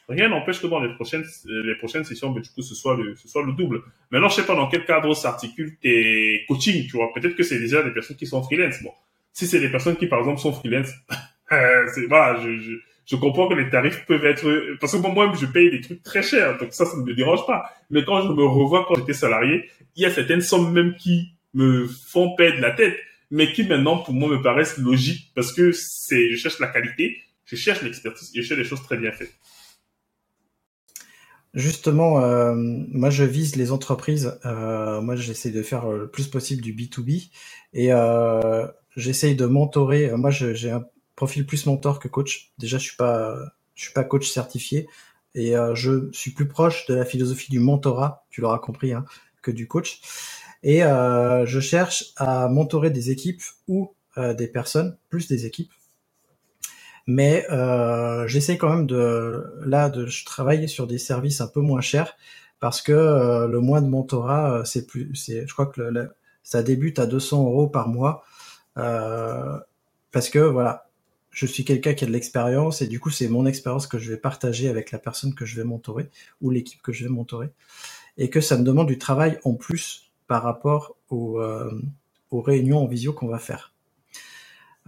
rien 0.10 0.30
n'empêche 0.30 0.60
que 0.62 0.68
dans 0.68 0.80
les 0.80 0.94
prochaines, 0.94 1.24
les 1.46 1.76
prochaines 1.76 2.04
sessions, 2.04 2.32
ben, 2.32 2.42
du 2.42 2.50
coup, 2.50 2.62
ce 2.62 2.76
soit 2.76 2.98
le, 2.98 3.16
ce 3.16 3.28
soit 3.28 3.46
le 3.46 3.54
double. 3.54 3.82
Maintenant, 4.12 4.30
je 4.30 4.36
sais 4.36 4.46
pas 4.46 4.56
dans 4.56 4.68
quel 4.68 4.86
cadre 4.86 5.14
s'articule 5.14 5.78
tes 5.82 6.44
coaching, 6.48 6.88
tu 6.88 6.98
vois. 6.98 7.14
Peut-être 7.14 7.36
que 7.36 7.44
c'est 7.44 7.60
déjà 7.60 7.84
des 7.84 7.92
personnes 7.92 8.18
qui 8.18 8.26
sont 8.26 8.42
freelance. 8.44 8.82
Bon. 8.84 8.92
Si 9.34 9.48
c'est 9.48 9.60
des 9.60 9.70
personnes 9.70 9.96
qui, 9.96 10.08
par 10.08 10.20
exemple, 10.20 10.40
sont 10.40 10.52
freelance, 10.52 10.90
c'est, 11.50 12.06
voilà, 12.08 12.42
je, 12.42 12.58
je, 12.58 12.72
je, 13.06 13.16
comprends 13.16 13.48
que 13.48 13.54
les 13.54 13.70
tarifs 13.70 14.06
peuvent 14.06 14.26
être, 14.26 14.78
parce 14.80 14.94
que 14.94 15.08
moi, 15.08 15.32
je 15.40 15.46
paye 15.46 15.70
des 15.70 15.82
trucs 15.82 16.04
très 16.04 16.24
chers, 16.24 16.58
donc 16.58 16.74
ça, 16.74 16.86
ça 16.86 16.98
ne 16.98 17.04
me 17.04 17.14
dérange 17.14 17.46
pas. 17.46 17.72
Mais 17.92 18.04
quand 18.04 18.22
je 18.24 18.34
me 18.34 18.44
revois 18.44 18.86
quand 18.88 18.96
j'étais 18.96 19.14
salarié, 19.14 19.70
il 19.96 20.04
y 20.04 20.06
a 20.06 20.12
certaines 20.12 20.42
sommes 20.42 20.74
même 20.74 20.96
qui 20.96 21.30
me 21.54 21.88
font 21.88 22.36
perdre 22.36 22.60
la 22.60 22.72
tête, 22.72 22.98
mais 23.32 23.52
qui 23.54 23.64
maintenant, 23.64 24.00
pour 24.00 24.14
moi, 24.14 24.30
me 24.30 24.42
paraissent 24.42 24.78
logiques 24.80 25.32
parce 25.36 25.54
que 25.54 25.72
c'est, 25.72 26.32
je 26.32 26.38
cherche 26.38 26.60
la 26.60 26.68
qualité, 26.68 27.18
je 27.46 27.56
cherche 27.56 27.82
l'expertise, 27.84 28.32
je 28.36 28.42
cherche 28.42 28.60
des 28.60 28.66
choses 28.66 28.82
très 28.84 28.98
bien 28.98 29.12
faites. 29.12 29.34
Justement, 31.54 32.22
euh, 32.22 32.54
moi 32.56 33.10
je 33.10 33.24
vise 33.24 33.56
les 33.56 33.72
entreprises. 33.72 34.40
Euh, 34.46 35.02
moi 35.02 35.16
j'essaie 35.16 35.52
de 35.52 35.64
faire 35.64 35.90
le 35.90 36.08
plus 36.08 36.28
possible 36.28 36.62
du 36.62 36.74
B2B 36.74 37.32
et 37.74 37.92
euh, 37.92 38.68
j'essaye 38.96 39.36
de 39.36 39.46
mentorer. 39.46 40.12
Moi 40.16 40.30
j'ai 40.30 40.72
un 40.72 40.86
profil 41.16 41.46
plus 41.46 41.66
mentor 41.66 42.00
que 42.00 42.08
coach. 42.08 42.52
Déjà 42.60 42.78
je 42.78 42.84
suis 42.84 42.98
pas 42.98 43.36
je 43.74 43.86
suis 43.86 43.94
pas 43.94 44.04
coach 44.04 44.30
certifié 44.30 44.88
et 45.36 45.56
euh, 45.56 45.76
je 45.76 46.10
suis 46.12 46.32
plus 46.32 46.48
proche 46.48 46.86
de 46.88 46.96
la 46.96 47.06
philosophie 47.06 47.52
du 47.52 47.60
mentorat, 47.60 48.26
tu 48.30 48.42
l'auras 48.42 48.60
compris, 48.60 48.94
hein, 48.94 49.06
que 49.42 49.52
du 49.52 49.68
coach. 49.68 50.02
Et 50.64 50.84
euh, 50.84 51.46
je 51.46 51.60
cherche 51.60 52.06
à 52.18 52.50
mentorer 52.50 52.90
des 52.90 53.12
équipes 53.12 53.42
ou 53.68 53.94
euh, 54.18 54.34
des 54.34 54.48
personnes, 54.48 54.98
plus 55.10 55.28
des 55.28 55.46
équipes, 55.46 55.72
mais 57.10 57.44
euh, 57.50 58.28
j'essaie 58.28 58.60
quand 58.60 58.70
même 58.70 58.86
de 58.86 59.44
là 59.66 59.90
de 59.90 60.08
travailler 60.26 60.68
sur 60.68 60.86
des 60.86 61.00
services 61.00 61.42
un 61.42 61.48
peu 61.48 61.60
moins 61.60 61.82
chers 61.82 62.16
parce 62.60 62.84
que 62.84 62.92
euh, 62.92 63.48
le 63.48 63.60
mois 63.62 63.82
de 63.82 63.88
mentorat 63.88 64.60
euh, 64.60 64.64
c'est 64.64 64.86
plus 64.86 65.16
c'est 65.16 65.48
je 65.48 65.54
crois 65.54 65.66
que 65.66 65.82
le, 65.82 66.12
ça 66.44 66.62
débute 66.62 67.00
à 67.00 67.08
200 67.08 67.46
euros 67.46 67.68
par 67.68 67.88
mois 67.88 68.24
euh, 68.78 69.58
parce 70.12 70.30
que 70.30 70.38
voilà 70.38 70.88
je 71.32 71.48
suis 71.48 71.66
quelqu'un 71.66 71.96
qui 71.96 72.04
a 72.04 72.08
de 72.08 72.12
l'expérience 72.12 72.84
et 72.84 72.88
du 72.88 73.00
coup 73.00 73.10
c'est 73.10 73.28
mon 73.28 73.48
expérience 73.48 73.88
que 73.88 73.98
je 73.98 74.12
vais 74.12 74.18
partager 74.18 74.70
avec 74.70 74.92
la 74.92 75.00
personne 75.00 75.34
que 75.34 75.46
je 75.46 75.56
vais 75.56 75.64
mentorer 75.64 76.12
ou 76.42 76.52
l'équipe 76.52 76.84
que 76.84 76.94
je 76.94 77.06
vais 77.06 77.10
mentorer 77.10 77.50
et 78.20 78.30
que 78.30 78.40
ça 78.40 78.56
me 78.56 78.64
demande 78.64 78.88
du 78.88 79.00
travail 79.00 79.40
en 79.46 79.56
plus 79.56 80.12
par 80.28 80.44
rapport 80.44 80.96
aux 81.10 81.42
réunions 82.32 82.84
en 82.84 82.86
visio 82.86 83.14
qu'on 83.14 83.28
va 83.28 83.40
faire. 83.40 83.74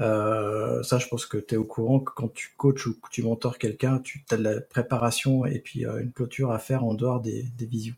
Euh, 0.02 0.84
ça, 0.84 0.98
je 0.98 1.08
pense 1.08 1.26
que 1.26 1.38
tu 1.38 1.56
es 1.56 1.58
au 1.58 1.64
courant 1.64 2.00
que 2.00 2.12
quand 2.14 2.34
tu 2.34 2.54
coaches 2.58 2.88
ou 2.88 2.94
que 2.94 3.10
tu 3.12 3.24
mentors 3.24 3.58
quelqu'un, 3.58 4.00
tu 4.00 4.26
as 4.32 4.38
de 4.38 4.44
la 4.44 4.62
préparation 4.62 5.46
et 5.46 5.60
puis 5.60 5.86
euh, 5.86 6.02
une 6.02 6.12
clôture 6.12 6.52
à 6.52 6.60
faire 6.60 6.84
en 6.84 6.94
dehors 6.94 7.22
des, 7.22 7.44
des 7.58 7.66
visios. 7.66 7.96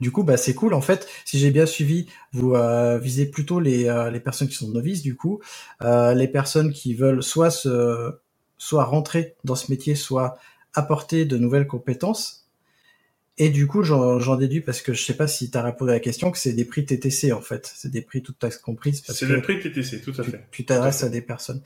Du 0.00 0.10
coup, 0.10 0.22
bah, 0.24 0.36
c'est 0.36 0.54
cool. 0.54 0.74
En 0.74 0.80
fait, 0.80 1.08
si 1.24 1.38
j'ai 1.38 1.50
bien 1.50 1.66
suivi, 1.66 2.06
vous 2.32 2.54
euh, 2.54 2.98
visez 2.98 3.26
plutôt 3.26 3.60
les, 3.60 3.88
euh, 3.88 4.10
les 4.10 4.20
personnes 4.20 4.48
qui 4.48 4.54
sont 4.54 4.68
novices, 4.68 5.02
du 5.02 5.16
coup, 5.16 5.40
euh, 5.82 6.14
les 6.14 6.28
personnes 6.28 6.72
qui 6.72 6.94
veulent 6.94 7.22
soit 7.22 7.50
se, 7.50 8.12
soit 8.58 8.84
rentrer 8.84 9.36
dans 9.44 9.54
ce 9.54 9.70
métier, 9.70 9.94
soit 9.94 10.36
apporter 10.74 11.24
de 11.24 11.36
nouvelles 11.38 11.66
compétences. 11.66 12.43
Et 13.36 13.50
du 13.50 13.66
coup, 13.66 13.82
j'en 13.82 14.36
déduis 14.36 14.60
parce 14.60 14.80
que 14.80 14.92
je 14.92 15.02
sais 15.02 15.16
pas 15.16 15.26
si 15.26 15.50
tu 15.50 15.58
as 15.58 15.62
répondu 15.62 15.90
à 15.90 15.94
la 15.94 16.00
question 16.00 16.30
que 16.30 16.38
c'est 16.38 16.52
des 16.52 16.64
prix 16.64 16.84
TTC 16.84 17.32
en 17.32 17.40
fait, 17.40 17.72
c'est 17.74 17.90
des 17.90 18.00
prix 18.00 18.22
toutes 18.22 18.38
taxes 18.38 18.58
comprises. 18.58 19.02
C'est 19.06 19.26
des 19.26 19.40
prix 19.40 19.58
TTC, 19.58 20.00
tout 20.02 20.14
à 20.16 20.22
fait. 20.22 20.46
Tu 20.52 20.64
t'adresses 20.64 21.02
à, 21.02 21.06
à, 21.06 21.08
des 21.08 21.20
personnes. 21.20 21.60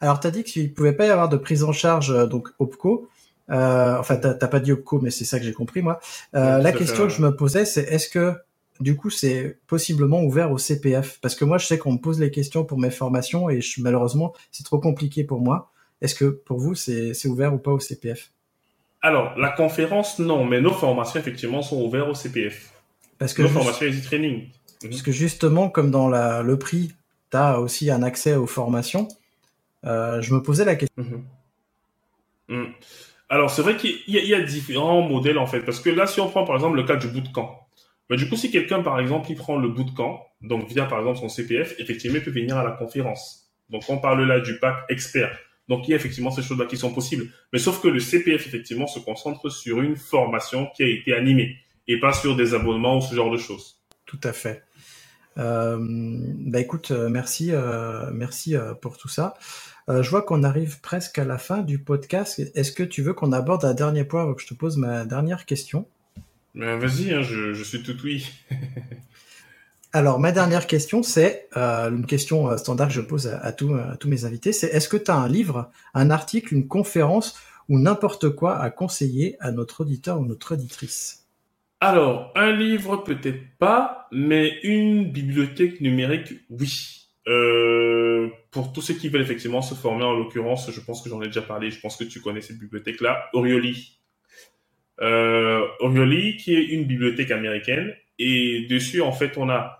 Alors, 0.00 0.20
tu 0.20 0.26
as 0.28 0.30
dit 0.30 0.44
qu'il 0.44 0.72
pouvait 0.72 0.92
pas 0.92 1.06
y 1.06 1.10
avoir 1.10 1.28
de 1.28 1.36
prise 1.36 1.64
en 1.64 1.72
charge 1.72 2.10
euh, 2.10 2.26
donc 2.26 2.48
OPCO. 2.58 3.08
Euh, 3.50 3.96
enfin, 3.98 4.16
t'as 4.16 4.34
pas 4.34 4.60
dit 4.60 4.72
OPCO, 4.72 5.00
mais 5.00 5.10
c'est 5.10 5.24
ça 5.24 5.38
que 5.38 5.44
j'ai 5.44 5.52
compris 5.52 5.82
moi. 5.82 6.00
Euh, 6.34 6.58
la 6.58 6.72
question 6.72 7.04
fait, 7.04 7.08
que 7.08 7.14
je 7.14 7.22
me 7.22 7.34
posais, 7.34 7.64
c'est 7.64 7.82
est-ce 7.82 8.08
que 8.08 8.34
du 8.78 8.94
coup 8.94 9.10
c'est 9.10 9.58
possiblement 9.66 10.22
ouvert 10.22 10.52
au 10.52 10.58
CPF 10.58 11.18
Parce 11.20 11.34
que 11.34 11.44
moi, 11.44 11.58
je 11.58 11.66
sais 11.66 11.78
qu'on 11.78 11.92
me 11.92 11.98
pose 11.98 12.20
les 12.20 12.30
questions 12.30 12.64
pour 12.64 12.78
mes 12.78 12.90
formations 12.90 13.48
et 13.48 13.60
je, 13.60 13.80
malheureusement, 13.80 14.34
c'est 14.52 14.64
trop 14.64 14.78
compliqué 14.78 15.24
pour 15.24 15.40
moi. 15.40 15.72
Est-ce 16.00 16.14
que 16.14 16.26
pour 16.26 16.58
vous, 16.58 16.74
c'est 16.74 17.26
ouvert 17.26 17.54
ou 17.54 17.58
pas 17.58 17.72
au 17.72 17.80
CPF 17.80 18.30
alors, 19.00 19.38
la 19.38 19.50
conférence, 19.50 20.18
non, 20.18 20.44
mais 20.44 20.60
nos 20.60 20.72
formations, 20.72 21.20
effectivement, 21.20 21.62
sont 21.62 21.80
ouvertes 21.80 22.08
au 22.08 22.14
CPF. 22.14 22.72
Parce 23.18 23.32
que 23.32 23.42
nos 23.42 23.48
formations 23.48 23.86
Easy 23.86 24.02
Training. 24.02 24.48
Parce 24.82 25.02
que 25.02 25.12
justement, 25.12 25.68
comme 25.68 25.90
dans 25.90 26.08
la, 26.08 26.42
le 26.42 26.58
prix, 26.58 26.92
tu 27.30 27.36
as 27.36 27.60
aussi 27.60 27.90
un 27.90 28.02
accès 28.02 28.34
aux 28.34 28.46
formations. 28.46 29.08
Euh, 29.84 30.20
je 30.20 30.34
me 30.34 30.42
posais 30.42 30.64
la 30.64 30.74
question. 30.74 31.02
Mmh. 32.48 32.54
Mmh. 32.56 32.66
Alors, 33.28 33.50
c'est 33.50 33.62
vrai 33.62 33.76
qu'il 33.76 33.96
y, 34.06 34.18
y, 34.18 34.34
a 34.34 34.40
différents 34.40 35.02
modèles, 35.02 35.38
en 35.38 35.46
fait. 35.46 35.60
Parce 35.60 35.80
que 35.80 35.90
là, 35.90 36.06
si 36.06 36.20
on 36.20 36.28
prend, 36.28 36.44
par 36.44 36.56
exemple, 36.56 36.76
le 36.76 36.84
cas 36.84 36.96
du 36.96 37.08
bootcamp. 37.08 37.68
Bah, 38.10 38.16
du 38.16 38.28
coup, 38.28 38.36
si 38.36 38.50
quelqu'un, 38.50 38.82
par 38.82 38.98
exemple, 38.98 39.30
il 39.30 39.36
prend 39.36 39.58
le 39.58 39.68
bootcamp, 39.68 40.26
donc 40.40 40.68
via, 40.68 40.86
par 40.86 41.00
exemple, 41.00 41.18
son 41.18 41.28
CPF, 41.28 41.74
effectivement, 41.78 42.16
il 42.16 42.24
peut 42.24 42.30
venir 42.30 42.56
à 42.56 42.64
la 42.64 42.72
conférence. 42.72 43.50
Donc, 43.70 43.82
on 43.88 43.98
parle 43.98 44.24
là 44.24 44.40
du 44.40 44.58
pack 44.58 44.84
expert. 44.88 45.38
Donc, 45.68 45.86
il 45.86 45.90
y 45.90 45.94
a 45.94 45.96
effectivement 45.96 46.30
ces 46.30 46.42
choses-là 46.42 46.66
qui 46.66 46.76
sont 46.76 46.92
possibles. 46.92 47.28
Mais 47.52 47.58
sauf 47.58 47.80
que 47.80 47.88
le 47.88 48.00
CPF, 48.00 48.46
effectivement, 48.46 48.86
se 48.86 48.98
concentre 48.98 49.50
sur 49.50 49.80
une 49.80 49.96
formation 49.96 50.68
qui 50.74 50.82
a 50.82 50.86
été 50.86 51.12
animée 51.12 51.56
et 51.86 52.00
pas 52.00 52.12
sur 52.12 52.36
des 52.36 52.54
abonnements 52.54 52.98
ou 52.98 53.00
ce 53.00 53.14
genre 53.14 53.30
de 53.30 53.38
choses. 53.38 53.80
Tout 54.06 54.20
à 54.24 54.32
fait. 54.32 54.62
Euh, 55.38 55.78
bah 55.80 56.60
écoute, 56.60 56.90
merci, 56.90 57.50
euh, 57.52 58.10
merci 58.12 58.56
euh, 58.56 58.74
pour 58.74 58.98
tout 58.98 59.08
ça. 59.08 59.34
Euh, 59.88 60.02
je 60.02 60.10
vois 60.10 60.22
qu'on 60.22 60.42
arrive 60.42 60.80
presque 60.80 61.18
à 61.18 61.24
la 61.24 61.38
fin 61.38 61.62
du 61.62 61.78
podcast. 61.78 62.40
Est-ce 62.54 62.72
que 62.72 62.82
tu 62.82 63.02
veux 63.02 63.14
qu'on 63.14 63.32
aborde 63.32 63.64
un 63.64 63.74
dernier 63.74 64.04
point 64.04 64.22
avant 64.22 64.34
que 64.34 64.42
je 64.42 64.48
te 64.48 64.54
pose 64.54 64.76
ma 64.76 65.04
dernière 65.06 65.46
question? 65.46 65.86
Vas-y, 66.54 67.12
hein, 67.12 67.22
je, 67.22 67.54
je, 67.54 67.62
suis 67.62 67.82
tout 67.82 67.96
oui. 68.02 68.28
Alors, 69.92 70.20
ma 70.20 70.32
dernière 70.32 70.66
question, 70.66 71.02
c'est 71.02 71.48
euh, 71.56 71.90
une 71.90 72.04
question 72.04 72.56
standard 72.58 72.88
que 72.88 72.94
je 72.94 73.00
pose 73.00 73.26
à, 73.26 73.38
à 73.38 73.52
tous 73.52 73.72
mes 74.06 74.24
invités, 74.24 74.52
c'est 74.52 74.66
est-ce 74.68 74.88
que 74.88 74.98
tu 74.98 75.10
as 75.10 75.16
un 75.16 75.28
livre, 75.28 75.70
un 75.94 76.10
article, 76.10 76.54
une 76.54 76.68
conférence 76.68 77.38
ou 77.68 77.78
n'importe 77.78 78.30
quoi 78.30 78.58
à 78.58 78.70
conseiller 78.70 79.36
à 79.40 79.50
notre 79.52 79.82
auditeur 79.82 80.20
ou 80.20 80.24
notre 80.24 80.54
auditrice? 80.54 81.26
Alors, 81.80 82.32
un 82.34 82.52
livre 82.52 82.96
peut-être 82.96 83.40
pas, 83.58 84.08
mais 84.10 84.58
une 84.62 85.12
bibliothèque 85.12 85.80
numérique, 85.80 86.34
oui. 86.50 87.06
Euh, 87.28 88.28
pour 88.50 88.72
tous 88.72 88.80
ceux 88.80 88.94
qui 88.94 89.08
veulent 89.08 89.22
effectivement 89.22 89.62
se 89.62 89.74
former, 89.74 90.04
en 90.04 90.14
l'occurrence, 90.14 90.70
je 90.70 90.80
pense 90.80 91.02
que 91.02 91.10
j'en 91.10 91.22
ai 91.22 91.26
déjà 91.26 91.42
parlé, 91.42 91.70
je 91.70 91.78
pense 91.78 91.96
que 91.96 92.04
tu 92.04 92.20
connais 92.20 92.40
cette 92.40 92.58
bibliothèque-là, 92.58 93.26
Orioli. 93.32 94.00
Euh, 95.00 95.64
Orioli, 95.78 96.36
qui 96.36 96.54
est 96.54 96.64
une 96.64 96.84
bibliothèque 96.84 97.30
américaine, 97.30 97.94
et 98.18 98.66
dessus, 98.68 99.00
en 99.00 99.12
fait, 99.12 99.36
on 99.36 99.48
a 99.48 99.77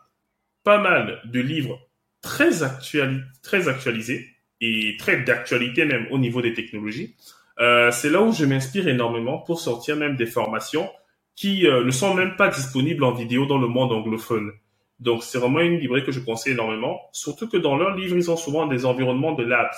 pas 0.65 0.79
mal 0.79 1.21
de 1.25 1.41
livres 1.41 1.79
très, 2.21 2.63
actuali 2.63 3.21
très 3.43 3.69
actualisés 3.69 4.27
et 4.61 4.97
très 4.99 5.23
d'actualité 5.23 5.85
même 5.85 6.07
au 6.11 6.19
niveau 6.19 6.43
des 6.43 6.53
technologies. 6.53 7.15
Euh, 7.61 7.91
c'est 7.91 8.11
là 8.11 8.23
où 8.23 8.33
je 8.33 8.45
m'inspire 8.45 8.89
énormément 8.89 9.39
pour 9.39 9.61
sortir 9.61 9.97
même 9.97 10.17
des 10.17 10.27
formations 10.27 10.89
qui 11.35 11.67
euh, 11.67 11.85
ne 11.85 11.91
sont 11.91 12.15
même 12.15 12.37
pas 12.37 12.49
disponibles 12.49 13.05
en 13.05 13.13
vidéo 13.13 13.47
dans 13.47 13.59
le 13.59 13.69
monde 13.69 13.93
anglophone. 13.93 14.53
Donc 15.01 15.23
c'est 15.23 15.39
vraiment 15.39 15.61
une 15.61 15.79
librairie 15.79 16.05
que 16.05 16.13
je 16.13 16.21
conseille 16.21 16.55
énormément, 16.55 17.01
surtout 17.13 17.49
que 17.49 17.57
dans 17.57 17.77
leurs 17.77 17.95
livres, 17.95 18.17
ils 18.17 18.31
ont 18.31 18.37
souvent 18.37 18.67
des 18.67 18.85
environnements 18.85 19.33
de 19.33 19.45
labs 19.45 19.71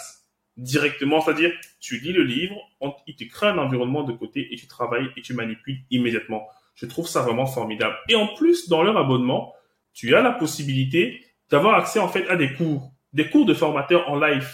directement, 0.56 1.20
c'est-à-dire 1.20 1.52
tu 1.80 1.98
lis 1.98 2.12
le 2.12 2.22
livre, 2.22 2.56
on, 2.80 2.94
il 3.06 3.16
te 3.16 3.24
crée 3.24 3.48
un 3.48 3.58
environnement 3.58 4.02
de 4.02 4.12
côté 4.12 4.48
et 4.52 4.56
tu 4.56 4.66
travailles 4.66 5.10
et 5.16 5.22
tu 5.22 5.34
manipules 5.34 5.78
immédiatement. 5.90 6.48
Je 6.74 6.86
trouve 6.86 7.06
ça 7.06 7.20
vraiment 7.22 7.46
formidable. 7.46 7.96
Et 8.08 8.14
en 8.14 8.28
plus, 8.34 8.68
dans 8.68 8.82
leur 8.82 8.96
abonnement, 8.96 9.54
tu 9.92 10.14
as 10.14 10.22
la 10.22 10.32
possibilité 10.32 11.24
d'avoir 11.50 11.74
accès 11.74 11.98
en 11.98 12.08
fait 12.08 12.28
à 12.28 12.36
des 12.36 12.52
cours, 12.54 12.92
des 13.12 13.28
cours 13.28 13.46
de 13.46 13.54
formateurs 13.54 14.08
en 14.08 14.18
live. 14.18 14.48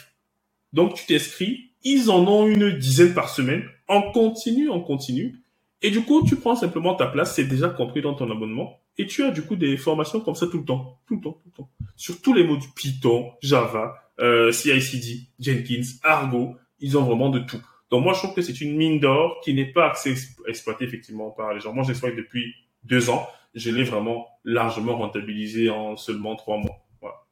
Donc 0.72 0.94
tu 0.94 1.06
t'inscris, 1.06 1.70
ils 1.84 2.10
en 2.10 2.26
ont 2.26 2.46
une 2.46 2.70
dizaine 2.70 3.14
par 3.14 3.28
semaine, 3.28 3.64
en 3.88 4.02
continu, 4.12 4.68
en 4.70 4.80
continu. 4.80 5.40
Et 5.82 5.90
du 5.90 6.02
coup, 6.02 6.24
tu 6.26 6.36
prends 6.36 6.56
simplement 6.56 6.94
ta 6.94 7.06
place, 7.06 7.34
c'est 7.34 7.44
déjà 7.44 7.68
compris 7.68 8.00
dans 8.00 8.14
ton 8.14 8.30
abonnement. 8.30 8.80
Et 8.98 9.06
tu 9.06 9.22
as 9.24 9.30
du 9.30 9.42
coup 9.42 9.56
des 9.56 9.76
formations 9.76 10.20
comme 10.20 10.34
ça 10.34 10.46
tout 10.46 10.58
le 10.58 10.64
temps, 10.64 10.98
tout 11.06 11.16
le 11.16 11.20
temps, 11.20 11.32
tout 11.32 11.42
le 11.46 11.52
temps. 11.52 11.70
Sur 11.96 12.20
tous 12.22 12.32
les 12.32 12.44
modules 12.44 12.70
Python, 12.74 13.30
Java, 13.42 13.94
euh, 14.20 14.50
CI/CD, 14.52 15.28
Jenkins, 15.38 15.86
Argo, 16.02 16.56
ils 16.80 16.96
ont 16.96 17.02
vraiment 17.02 17.28
de 17.28 17.40
tout. 17.40 17.60
Donc 17.90 18.02
moi, 18.02 18.14
je 18.14 18.20
trouve 18.20 18.34
que 18.34 18.42
c'est 18.42 18.60
une 18.60 18.76
mine 18.76 18.98
d'or 18.98 19.40
qui 19.44 19.54
n'est 19.54 19.70
pas 19.72 19.90
assez 19.90 20.14
exploitée 20.48 20.86
effectivement 20.86 21.30
par 21.30 21.52
les 21.54 21.60
gens. 21.60 21.72
Moi, 21.72 21.84
j'exploite 21.84 22.16
depuis 22.16 22.54
deux 22.84 23.10
ans. 23.10 23.28
Je 23.56 23.70
l'ai 23.70 23.84
vraiment 23.84 24.26
largement 24.44 24.98
rentabilisé 24.98 25.70
en 25.70 25.96
seulement 25.96 26.36
trois 26.36 26.58
mois. 26.58 26.86
Voilà. 27.00 27.24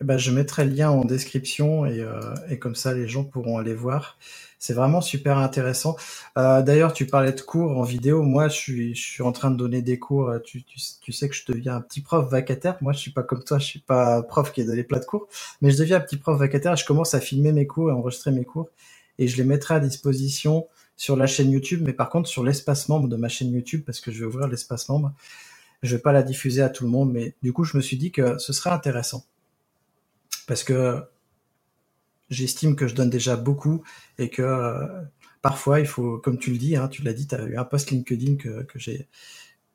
Eh 0.00 0.04
ben, 0.04 0.16
je 0.16 0.30
mettrai 0.30 0.64
le 0.64 0.72
lien 0.72 0.90
en 0.90 1.04
description 1.04 1.84
et, 1.84 2.00
euh, 2.00 2.34
et, 2.48 2.58
comme 2.58 2.74
ça, 2.74 2.94
les 2.94 3.06
gens 3.06 3.22
pourront 3.22 3.58
aller 3.58 3.74
voir. 3.74 4.18
C'est 4.58 4.72
vraiment 4.72 5.02
super 5.02 5.36
intéressant. 5.36 5.96
Euh, 6.38 6.62
D'ailleurs, 6.62 6.94
tu 6.94 7.04
parlais 7.06 7.32
de 7.32 7.40
cours 7.42 7.76
en 7.78 7.82
vidéo. 7.82 8.22
Moi, 8.22 8.48
je 8.48 8.56
suis, 8.56 8.94
je 8.94 9.02
suis 9.02 9.22
en 9.22 9.32
train 9.32 9.50
de 9.50 9.56
donner 9.56 9.82
des 9.82 9.98
cours. 9.98 10.32
Tu, 10.42 10.64
tu, 10.64 10.80
tu, 11.02 11.12
sais 11.12 11.28
que 11.28 11.34
je 11.34 11.44
deviens 11.46 11.76
un 11.76 11.80
petit 11.82 12.00
prof 12.00 12.26
vacataire. 12.30 12.78
Moi, 12.80 12.94
je 12.94 12.98
suis 12.98 13.10
pas 13.10 13.22
comme 13.22 13.44
toi. 13.44 13.58
Je 13.58 13.66
suis 13.66 13.80
pas 13.80 14.22
prof 14.22 14.52
qui 14.52 14.62
est 14.62 14.64
donné 14.64 14.84
plein 14.84 15.00
de 15.00 15.04
cours, 15.04 15.28
mais 15.60 15.70
je 15.70 15.76
deviens 15.76 15.98
un 15.98 16.00
petit 16.00 16.16
prof 16.16 16.38
vacataire. 16.38 16.76
Je 16.76 16.86
commence 16.86 17.12
à 17.12 17.20
filmer 17.20 17.52
mes 17.52 17.66
cours 17.66 17.90
et 17.90 17.92
enregistrer 17.92 18.30
mes 18.30 18.44
cours 18.44 18.70
et 19.18 19.28
je 19.28 19.36
les 19.36 19.44
mettrai 19.44 19.74
à 19.74 19.80
disposition 19.80 20.66
sur 20.96 21.16
la 21.16 21.26
chaîne 21.26 21.50
YouTube. 21.50 21.82
Mais 21.84 21.92
par 21.92 22.10
contre, 22.10 22.28
sur 22.28 22.44
l'espace 22.44 22.88
membre 22.88 23.08
de 23.08 23.16
ma 23.16 23.28
chaîne 23.28 23.52
YouTube, 23.52 23.82
parce 23.84 24.00
que 24.00 24.10
je 24.10 24.20
vais 24.20 24.26
ouvrir 24.26 24.48
l'espace 24.48 24.88
membre, 24.88 25.12
je 25.82 25.96
vais 25.96 26.02
pas 26.02 26.12
la 26.12 26.22
diffuser 26.22 26.62
à 26.62 26.70
tout 26.70 26.84
le 26.84 26.90
monde. 26.90 27.12
Mais 27.12 27.34
du 27.42 27.52
coup, 27.52 27.64
je 27.64 27.76
me 27.76 27.82
suis 27.82 27.96
dit 27.96 28.12
que 28.12 28.38
ce 28.38 28.52
serait 28.52 28.70
intéressant 28.70 29.24
parce 30.46 30.64
que 30.64 31.02
j'estime 32.30 32.76
que 32.76 32.88
je 32.88 32.94
donne 32.94 33.10
déjà 33.10 33.36
beaucoup 33.36 33.82
et 34.18 34.28
que 34.30 34.42
euh, 34.42 35.02
parfois 35.42 35.80
il 35.80 35.86
faut, 35.86 36.18
comme 36.18 36.38
tu 36.38 36.50
le 36.50 36.58
dis, 36.58 36.76
hein, 36.76 36.88
tu 36.88 37.02
l'as 37.02 37.12
dit, 37.12 37.26
tu 37.26 37.34
as 37.34 37.42
eu 37.44 37.56
un 37.56 37.64
post 37.64 37.90
LinkedIn 37.90 38.36
que, 38.36 38.66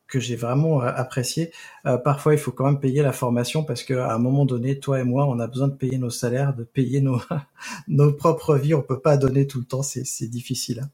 que 0.07 0.19
j'ai 0.19 0.35
vraiment 0.35 0.81
euh, 0.81 0.87
apprécié. 0.87 1.51
Euh, 1.85 1.97
parfois, 1.97 2.33
il 2.33 2.39
faut 2.39 2.51
quand 2.51 2.65
même 2.65 2.79
payer 2.79 3.01
la 3.01 3.13
formation 3.13 3.63
parce 3.63 3.83
qu'à 3.83 4.13
un 4.13 4.19
moment 4.19 4.45
donné, 4.45 4.79
toi 4.79 4.99
et 4.99 5.03
moi, 5.03 5.25
on 5.27 5.39
a 5.39 5.47
besoin 5.47 5.67
de 5.67 5.75
payer 5.75 5.97
nos 5.97 6.09
salaires, 6.09 6.55
de 6.55 6.63
payer 6.63 7.01
nos, 7.01 7.21
nos 7.87 8.13
propres 8.13 8.55
vies. 8.55 8.73
On 8.73 8.81
peut 8.81 8.99
pas 8.99 9.17
donner 9.17 9.47
tout 9.47 9.59
le 9.59 9.65
temps, 9.65 9.83
c'est 9.83 10.27
difficile. 10.27 10.81
Hein. 10.83 10.89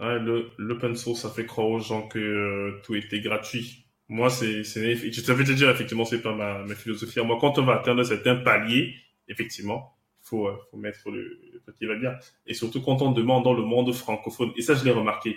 Le 0.00 0.50
l'open 0.58 0.94
source, 0.94 1.22
ça 1.22 1.30
fait 1.30 1.44
croire 1.44 1.68
aux 1.68 1.80
gens 1.80 2.06
que 2.06 2.18
euh, 2.18 2.80
tout 2.84 2.94
était 2.94 3.20
gratuit. 3.20 3.84
Moi, 4.08 4.30
c'est, 4.30 4.62
je 4.62 5.20
t'avais 5.26 5.44
déjà 5.44 5.54
dire, 5.54 5.70
effectivement, 5.70 6.04
c'est 6.04 6.22
pas 6.22 6.34
ma, 6.34 6.64
ma 6.64 6.74
philosophie. 6.74 7.20
Moi, 7.20 7.36
quand 7.40 7.58
on 7.58 7.62
va 7.64 7.74
atteindre 7.74 8.02
certains 8.04 8.36
paliers, 8.36 8.94
effectivement, 9.26 9.96
faut, 10.22 10.46
euh, 10.48 10.56
faut 10.70 10.76
mettre 10.76 11.10
le, 11.10 11.40
le 11.52 11.60
petit 11.60 11.86
va. 11.86 11.94
Et 12.46 12.54
surtout 12.54 12.80
quand 12.80 13.02
on 13.02 13.12
demande 13.12 13.44
dans 13.44 13.52
le 13.54 13.62
monde 13.62 13.92
francophone, 13.92 14.52
et 14.56 14.62
ça, 14.62 14.74
je 14.74 14.84
l'ai 14.84 14.92
remarqué, 14.92 15.36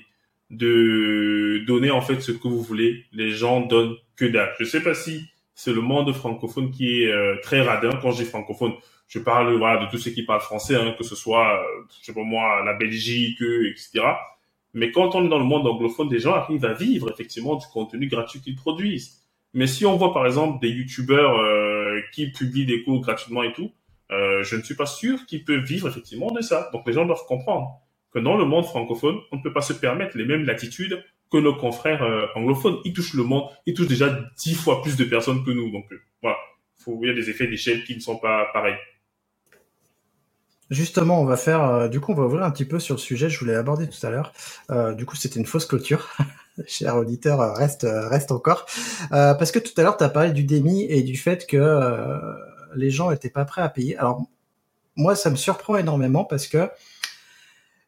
de 0.51 1.63
donner 1.65 1.91
en 1.91 2.01
fait 2.01 2.19
ce 2.21 2.31
que 2.31 2.47
vous 2.47 2.61
voulez, 2.61 3.05
les 3.13 3.31
gens 3.31 3.61
donnent 3.61 3.95
que 4.15 4.25
dalle. 4.25 4.53
Je 4.59 4.65
sais 4.65 4.83
pas 4.83 4.93
si 4.93 5.27
c'est 5.55 5.73
le 5.73 5.81
monde 5.81 6.13
francophone 6.13 6.71
qui 6.71 7.03
est 7.03 7.11
euh, 7.11 7.37
très 7.41 7.61
radin. 7.61 7.91
Quand 8.01 8.11
je 8.11 8.23
dis 8.23 8.29
francophone, 8.29 8.73
je 9.07 9.19
parle 9.19 9.55
voilà 9.57 9.85
de 9.85 9.89
tous 9.89 9.97
ceux 9.97 10.11
qui 10.11 10.23
parlent 10.23 10.41
français, 10.41 10.75
hein, 10.75 10.93
que 10.97 11.03
ce 11.03 11.15
soit, 11.15 11.61
euh, 11.61 11.83
je 11.99 12.05
sais 12.05 12.13
pas 12.13 12.23
moi, 12.23 12.63
la 12.65 12.73
Belgique, 12.73 13.41
etc. 13.41 14.01
Mais 14.73 14.91
quand 14.91 15.15
on 15.15 15.25
est 15.25 15.29
dans 15.29 15.39
le 15.39 15.45
monde 15.45 15.67
anglophone, 15.67 16.07
des 16.07 16.19
gens 16.19 16.33
arrivent 16.33 16.65
à 16.65 16.73
vivre 16.73 17.11
effectivement 17.11 17.55
du 17.55 17.65
contenu 17.67 18.07
gratuit 18.07 18.39
qu'ils 18.39 18.55
produisent. 18.55 19.21
Mais 19.53 19.67
si 19.67 19.85
on 19.85 19.97
voit 19.97 20.13
par 20.13 20.25
exemple 20.25 20.61
des 20.61 20.69
youtubeurs 20.69 21.37
euh, 21.37 21.99
qui 22.13 22.31
publient 22.31 22.65
des 22.65 22.83
cours 22.83 23.01
gratuitement 23.01 23.43
et 23.43 23.51
tout, 23.51 23.71
euh, 24.11 24.43
je 24.43 24.55
ne 24.55 24.61
suis 24.61 24.75
pas 24.75 24.85
sûr 24.85 25.25
qu'ils 25.25 25.43
peuvent 25.43 25.63
vivre 25.63 25.87
effectivement 25.87 26.31
de 26.31 26.41
ça. 26.41 26.69
Donc 26.71 26.87
les 26.87 26.93
gens 26.93 27.05
doivent 27.05 27.25
comprendre 27.27 27.81
que 28.13 28.19
dans 28.19 28.37
le 28.37 28.45
monde 28.45 28.65
francophone, 28.65 29.17
on 29.31 29.37
ne 29.37 29.41
peut 29.41 29.53
pas 29.53 29.61
se 29.61 29.73
permettre 29.73 30.17
les 30.17 30.25
mêmes 30.25 30.45
latitudes 30.45 31.03
que 31.31 31.37
nos 31.37 31.55
confrères 31.55 32.03
euh, 32.03 32.27
anglophones. 32.35 32.77
Ils 32.85 32.93
touchent 32.93 33.13
le 33.13 33.23
monde, 33.23 33.43
ils 33.65 33.73
touchent 33.73 33.87
déjà 33.87 34.19
dix 34.37 34.55
fois 34.55 34.81
plus 34.81 34.95
de 34.95 35.03
personnes 35.05 35.43
que 35.43 35.51
nous. 35.51 35.69
Donc 35.71 35.85
voilà, 36.21 36.37
faut, 36.77 36.99
il 37.03 37.07
y 37.07 37.11
a 37.11 37.13
des 37.13 37.29
effets 37.29 37.47
d'échelle 37.47 37.83
qui 37.83 37.95
ne 37.95 38.01
sont 38.01 38.17
pas 38.17 38.47
pareils. 38.53 38.75
Justement, 40.71 41.21
on 41.21 41.25
va 41.25 41.35
faire, 41.35 41.65
euh, 41.65 41.87
du 41.89 41.99
coup, 41.99 42.13
on 42.13 42.15
va 42.15 42.23
ouvrir 42.23 42.43
un 42.45 42.51
petit 42.51 42.63
peu 42.63 42.79
sur 42.79 42.95
le 42.95 42.99
sujet. 42.99 43.29
Je 43.29 43.37
voulais 43.37 43.53
l'aborder 43.53 43.89
tout 43.89 44.07
à 44.07 44.09
l'heure. 44.09 44.31
Euh, 44.71 44.93
du 44.93 45.05
coup, 45.05 45.17
c'était 45.17 45.37
une 45.37 45.45
fausse 45.45 45.65
clôture. 45.65 46.07
Cher 46.65 46.95
auditeur, 46.95 47.41
euh, 47.41 47.51
reste, 47.51 47.85
reste 47.85 48.31
encore. 48.31 48.65
parce 49.09 49.51
que 49.51 49.59
tout 49.59 49.73
à 49.75 49.83
l'heure, 49.83 49.97
tu 49.97 50.05
as 50.05 50.09
parlé 50.09 50.31
du 50.31 50.45
démi 50.45 50.83
et 50.83 51.03
du 51.03 51.17
fait 51.17 51.45
que 51.45 51.99
les 52.73 52.89
gens 52.89 53.11
étaient 53.11 53.29
pas 53.29 53.43
prêts 53.43 53.61
à 53.61 53.67
payer. 53.67 53.97
Alors, 53.97 54.25
moi, 54.95 55.13
ça 55.15 55.29
me 55.29 55.35
surprend 55.35 55.75
énormément 55.75 56.23
parce 56.23 56.47
que 56.47 56.69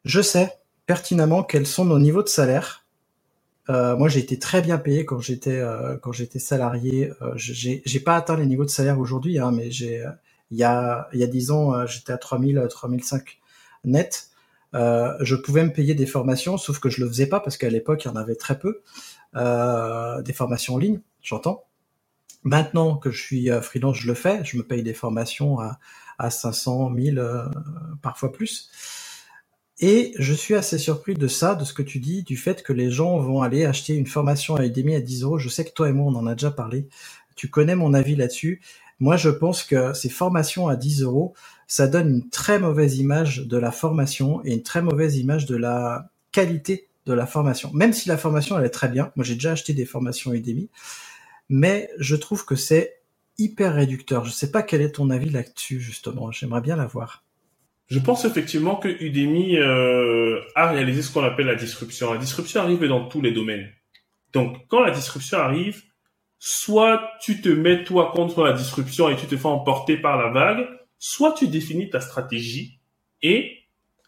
je 0.03 0.19
sais 0.21 0.51
pertinemment 0.85 1.43
quels 1.43 1.67
sont 1.67 1.85
nos 1.85 1.99
niveaux 1.99 2.23
de 2.23 2.27
salaire. 2.27 2.85
moi, 3.69 4.09
j'ai 4.09 4.19
été 4.19 4.37
très 4.39 4.61
bien 4.61 4.77
payé 4.77 5.05
quand 5.05 5.19
j'étais 5.19 5.63
quand 6.01 6.11
j'étais 6.11 6.39
salarié. 6.39 7.11
j'ai 7.35 7.99
pas 8.01 8.17
atteint 8.17 8.35
les 8.35 8.45
niveaux 8.45 8.65
de 8.65 8.69
salaire 8.69 8.99
aujourd'hui, 8.99 9.39
hein, 9.39 9.51
mais 9.51 9.71
j'ai 9.71 10.05
il 10.53 10.59
y 10.59 10.63
a, 10.63 11.09
il 11.13 11.19
y 11.19 11.23
a 11.23 11.27
10 11.27 11.51
ans, 11.51 11.75
euh, 11.75 11.87
j'étais 11.87 12.13
à 12.13 12.19
3000, 12.19 12.67
3005 12.69 13.39
net. 13.85 14.29
Euh, 14.75 15.13
je 15.21 15.35
pouvais 15.35 15.63
me 15.65 15.73
payer 15.73 15.95
des 15.95 16.05
formations, 16.07 16.57
sauf 16.57 16.79
que 16.79 16.89
je 16.89 17.01
le 17.03 17.09
faisais 17.09 17.27
pas 17.27 17.39
parce 17.41 17.57
qu'à 17.57 17.69
l'époque, 17.69 18.05
il 18.05 18.09
y 18.09 18.11
en 18.11 18.15
avait 18.15 18.35
très 18.35 18.59
peu. 18.59 18.81
Euh, 19.35 20.21
des 20.23 20.33
formations 20.33 20.75
en 20.75 20.79
ligne, 20.79 21.01
j'entends. 21.23 21.65
Maintenant 22.43 22.97
que 22.97 23.11
je 23.11 23.21
suis 23.21 23.51
euh, 23.51 23.61
freelance, 23.61 23.97
je 23.97 24.07
le 24.07 24.13
fais. 24.15 24.43
Je 24.45 24.57
me 24.57 24.63
paye 24.63 24.83
des 24.83 24.93
formations 24.93 25.59
à, 25.59 25.79
à 26.19 26.29
500, 26.31 26.91
1000, 26.91 27.19
euh, 27.19 27.45
parfois 28.01 28.31
plus. 28.31 28.69
Et 29.79 30.13
je 30.19 30.33
suis 30.33 30.55
assez 30.55 30.77
surpris 30.77 31.15
de 31.15 31.27
ça, 31.27 31.55
de 31.55 31.65
ce 31.65 31.73
que 31.73 31.81
tu 31.81 31.99
dis, 31.99 32.23
du 32.23 32.37
fait 32.37 32.63
que 32.63 32.73
les 32.73 32.91
gens 32.91 33.17
vont 33.19 33.41
aller 33.41 33.65
acheter 33.65 33.95
une 33.95 34.07
formation 34.07 34.55
à 34.55 34.65
Udemy 34.65 34.95
à 34.95 35.01
10 35.01 35.23
euros. 35.23 35.39
Je 35.39 35.49
sais 35.49 35.65
que 35.65 35.71
toi 35.73 35.89
et 35.89 35.93
moi, 35.93 36.11
on 36.11 36.15
en 36.15 36.27
a 36.27 36.35
déjà 36.35 36.51
parlé. 36.51 36.87
Tu 37.35 37.49
connais 37.49 37.75
mon 37.75 37.93
avis 37.93 38.15
là-dessus. 38.15 38.61
Moi, 39.03 39.17
je 39.17 39.27
pense 39.27 39.65
que 39.65 39.93
ces 39.93 40.07
formations 40.07 40.69
à 40.69 40.77
10 40.77 41.01
euros, 41.01 41.33
ça 41.67 41.89
donne 41.89 42.09
une 42.09 42.29
très 42.29 42.57
mauvaise 42.57 42.99
image 42.99 43.39
de 43.39 43.57
la 43.57 43.73
formation 43.73 44.39
et 44.45 44.53
une 44.53 44.63
très 44.63 44.81
mauvaise 44.81 45.17
image 45.17 45.45
de 45.45 45.57
la 45.57 46.09
qualité 46.31 46.87
de 47.05 47.11
la 47.11 47.27
formation. 47.27 47.69
Même 47.73 47.91
si 47.91 48.07
la 48.07 48.17
formation, 48.17 48.57
elle 48.57 48.63
est 48.63 48.69
très 48.69 48.87
bien. 48.87 49.11
Moi, 49.17 49.25
j'ai 49.25 49.33
déjà 49.33 49.51
acheté 49.51 49.73
des 49.73 49.83
formations 49.83 50.31
Udemy. 50.33 50.69
Mais 51.49 51.89
je 51.99 52.15
trouve 52.15 52.45
que 52.45 52.55
c'est 52.55 53.01
hyper 53.37 53.73
réducteur. 53.73 54.23
Je 54.23 54.31
sais 54.31 54.51
pas 54.51 54.63
quel 54.63 54.79
est 54.79 54.91
ton 54.93 55.09
avis 55.09 55.29
là-dessus, 55.29 55.81
justement. 55.81 56.31
J'aimerais 56.31 56.61
bien 56.61 56.77
l'avoir. 56.77 57.25
Je 57.87 57.99
pense 57.99 58.23
effectivement 58.23 58.77
que 58.77 58.87
Udemy 58.87 59.57
euh, 59.57 60.39
a 60.55 60.69
réalisé 60.71 61.01
ce 61.01 61.11
qu'on 61.11 61.25
appelle 61.25 61.47
la 61.47 61.55
disruption. 61.55 62.13
La 62.13 62.19
disruption 62.19 62.61
arrive 62.61 62.87
dans 62.87 63.09
tous 63.09 63.19
les 63.19 63.33
domaines. 63.33 63.67
Donc, 64.31 64.65
quand 64.69 64.81
la 64.81 64.91
disruption 64.91 65.39
arrive, 65.39 65.83
soit 66.45 67.09
tu 67.21 67.39
te 67.39 67.47
mets 67.47 67.85
toi 67.85 68.11
contre 68.13 68.43
la 68.43 68.51
disruption 68.51 69.07
et 69.07 69.15
tu 69.15 69.27
te 69.27 69.37
fais 69.37 69.45
emporter 69.45 69.95
par 69.95 70.17
la 70.17 70.27
vague, 70.27 70.67
soit 70.99 71.31
tu 71.31 71.47
définis 71.47 71.89
ta 71.89 72.01
stratégie. 72.01 72.79
Et 73.21 73.59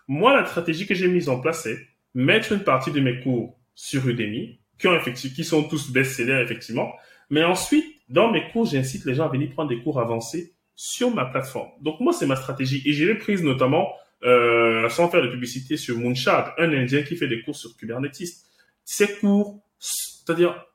moi, 0.10 0.36
la 0.36 0.46
stratégie 0.46 0.86
que 0.86 0.94
j'ai 0.94 1.08
mise 1.08 1.30
en 1.30 1.40
place, 1.40 1.64
c'est 1.64 1.78
mettre 2.14 2.52
une 2.52 2.60
partie 2.60 2.92
de 2.92 3.00
mes 3.00 3.22
cours 3.22 3.58
sur 3.74 4.06
Udemy, 4.06 4.60
qui, 4.78 4.88
ont 4.90 5.00
qui 5.00 5.44
sont 5.46 5.64
tous 5.64 5.90
best-sellers, 5.92 6.42
effectivement. 6.44 6.92
Mais 7.30 7.46
ensuite, 7.46 7.86
dans 8.10 8.30
mes 8.30 8.50
cours, 8.50 8.66
j'incite 8.66 9.06
les 9.06 9.16
gens 9.16 9.28
à 9.28 9.30
venir 9.30 9.52
prendre 9.52 9.70
des 9.70 9.80
cours 9.82 10.02
avancés 10.02 10.56
sur 10.76 11.16
ma 11.16 11.24
plateforme. 11.24 11.70
Donc 11.80 12.02
moi, 12.02 12.12
c'est 12.12 12.28
ma 12.28 12.36
stratégie. 12.36 12.82
Et 12.86 12.92
j'ai 12.92 13.16
prise 13.16 13.44
notamment, 13.44 13.94
euh, 14.24 14.90
sans 14.90 15.10
faire 15.10 15.22
de 15.22 15.30
publicité, 15.30 15.78
sur 15.78 15.98
Moonshot, 15.98 16.32
un 16.58 16.74
Indien 16.74 17.04
qui 17.04 17.16
fait 17.16 17.30
des 17.30 17.42
cours 17.44 17.56
sur 17.56 17.78
Kubernetes. 17.78 18.44
Ces 18.84 19.08
cours, 19.20 19.64
c'est-à-dire 19.80 20.66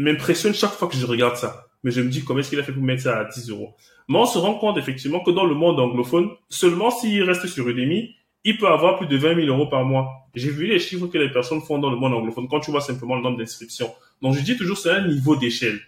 m'impressionne 0.00 0.54
chaque 0.54 0.72
fois 0.72 0.88
que 0.88 0.96
je 0.96 1.06
regarde 1.06 1.36
ça. 1.36 1.66
Mais 1.82 1.90
je 1.90 2.00
me 2.00 2.08
dis, 2.08 2.24
comment 2.24 2.40
est-ce 2.40 2.50
qu'il 2.50 2.60
a 2.60 2.62
fait 2.62 2.72
pour 2.72 2.82
mettre 2.82 3.02
ça 3.02 3.18
à 3.18 3.24
10 3.24 3.50
euros? 3.50 3.74
Mais 4.08 4.18
on 4.18 4.26
se 4.26 4.38
rend 4.38 4.54
compte 4.54 4.76
effectivement 4.76 5.22
que 5.22 5.30
dans 5.30 5.44
le 5.44 5.54
monde 5.54 5.78
anglophone, 5.78 6.30
seulement 6.48 6.90
s'il 6.90 7.22
reste 7.22 7.46
sur 7.46 7.68
Udemy, 7.68 8.14
il 8.44 8.58
peut 8.58 8.68
avoir 8.68 8.96
plus 8.96 9.06
de 9.06 9.16
20 9.16 9.34
000 9.36 9.46
euros 9.46 9.66
par 9.66 9.84
mois. 9.84 10.28
J'ai 10.34 10.50
vu 10.50 10.66
les 10.66 10.78
chiffres 10.78 11.06
que 11.06 11.18
les 11.18 11.30
personnes 11.30 11.60
font 11.60 11.78
dans 11.78 11.90
le 11.90 11.96
monde 11.96 12.14
anglophone 12.14 12.48
quand 12.48 12.60
tu 12.60 12.70
vois 12.70 12.80
simplement 12.80 13.16
le 13.16 13.22
nombre 13.22 13.38
d'inscriptions. 13.38 13.92
Donc 14.22 14.34
je 14.34 14.40
dis 14.40 14.56
toujours, 14.56 14.78
c'est 14.78 14.90
un 14.90 15.06
niveau 15.06 15.36
d'échelle. 15.36 15.78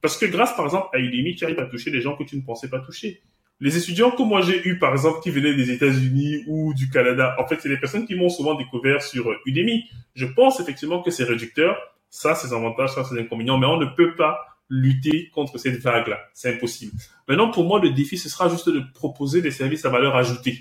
Parce 0.00 0.16
que 0.16 0.26
grâce, 0.26 0.54
par 0.54 0.64
exemple, 0.64 0.88
à 0.92 0.98
Udemy, 0.98 1.34
tu 1.34 1.44
arrives 1.44 1.60
à 1.60 1.66
toucher 1.66 1.90
des 1.90 2.00
gens 2.00 2.16
que 2.16 2.24
tu 2.24 2.36
ne 2.36 2.42
pensais 2.42 2.68
pas 2.68 2.80
toucher. 2.80 3.22
Les 3.60 3.76
étudiants 3.78 4.10
que 4.10 4.22
moi 4.22 4.42
j'ai 4.42 4.66
eu, 4.66 4.78
par 4.78 4.92
exemple, 4.92 5.20
qui 5.22 5.30
venaient 5.30 5.54
des 5.54 5.70
États-Unis 5.70 6.44
ou 6.48 6.74
du 6.74 6.90
Canada, 6.90 7.36
en 7.38 7.46
fait, 7.46 7.58
c'est 7.60 7.68
des 7.68 7.76
personnes 7.76 8.06
qui 8.06 8.16
m'ont 8.16 8.28
souvent 8.28 8.54
découvert 8.54 9.02
sur 9.02 9.32
Udemy. 9.46 9.84
Je 10.14 10.26
pense 10.26 10.58
effectivement 10.60 11.00
que 11.00 11.10
c'est 11.10 11.24
réducteur 11.24 11.76
ça, 12.12 12.34
c'est 12.34 12.52
avantages, 12.52 12.90
ça, 12.90 13.04
c'est 13.04 13.18
inconvénients, 13.18 13.56
mais 13.56 13.66
on 13.66 13.78
ne 13.78 13.86
peut 13.86 14.14
pas 14.14 14.38
lutter 14.68 15.30
contre 15.34 15.56
cette 15.56 15.80
vague-là. 15.80 16.20
C'est 16.34 16.54
impossible. 16.54 16.92
Maintenant, 17.26 17.50
pour 17.50 17.64
moi, 17.64 17.80
le 17.80 17.90
défi, 17.90 18.18
ce 18.18 18.28
sera 18.28 18.50
juste 18.50 18.68
de 18.68 18.82
proposer 18.92 19.40
des 19.40 19.50
services 19.50 19.86
à 19.86 19.88
valeur 19.88 20.14
ajoutée. 20.14 20.58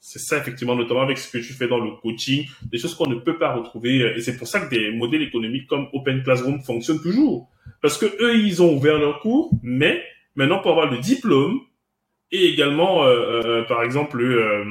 C'est 0.00 0.18
ça, 0.18 0.38
effectivement, 0.38 0.74
notamment 0.74 1.02
avec 1.02 1.18
ce 1.18 1.30
que 1.30 1.36
tu 1.36 1.52
fais 1.52 1.68
dans 1.68 1.78
le 1.78 1.92
coaching, 2.02 2.46
des 2.62 2.78
choses 2.78 2.94
qu'on 2.94 3.08
ne 3.08 3.16
peut 3.16 3.36
pas 3.36 3.54
retrouver. 3.54 4.14
Et 4.16 4.22
c'est 4.22 4.38
pour 4.38 4.48
ça 4.48 4.60
que 4.60 4.70
des 4.70 4.90
modèles 4.90 5.22
économiques 5.22 5.66
comme 5.66 5.88
Open 5.92 6.22
Classroom 6.22 6.62
fonctionnent 6.62 7.02
toujours. 7.02 7.50
Parce 7.82 7.98
que 7.98 8.06
eux, 8.22 8.38
ils 8.38 8.62
ont 8.62 8.74
ouvert 8.74 8.98
leur 8.98 9.20
cours, 9.20 9.50
mais 9.62 10.02
maintenant, 10.34 10.60
pour 10.60 10.70
avoir 10.70 10.90
le 10.90 10.96
diplôme 10.98 11.60
et 12.32 12.46
également, 12.46 13.04
euh, 13.04 13.42
euh, 13.44 13.62
par 13.64 13.82
exemple, 13.82 14.22
euh, 14.22 14.64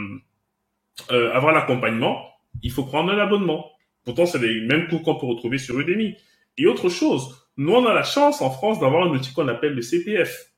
avoir 1.34 1.54
l'accompagnement, 1.54 2.26
il 2.64 2.72
faut 2.72 2.84
prendre 2.84 3.12
un 3.12 3.20
abonnement. 3.20 3.73
Pourtant, 4.06 4.26
c'est 4.26 4.40
les 4.40 4.62
mêmes 4.62 4.88
cours 4.88 5.04
qu'on 5.04 5.16
peut 5.16 5.26
retrouver 5.26 5.58
sur 5.58 5.80
Udemy. 5.80 6.16
Et 6.58 6.68
autre 6.68 6.90
chose, 6.90 7.48
nous, 7.58 7.74
on 7.74 7.86
a 7.86 7.94
la 7.94 8.04
chance 8.04 8.42
en 8.42 8.50
France 8.50 8.80
d'avoir 8.80 9.08
un 9.08 9.12
outil 9.12 9.34
qu'on 9.34 9.48
appelle 9.48 9.74
le 9.74 9.82
CPF. 9.82 10.52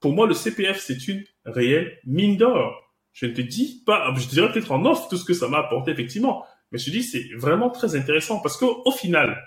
Pour 0.00 0.12
moi, 0.12 0.26
le 0.26 0.34
CPF, 0.34 0.78
c'est 0.80 1.08
une 1.08 1.24
réelle 1.44 1.98
mine 2.04 2.36
d'or. 2.36 2.90
Je 3.12 3.26
ne 3.26 3.32
te 3.32 3.40
dis 3.40 3.82
pas, 3.84 4.14
je 4.16 4.28
dirais 4.28 4.52
peut-être 4.52 4.72
en 4.72 4.84
off 4.84 5.08
tout 5.08 5.16
ce 5.16 5.24
que 5.24 5.34
ça 5.34 5.48
m'a 5.48 5.58
apporté, 5.58 5.90
effectivement. 5.90 6.44
Mais 6.72 6.78
je 6.78 6.86
te 6.86 6.90
dis, 6.90 7.02
c'est 7.02 7.26
vraiment 7.36 7.70
très 7.70 7.96
intéressant 7.96 8.40
parce 8.40 8.56
qu'au 8.56 8.90
final, 8.92 9.42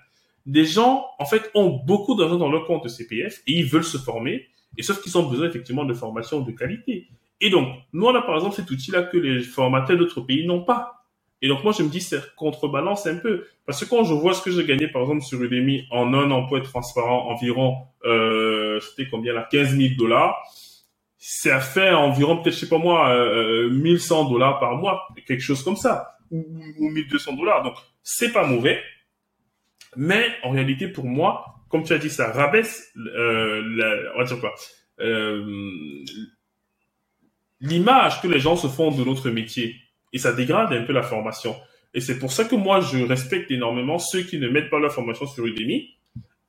des 0.46 0.66
gens, 0.66 1.06
en 1.20 1.26
fait, 1.26 1.50
ont 1.56 1.70
beaucoup 1.86 2.16
d'argent 2.16 2.38
dans 2.38 2.52
leur 2.52 2.66
compte 2.66 2.84
de 2.84 2.90
CPF 2.90 3.42
et 3.48 3.54
ils 3.54 3.66
veulent 3.66 3.84
se 3.84 3.98
former. 3.98 4.48
Et 4.78 4.84
sauf 4.84 5.02
qu'ils 5.02 5.18
ont 5.18 5.30
besoin, 5.30 5.48
effectivement, 5.48 5.86
de 5.86 5.94
formation 5.94 6.42
de 6.42 6.52
qualité. 6.52 7.08
Et 7.40 7.50
donc, 7.50 7.68
nous, 7.94 8.06
on 8.06 8.16
a 8.16 8.22
par 8.22 8.36
exemple 8.36 8.56
cet 8.56 8.70
outil-là 8.70 9.04
que 9.04 9.18
les 9.18 9.42
formateurs 9.42 9.98
d'autres 9.98 10.22
pays 10.22 10.46
n'ont 10.46 10.64
pas. 10.64 11.03
Et 11.44 11.50
donc, 11.50 11.62
moi, 11.66 11.74
je 11.78 11.84
me 11.84 11.90
dis, 11.90 12.00
c'est 12.00 12.22
contrebalance 12.38 13.06
un 13.06 13.18
peu. 13.18 13.46
Parce 13.66 13.84
que 13.84 13.90
quand 13.90 14.06
je 14.06 14.14
vois 14.14 14.34
ce 14.34 14.42
que 14.42 14.50
j'ai 14.50 14.64
gagné, 14.64 14.88
par 14.88 15.02
exemple, 15.02 15.24
sur 15.24 15.44
Udemy, 15.44 15.86
en 15.92 16.14
un 16.14 16.32
emploi 16.32 16.62
transparent, 16.62 17.30
environ, 17.30 17.80
euh, 18.06 18.80
c'était 18.80 19.10
combien 19.10 19.34
là? 19.34 19.46
15 19.52 19.76
000 19.76 19.96
dollars. 19.98 20.42
Ça 21.18 21.60
fait 21.60 21.92
environ, 21.92 22.38
peut-être, 22.38 22.56
je 22.56 22.62
sais 22.62 22.70
pas 22.70 22.78
moi, 22.78 23.10
euh, 23.10 23.70
1100 23.70 24.30
dollars 24.30 24.58
par 24.62 24.78
mois. 24.78 25.06
Quelque 25.28 25.42
chose 25.44 25.62
comme 25.64 25.76
ça. 25.76 26.14
Ou, 26.32 26.46
ou 26.80 26.90
1200 26.90 27.34
dollars. 27.34 27.62
Donc, 27.62 27.76
c'est 28.02 28.32
pas 28.32 28.48
mauvais. 28.48 28.82
Mais, 29.98 30.26
en 30.44 30.52
réalité, 30.52 30.88
pour 30.88 31.04
moi, 31.04 31.44
comme 31.68 31.84
tu 31.84 31.92
as 31.92 31.98
dit, 31.98 32.10
ça 32.10 32.32
rabaisse, 32.32 32.90
euh, 32.96 34.12
on 34.16 34.20
va 34.20 34.24
dire 34.24 34.40
quoi, 34.40 34.56
euh, 35.02 35.44
l'image 37.60 38.22
que 38.22 38.28
les 38.30 38.40
gens 38.40 38.56
se 38.56 38.68
font 38.68 38.92
de 38.92 39.04
notre 39.04 39.30
métier 39.30 39.83
et 40.14 40.18
ça 40.20 40.32
dégrade 40.32 40.72
un 40.72 40.84
peu 40.84 40.94
la 40.94 41.04
formation. 41.04 41.56
Et 41.94 42.02
c'est 42.02 42.18
pour 42.18 42.32
ça 42.32 42.46
que 42.46 42.56
moi, 42.56 42.80
je 42.80 43.04
respecte 43.04 43.52
énormément 43.52 44.00
ceux 44.00 44.22
qui 44.22 44.40
ne 44.40 44.48
mettent 44.48 44.70
pas 44.70 44.80
leur 44.80 44.94
formation 44.94 45.28
sur 45.28 45.46
Udemy 45.46 45.90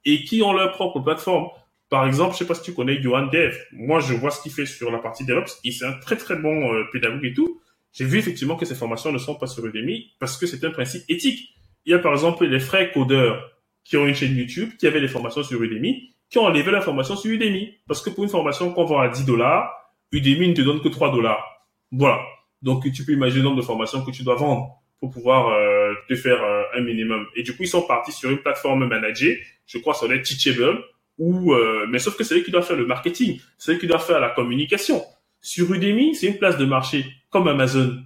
et 0.04 0.24
qui 0.24 0.42
ont 0.42 0.52
leur 0.52 0.72
propre 0.72 1.00
plateforme. 1.00 1.48
Par 1.90 2.06
exemple, 2.06 2.32
je 2.32 2.38
sais 2.38 2.46
pas 2.46 2.54
si 2.54 2.62
tu 2.62 2.74
connais 2.74 3.00
Johan 3.00 3.26
Dev. 3.26 3.56
Moi, 3.72 4.00
je 4.00 4.14
vois 4.14 4.30
ce 4.30 4.42
qu'il 4.42 4.52
fait 4.52 4.66
sur 4.66 4.90
la 4.90 4.98
partie 4.98 5.24
DevOps 5.24 5.60
et 5.64 5.70
c'est 5.70 5.84
un 5.84 5.92
très 5.92 6.16
très 6.16 6.36
bon 6.36 6.72
euh, 6.72 6.84
pédagogue 6.92 7.24
et 7.24 7.34
tout. 7.34 7.60
J'ai 7.92 8.04
vu 8.04 8.18
effectivement 8.18 8.56
que 8.56 8.64
ces 8.64 8.74
formations 8.74 9.12
ne 9.12 9.18
sont 9.18 9.36
pas 9.36 9.46
sur 9.46 9.64
Udemy 9.64 10.12
parce 10.18 10.36
que 10.36 10.46
c'est 10.46 10.64
un 10.64 10.70
principe 10.70 11.02
éthique. 11.08 11.54
Il 11.86 11.92
y 11.92 11.94
a 11.94 11.98
par 11.98 12.12
exemple 12.12 12.46
les 12.46 12.58
frais 12.58 12.90
codeurs 12.92 13.50
qui 13.84 13.96
ont 13.96 14.06
une 14.06 14.14
chaîne 14.14 14.36
YouTube, 14.36 14.70
qui 14.78 14.86
avaient 14.86 15.00
des 15.00 15.08
formations 15.08 15.42
sur 15.42 15.62
Udemy, 15.62 16.14
qui 16.30 16.38
ont 16.38 16.44
enlevé 16.44 16.70
la 16.72 16.80
formation 16.80 17.16
sur 17.16 17.30
Udemy. 17.30 17.74
Parce 17.86 18.02
que 18.02 18.10
pour 18.10 18.24
une 18.24 18.30
formation 18.30 18.72
qu'on 18.72 18.84
vend 18.84 19.00
à 19.00 19.08
10 19.08 19.26
dollars, 19.26 19.70
Udemy 20.10 20.48
ne 20.48 20.54
te 20.54 20.62
donne 20.62 20.80
que 20.80 20.88
3 20.88 21.12
dollars. 21.12 21.44
Voilà. 21.92 22.20
Donc 22.64 22.90
tu 22.90 23.04
peux 23.04 23.12
imaginer 23.12 23.42
le 23.42 23.44
nombre 23.44 23.60
de 23.60 23.66
formations 23.66 24.02
que 24.02 24.10
tu 24.10 24.24
dois 24.24 24.36
vendre 24.36 24.82
pour 24.98 25.10
pouvoir 25.10 25.48
euh, 25.48 25.92
te 26.08 26.16
faire 26.16 26.42
euh, 26.42 26.62
un 26.74 26.80
minimum. 26.80 27.26
Et 27.36 27.42
du 27.42 27.54
coup, 27.54 27.62
ils 27.62 27.68
sont 27.68 27.82
partis 27.82 28.10
sur 28.10 28.30
une 28.30 28.38
plateforme 28.38 28.88
managée, 28.88 29.42
je 29.66 29.76
crois 29.76 29.92
sur 29.92 30.08
les 30.08 30.22
Teachable, 30.22 30.82
ou 31.18 31.52
euh, 31.52 31.86
mais 31.90 31.98
sauf 31.98 32.16
que 32.16 32.24
c'est 32.24 32.36
eux 32.36 32.40
qui 32.40 32.50
doivent 32.50 32.66
faire 32.66 32.76
le 32.76 32.86
marketing, 32.86 33.38
c'est 33.58 33.72
eux 33.72 33.78
qui 33.78 33.86
doivent 33.86 34.04
faire 34.04 34.18
la 34.18 34.30
communication. 34.30 35.04
Sur 35.42 35.72
Udemy, 35.74 36.14
c'est 36.14 36.26
une 36.26 36.38
place 36.38 36.56
de 36.56 36.64
marché 36.64 37.04
comme 37.28 37.48
Amazon. 37.48 38.02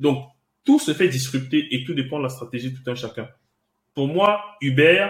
Donc 0.00 0.26
tout 0.64 0.80
se 0.80 0.92
fait 0.92 1.06
disrupter 1.06 1.68
et 1.70 1.84
tout 1.84 1.94
dépend 1.94 2.18
de 2.18 2.24
la 2.24 2.30
stratégie 2.30 2.72
de 2.72 2.76
tout 2.76 2.90
un 2.90 2.96
chacun. 2.96 3.28
Pour 3.94 4.08
moi, 4.08 4.42
Uber 4.60 5.06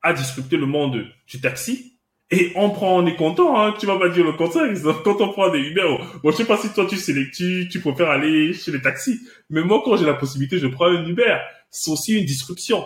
a 0.00 0.12
disrupté 0.14 0.56
le 0.56 0.64
monde 0.64 1.04
du 1.26 1.40
taxi. 1.40 1.97
Et 2.30 2.52
on 2.56 2.70
prend, 2.70 3.02
on 3.02 3.06
est 3.06 3.16
content, 3.16 3.58
hein. 3.58 3.74
Tu 3.78 3.86
vas 3.86 3.98
pas 3.98 4.10
dire 4.10 4.24
le 4.24 4.32
contraire. 4.32 4.70
Quand 5.02 5.20
on 5.20 5.28
prend 5.28 5.50
des 5.50 5.60
Uber, 5.60 5.96
bon, 6.22 6.30
je 6.30 6.36
sais 6.36 6.44
pas 6.44 6.58
si 6.58 6.68
toi 6.72 6.86
tu 6.86 6.96
sélectes, 6.96 7.34
tu, 7.34 7.80
préfères 7.80 8.10
aller 8.10 8.52
chez 8.52 8.70
les 8.70 8.82
taxis. 8.82 9.20
Mais 9.48 9.62
moi, 9.62 9.80
quand 9.84 9.96
j'ai 9.96 10.04
la 10.04 10.14
possibilité, 10.14 10.58
je 10.58 10.66
prends 10.66 10.86
un 10.86 11.06
Uber. 11.06 11.38
C'est 11.70 11.90
aussi 11.90 12.18
une 12.18 12.26
disruption. 12.26 12.84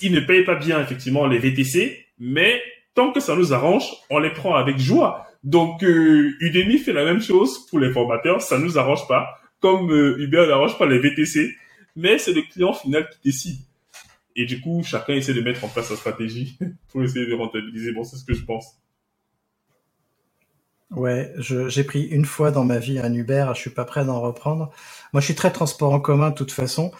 Ils 0.00 0.12
ne 0.12 0.20
payent 0.20 0.44
pas 0.44 0.54
bien, 0.54 0.80
effectivement, 0.80 1.26
les 1.26 1.38
VTC, 1.38 2.06
mais 2.18 2.62
tant 2.94 3.12
que 3.12 3.20
ça 3.20 3.36
nous 3.36 3.52
arrange, 3.52 3.84
on 4.08 4.18
les 4.18 4.30
prend 4.30 4.54
avec 4.54 4.78
joie. 4.78 5.26
Donc, 5.44 5.82
euh, 5.82 6.32
Udemy 6.40 6.78
fait 6.78 6.94
la 6.94 7.04
même 7.04 7.20
chose 7.20 7.66
pour 7.66 7.78
les 7.78 7.90
formateurs. 7.90 8.40
Ça 8.40 8.58
nous 8.58 8.78
arrange 8.78 9.06
pas 9.08 9.40
comme 9.60 9.90
euh, 9.92 10.18
Uber 10.18 10.46
n'arrange 10.48 10.78
pas 10.78 10.86
les 10.86 10.98
VTC, 10.98 11.54
mais 11.96 12.18
c'est 12.18 12.32
le 12.32 12.42
client 12.42 12.72
final 12.72 13.08
qui 13.10 13.18
décide. 13.24 13.58
Et 14.36 14.46
du 14.46 14.60
coup, 14.60 14.82
chacun 14.84 15.14
essaie 15.14 15.34
de 15.34 15.40
mettre 15.40 15.64
en 15.64 15.68
place 15.68 15.88
sa 15.88 15.96
stratégie 15.96 16.58
pour 16.88 17.02
essayer 17.02 17.26
de 17.26 17.34
rentabiliser. 17.34 17.92
Bon, 17.92 18.04
c'est 18.04 18.16
ce 18.16 18.24
que 18.24 18.34
je 18.34 18.44
pense. 18.44 18.76
Ouais, 20.90 21.32
j'ai 21.38 21.84
pris 21.84 22.02
une 22.02 22.24
fois 22.24 22.50
dans 22.50 22.64
ma 22.64 22.78
vie 22.78 22.98
un 22.98 23.14
Uber, 23.14 23.52
je 23.54 23.60
suis 23.60 23.70
pas 23.70 23.84
prêt 23.84 24.04
d'en 24.04 24.20
reprendre. 24.20 24.72
Moi, 25.12 25.20
je 25.20 25.26
suis 25.26 25.36
très 25.36 25.52
transport 25.52 25.92
en 25.92 26.00
commun 26.00 26.30
de 26.30 26.34
toute 26.34 26.50
façon, 26.50 26.90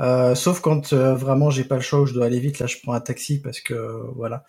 euh, 0.00 0.34
sauf 0.34 0.60
quand 0.60 0.92
euh, 0.92 1.14
vraiment 1.14 1.50
j'ai 1.50 1.64
pas 1.64 1.76
le 1.76 1.80
choix, 1.80 2.04
je 2.06 2.12
dois 2.12 2.26
aller 2.26 2.40
vite. 2.40 2.58
Là, 2.58 2.66
je 2.66 2.76
prends 2.82 2.92
un 2.92 3.00
taxi 3.00 3.40
parce 3.40 3.60
que 3.60 3.74
voilà. 4.16 4.44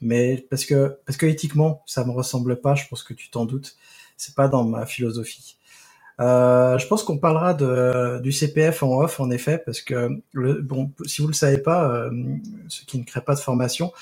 Mais 0.00 0.46
parce 0.50 0.64
que 0.66 0.98
parce 1.06 1.16
que 1.16 1.26
éthiquement, 1.26 1.82
ça 1.86 2.04
me 2.04 2.10
ressemble 2.12 2.60
pas. 2.60 2.74
Je 2.74 2.86
pense 2.88 3.02
que 3.02 3.14
tu 3.14 3.30
t'en 3.30 3.46
doutes. 3.46 3.76
C'est 4.16 4.34
pas 4.34 4.48
dans 4.48 4.64
ma 4.64 4.86
philosophie. 4.86 5.56
Euh, 6.22 6.78
je 6.78 6.86
pense 6.86 7.02
qu'on 7.02 7.18
parlera 7.18 7.52
de, 7.54 8.20
du 8.20 8.32
CPF 8.32 8.82
en 8.84 9.00
off, 9.00 9.18
en 9.18 9.30
effet, 9.30 9.58
parce 9.58 9.80
que 9.82 10.10
le, 10.32 10.62
bon, 10.62 10.92
si 11.04 11.20
vous 11.20 11.28
le 11.28 11.34
savez 11.34 11.58
pas, 11.58 11.90
euh, 11.90 12.10
ceux 12.68 12.84
qui 12.86 12.98
ne 12.98 13.04
créent 13.04 13.22
pas 13.22 13.34
de 13.34 13.40
formation, 13.40 13.92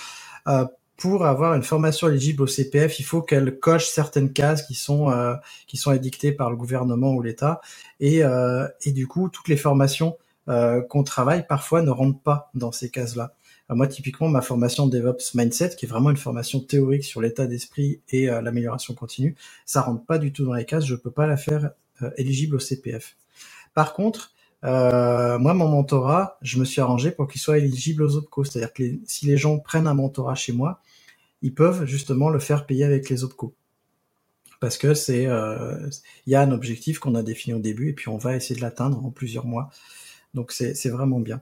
euh, 0.49 0.66
pour 0.99 1.25
avoir 1.25 1.55
une 1.55 1.62
formation 1.62 2.09
éligible 2.09 2.43
au 2.43 2.47
CPF, 2.47 3.01
il 3.01 3.05
faut 3.05 3.23
qu'elle 3.23 3.59
coche 3.59 3.89
certaines 3.89 4.33
cases 4.35 4.62
qui 4.66 4.75
sont 4.75 5.11
euh, 5.11 5.35
qui 5.66 5.79
sont 5.79 5.93
édictées 5.93 6.33
par 6.33 6.51
le 6.51 6.57
gouvernement 6.57 7.12
ou 7.14 7.23
l'État, 7.23 7.62
et, 8.01 8.23
euh, 8.23 8.68
et 8.83 8.93
du 8.93 9.07
coup, 9.09 9.31
toutes 9.31 9.49
les 9.49 9.57
formations 9.57 10.16
qu'on 10.89 11.05
travaille 11.05 11.47
parfois 11.47 11.81
ne 11.83 11.91
rentrent 11.91 12.23
pas 12.23 12.51
dans 12.55 12.73
ces 12.73 12.91
cases-là. 12.91 13.35
Moi, 13.68 13.87
typiquement, 13.87 14.29
ma 14.29 14.41
formation 14.43 14.89
DevOps 14.89 15.35
Mindset, 15.37 15.77
qui 15.77 15.87
est 15.87 15.89
vraiment 15.89 16.11
une 16.11 16.16
formation 16.16 16.59
théorique 16.59 17.05
sur 17.05 17.21
l'état 17.21 17.47
d'esprit 17.47 18.01
et 18.09 18.27
l'amélioration 18.27 18.95
continue, 18.95 19.37
ça 19.64 19.83
rentre 19.83 20.05
pas 20.05 20.18
du 20.18 20.33
tout 20.33 20.45
dans 20.45 20.55
les 20.55 20.64
cases. 20.64 20.87
Je 20.87 20.97
peux 20.97 21.12
pas 21.12 21.29
la 21.29 21.37
faire 21.37 21.71
euh, 22.03 22.11
éligible 22.16 22.57
au 22.57 22.59
CPF. 22.59 23.16
Par 23.74 23.94
contre, 23.94 24.32
euh, 24.64 25.38
moi, 25.38 25.55
mon 25.55 25.68
mentorat, 25.68 26.38
je 26.42 26.59
me 26.59 26.64
suis 26.64 26.80
arrangé 26.80 27.11
pour 27.11 27.28
qu'il 27.28 27.40
soit 27.40 27.59
éligible 27.59 28.03
aux 28.03 28.16
OPCO. 28.16 28.44
C'est-à-dire 28.44 28.72
que 28.72 28.84
si 29.05 29.26
les 29.26 29.36
gens 29.36 29.59
prennent 29.59 29.86
un 29.86 29.94
mentorat 29.94 30.34
chez 30.34 30.53
moi, 30.53 30.80
ils 31.42 31.55
peuvent 31.55 31.86
justement 31.86 32.28
le 32.28 32.38
faire 32.38 32.66
payer 32.66 32.84
avec 32.84 33.09
les 33.09 33.24
OPCO. 33.24 33.55
Parce 34.61 34.76
que 34.76 34.92
c'est, 34.92 35.26
euh, 35.26 35.88
il 36.26 36.32
y 36.32 36.34
a 36.34 36.42
un 36.42 36.53
objectif 36.53 36.98
qu'on 36.98 37.14
a 37.14 37.22
défini 37.22 37.55
au 37.55 37.61
début 37.61 37.88
et 37.88 37.92
puis 37.94 38.09
on 38.09 38.18
va 38.18 38.36
essayer 38.36 38.55
de 38.55 38.61
l'atteindre 38.61 39.03
en 39.05 39.11
plusieurs 39.11 39.46
mois. 39.46 39.70
Donc 40.34 40.53
c'est 40.53 40.90
vraiment 40.90 41.18
bien. 41.18 41.40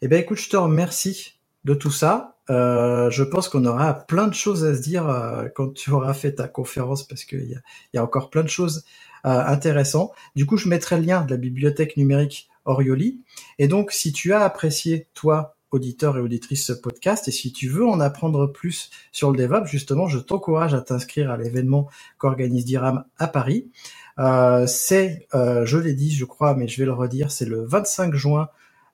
Eh 0.00 0.08
ben 0.08 0.20
écoute, 0.20 0.38
je 0.38 0.48
te 0.48 0.56
remercie 0.56 1.34
de 1.64 1.74
tout 1.74 1.90
ça. 1.90 2.36
Je 2.48 3.22
pense 3.24 3.48
qu'on 3.48 3.64
aura 3.64 3.94
plein 3.94 4.28
de 4.28 4.34
choses 4.34 4.64
à 4.64 4.74
se 4.76 4.80
dire 4.80 5.04
quand 5.56 5.74
tu 5.74 5.90
auras 5.90 6.14
fait 6.14 6.34
ta 6.36 6.46
conférence 6.46 7.06
parce 7.06 7.24
qu'il 7.24 7.50
y 7.50 7.54
a, 7.56 7.60
y 7.94 7.98
a 7.98 8.04
encore 8.04 8.30
plein 8.30 8.42
de 8.44 8.48
choses 8.48 8.84
intéressant. 9.24 10.12
Du 10.36 10.46
coup, 10.46 10.56
je 10.56 10.68
mettrai 10.68 10.96
le 10.96 11.04
lien 11.04 11.22
de 11.24 11.30
la 11.30 11.36
bibliothèque 11.36 11.96
numérique 11.96 12.50
Orioli. 12.64 13.20
Et 13.58 13.68
donc, 13.68 13.92
si 13.92 14.12
tu 14.12 14.32
as 14.32 14.40
apprécié, 14.40 15.06
toi, 15.14 15.56
auditeur 15.70 16.16
et 16.16 16.20
auditrice, 16.20 16.66
ce 16.66 16.72
podcast, 16.72 17.28
et 17.28 17.30
si 17.30 17.52
tu 17.52 17.68
veux 17.68 17.86
en 17.86 18.00
apprendre 18.00 18.46
plus 18.46 18.90
sur 19.12 19.30
le 19.30 19.36
DevOps, 19.36 19.66
justement, 19.66 20.08
je 20.08 20.18
t'encourage 20.18 20.74
à 20.74 20.80
t'inscrire 20.80 21.30
à 21.30 21.36
l'événement 21.36 21.88
qu'organise 22.18 22.64
DIRAM 22.64 23.04
à 23.18 23.28
Paris. 23.28 23.70
Euh, 24.18 24.66
c'est, 24.66 25.26
euh, 25.34 25.64
je 25.64 25.78
l'ai 25.78 25.94
dit, 25.94 26.10
je 26.10 26.24
crois, 26.24 26.54
mais 26.54 26.68
je 26.68 26.78
vais 26.78 26.84
le 26.84 26.92
redire, 26.92 27.30
c'est 27.30 27.46
le 27.46 27.64
25 27.64 28.14
juin 28.14 28.48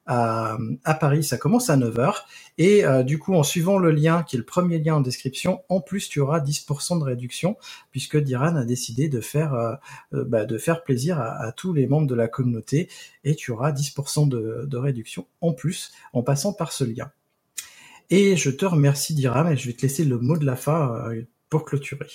à, 0.06 0.58
Paris. 1.00 1.24
Ça 1.24 1.36
commence 1.36 1.70
à 1.70 1.76
9h. 1.76 2.14
Et 2.58 2.84
euh, 2.84 3.02
du 3.02 3.18
coup, 3.18 3.34
en 3.34 3.42
suivant 3.42 3.78
le 3.78 3.90
lien, 3.90 4.22
qui 4.22 4.36
est 4.36 4.38
le 4.38 4.44
premier 4.44 4.78
lien 4.78 4.96
en 4.96 5.00
description, 5.00 5.62
en 5.68 5.80
plus, 5.80 6.08
tu 6.08 6.20
auras 6.20 6.40
10% 6.40 6.98
de 6.98 7.04
réduction, 7.04 7.56
puisque 7.90 8.16
Diran 8.16 8.56
a 8.56 8.64
décidé 8.64 9.08
de 9.08 9.20
faire, 9.20 9.54
euh, 9.54 9.74
euh, 10.14 10.24
bah, 10.24 10.44
de 10.44 10.58
faire 10.58 10.82
plaisir 10.82 11.20
à, 11.20 11.52
tous 11.52 11.72
les 11.72 11.86
membres 11.86 12.06
de 12.06 12.14
la 12.14 12.28
communauté. 12.28 12.88
Et 13.24 13.34
tu 13.34 13.50
auras 13.50 13.72
10% 13.72 14.28
de, 14.28 14.64
de, 14.66 14.76
réduction 14.76 15.26
en 15.40 15.52
plus, 15.52 15.92
en 16.12 16.22
passant 16.22 16.52
par 16.52 16.72
ce 16.72 16.84
lien. 16.84 17.10
Et 18.10 18.36
je 18.36 18.50
te 18.50 18.64
remercie, 18.64 19.14
Diran, 19.14 19.50
et 19.50 19.56
je 19.56 19.66
vais 19.66 19.72
te 19.72 19.82
laisser 19.82 20.04
le 20.04 20.18
mot 20.18 20.36
de 20.36 20.46
la 20.46 20.54
fin 20.54 21.10
pour 21.48 21.64
clôturer. 21.64 22.06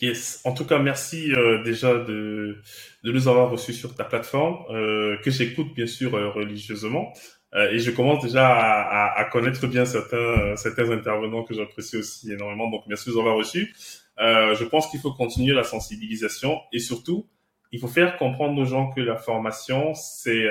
Yes. 0.00 0.40
En 0.44 0.52
tout 0.52 0.64
cas, 0.64 0.78
merci 0.78 1.30
euh, 1.34 1.62
déjà 1.62 1.92
de, 1.94 2.56
de 3.04 3.12
nous 3.12 3.28
avoir 3.28 3.50
reçus 3.50 3.74
sur 3.74 3.94
ta 3.94 4.04
plateforme, 4.04 4.64
euh, 4.70 5.18
que 5.18 5.30
j'écoute 5.30 5.74
bien 5.74 5.86
sûr 5.86 6.14
euh, 6.14 6.30
religieusement. 6.30 7.12
et 7.72 7.80
je 7.80 7.90
commence 7.90 8.22
déjà 8.22 8.48
à, 8.48 8.80
à, 8.82 9.20
à, 9.20 9.24
connaître 9.24 9.66
bien 9.66 9.84
certains, 9.84 10.56
certains 10.56 10.90
intervenants 10.90 11.42
que 11.42 11.52
j'apprécie 11.52 11.96
aussi 11.98 12.32
énormément. 12.32 12.70
Donc, 12.70 12.84
merci 12.86 13.08
de 13.10 13.14
nous 13.14 13.20
avoir 13.20 13.36
reçus. 13.36 13.74
je 14.18 14.64
pense 14.64 14.88
qu'il 14.88 15.00
faut 15.00 15.12
continuer 15.12 15.52
la 15.54 15.64
sensibilisation 15.64 16.60
et 16.72 16.78
surtout, 16.78 17.28
il 17.72 17.80
faut 17.80 17.88
faire 17.88 18.16
comprendre 18.18 18.60
aux 18.60 18.64
gens 18.64 18.90
que 18.90 19.00
la 19.00 19.16
formation, 19.16 19.94
c'est 19.94 20.48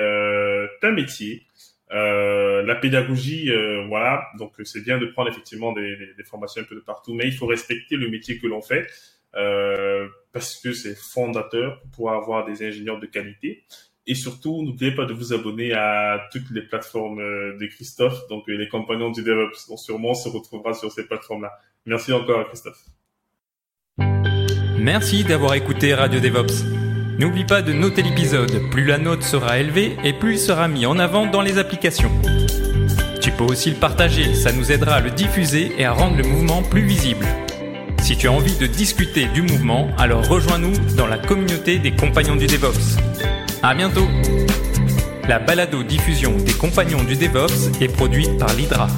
un 0.82 0.92
métier. 0.92 1.46
la 1.90 2.76
pédagogie, 2.76 3.50
voilà, 3.88 4.22
donc 4.38 4.52
c'est 4.64 4.84
bien 4.84 4.98
de 4.98 5.06
prendre 5.06 5.30
effectivement 5.30 5.72
des, 5.72 5.96
des, 6.18 6.24
formations 6.24 6.62
un 6.62 6.66
peu 6.66 6.74
de 6.74 6.80
partout, 6.80 7.14
mais 7.14 7.26
il 7.26 7.32
faut 7.32 7.46
respecter 7.46 7.96
le 7.96 8.08
métier 8.10 8.38
que 8.38 8.46
l'on 8.46 8.60
fait. 8.60 8.86
Euh, 9.36 10.08
parce 10.32 10.56
que 10.56 10.72
c'est 10.72 10.94
fondateur 10.94 11.80
pour 11.92 12.12
avoir 12.12 12.44
des 12.44 12.66
ingénieurs 12.66 12.98
de 12.98 13.06
qualité. 13.06 13.64
Et 14.06 14.14
surtout, 14.14 14.62
n'oubliez 14.62 14.92
pas 14.92 15.04
de 15.04 15.12
vous 15.12 15.32
abonner 15.32 15.72
à 15.72 16.20
toutes 16.32 16.50
les 16.50 16.62
plateformes 16.62 17.20
euh, 17.20 17.56
de 17.58 17.66
Christophe, 17.66 18.26
donc 18.28 18.48
euh, 18.48 18.54
les 18.54 18.68
compagnons 18.68 19.10
du 19.10 19.22
DevOps. 19.22 19.68
Donc 19.68 19.78
sûrement, 19.78 20.10
on 20.10 20.14
se 20.14 20.28
retrouvera 20.28 20.74
sur 20.74 20.90
ces 20.90 21.06
plateformes-là. 21.06 21.52
Merci 21.86 22.12
encore, 22.12 22.46
Christophe. 22.48 22.82
Merci 24.78 25.24
d'avoir 25.24 25.54
écouté 25.54 25.94
Radio 25.94 26.20
DevOps. 26.20 26.64
N'oublie 27.18 27.44
pas 27.44 27.60
de 27.60 27.72
noter 27.72 28.02
l'épisode. 28.02 28.70
Plus 28.70 28.86
la 28.86 28.96
note 28.96 29.22
sera 29.22 29.58
élevée 29.58 29.96
et 30.04 30.14
plus 30.14 30.34
il 30.34 30.38
sera 30.38 30.68
mis 30.68 30.86
en 30.86 30.98
avant 30.98 31.26
dans 31.26 31.42
les 31.42 31.58
applications. 31.58 32.10
Tu 33.20 33.30
peux 33.32 33.44
aussi 33.44 33.70
le 33.70 33.76
partager, 33.76 34.34
ça 34.34 34.52
nous 34.52 34.72
aidera 34.72 34.94
à 34.94 35.00
le 35.00 35.10
diffuser 35.10 35.70
et 35.78 35.84
à 35.84 35.92
rendre 35.92 36.16
le 36.16 36.24
mouvement 36.24 36.62
plus 36.62 36.82
visible. 36.82 37.26
Si 38.10 38.16
tu 38.16 38.26
as 38.26 38.32
envie 38.32 38.56
de 38.56 38.66
discuter 38.66 39.26
du 39.26 39.40
mouvement, 39.40 39.86
alors 39.96 40.26
rejoins-nous 40.26 40.76
dans 40.96 41.06
la 41.06 41.16
communauté 41.16 41.78
des 41.78 41.92
compagnons 41.92 42.34
du 42.34 42.48
DevOps. 42.48 42.98
À 43.62 43.72
bientôt! 43.72 44.08
La 45.28 45.38
balado 45.38 45.84
diffusion 45.84 46.36
des 46.38 46.52
compagnons 46.52 47.04
du 47.04 47.14
DevOps 47.14 47.70
est 47.80 47.86
produite 47.86 48.36
par 48.36 48.52
l'Hydra. 48.54 48.88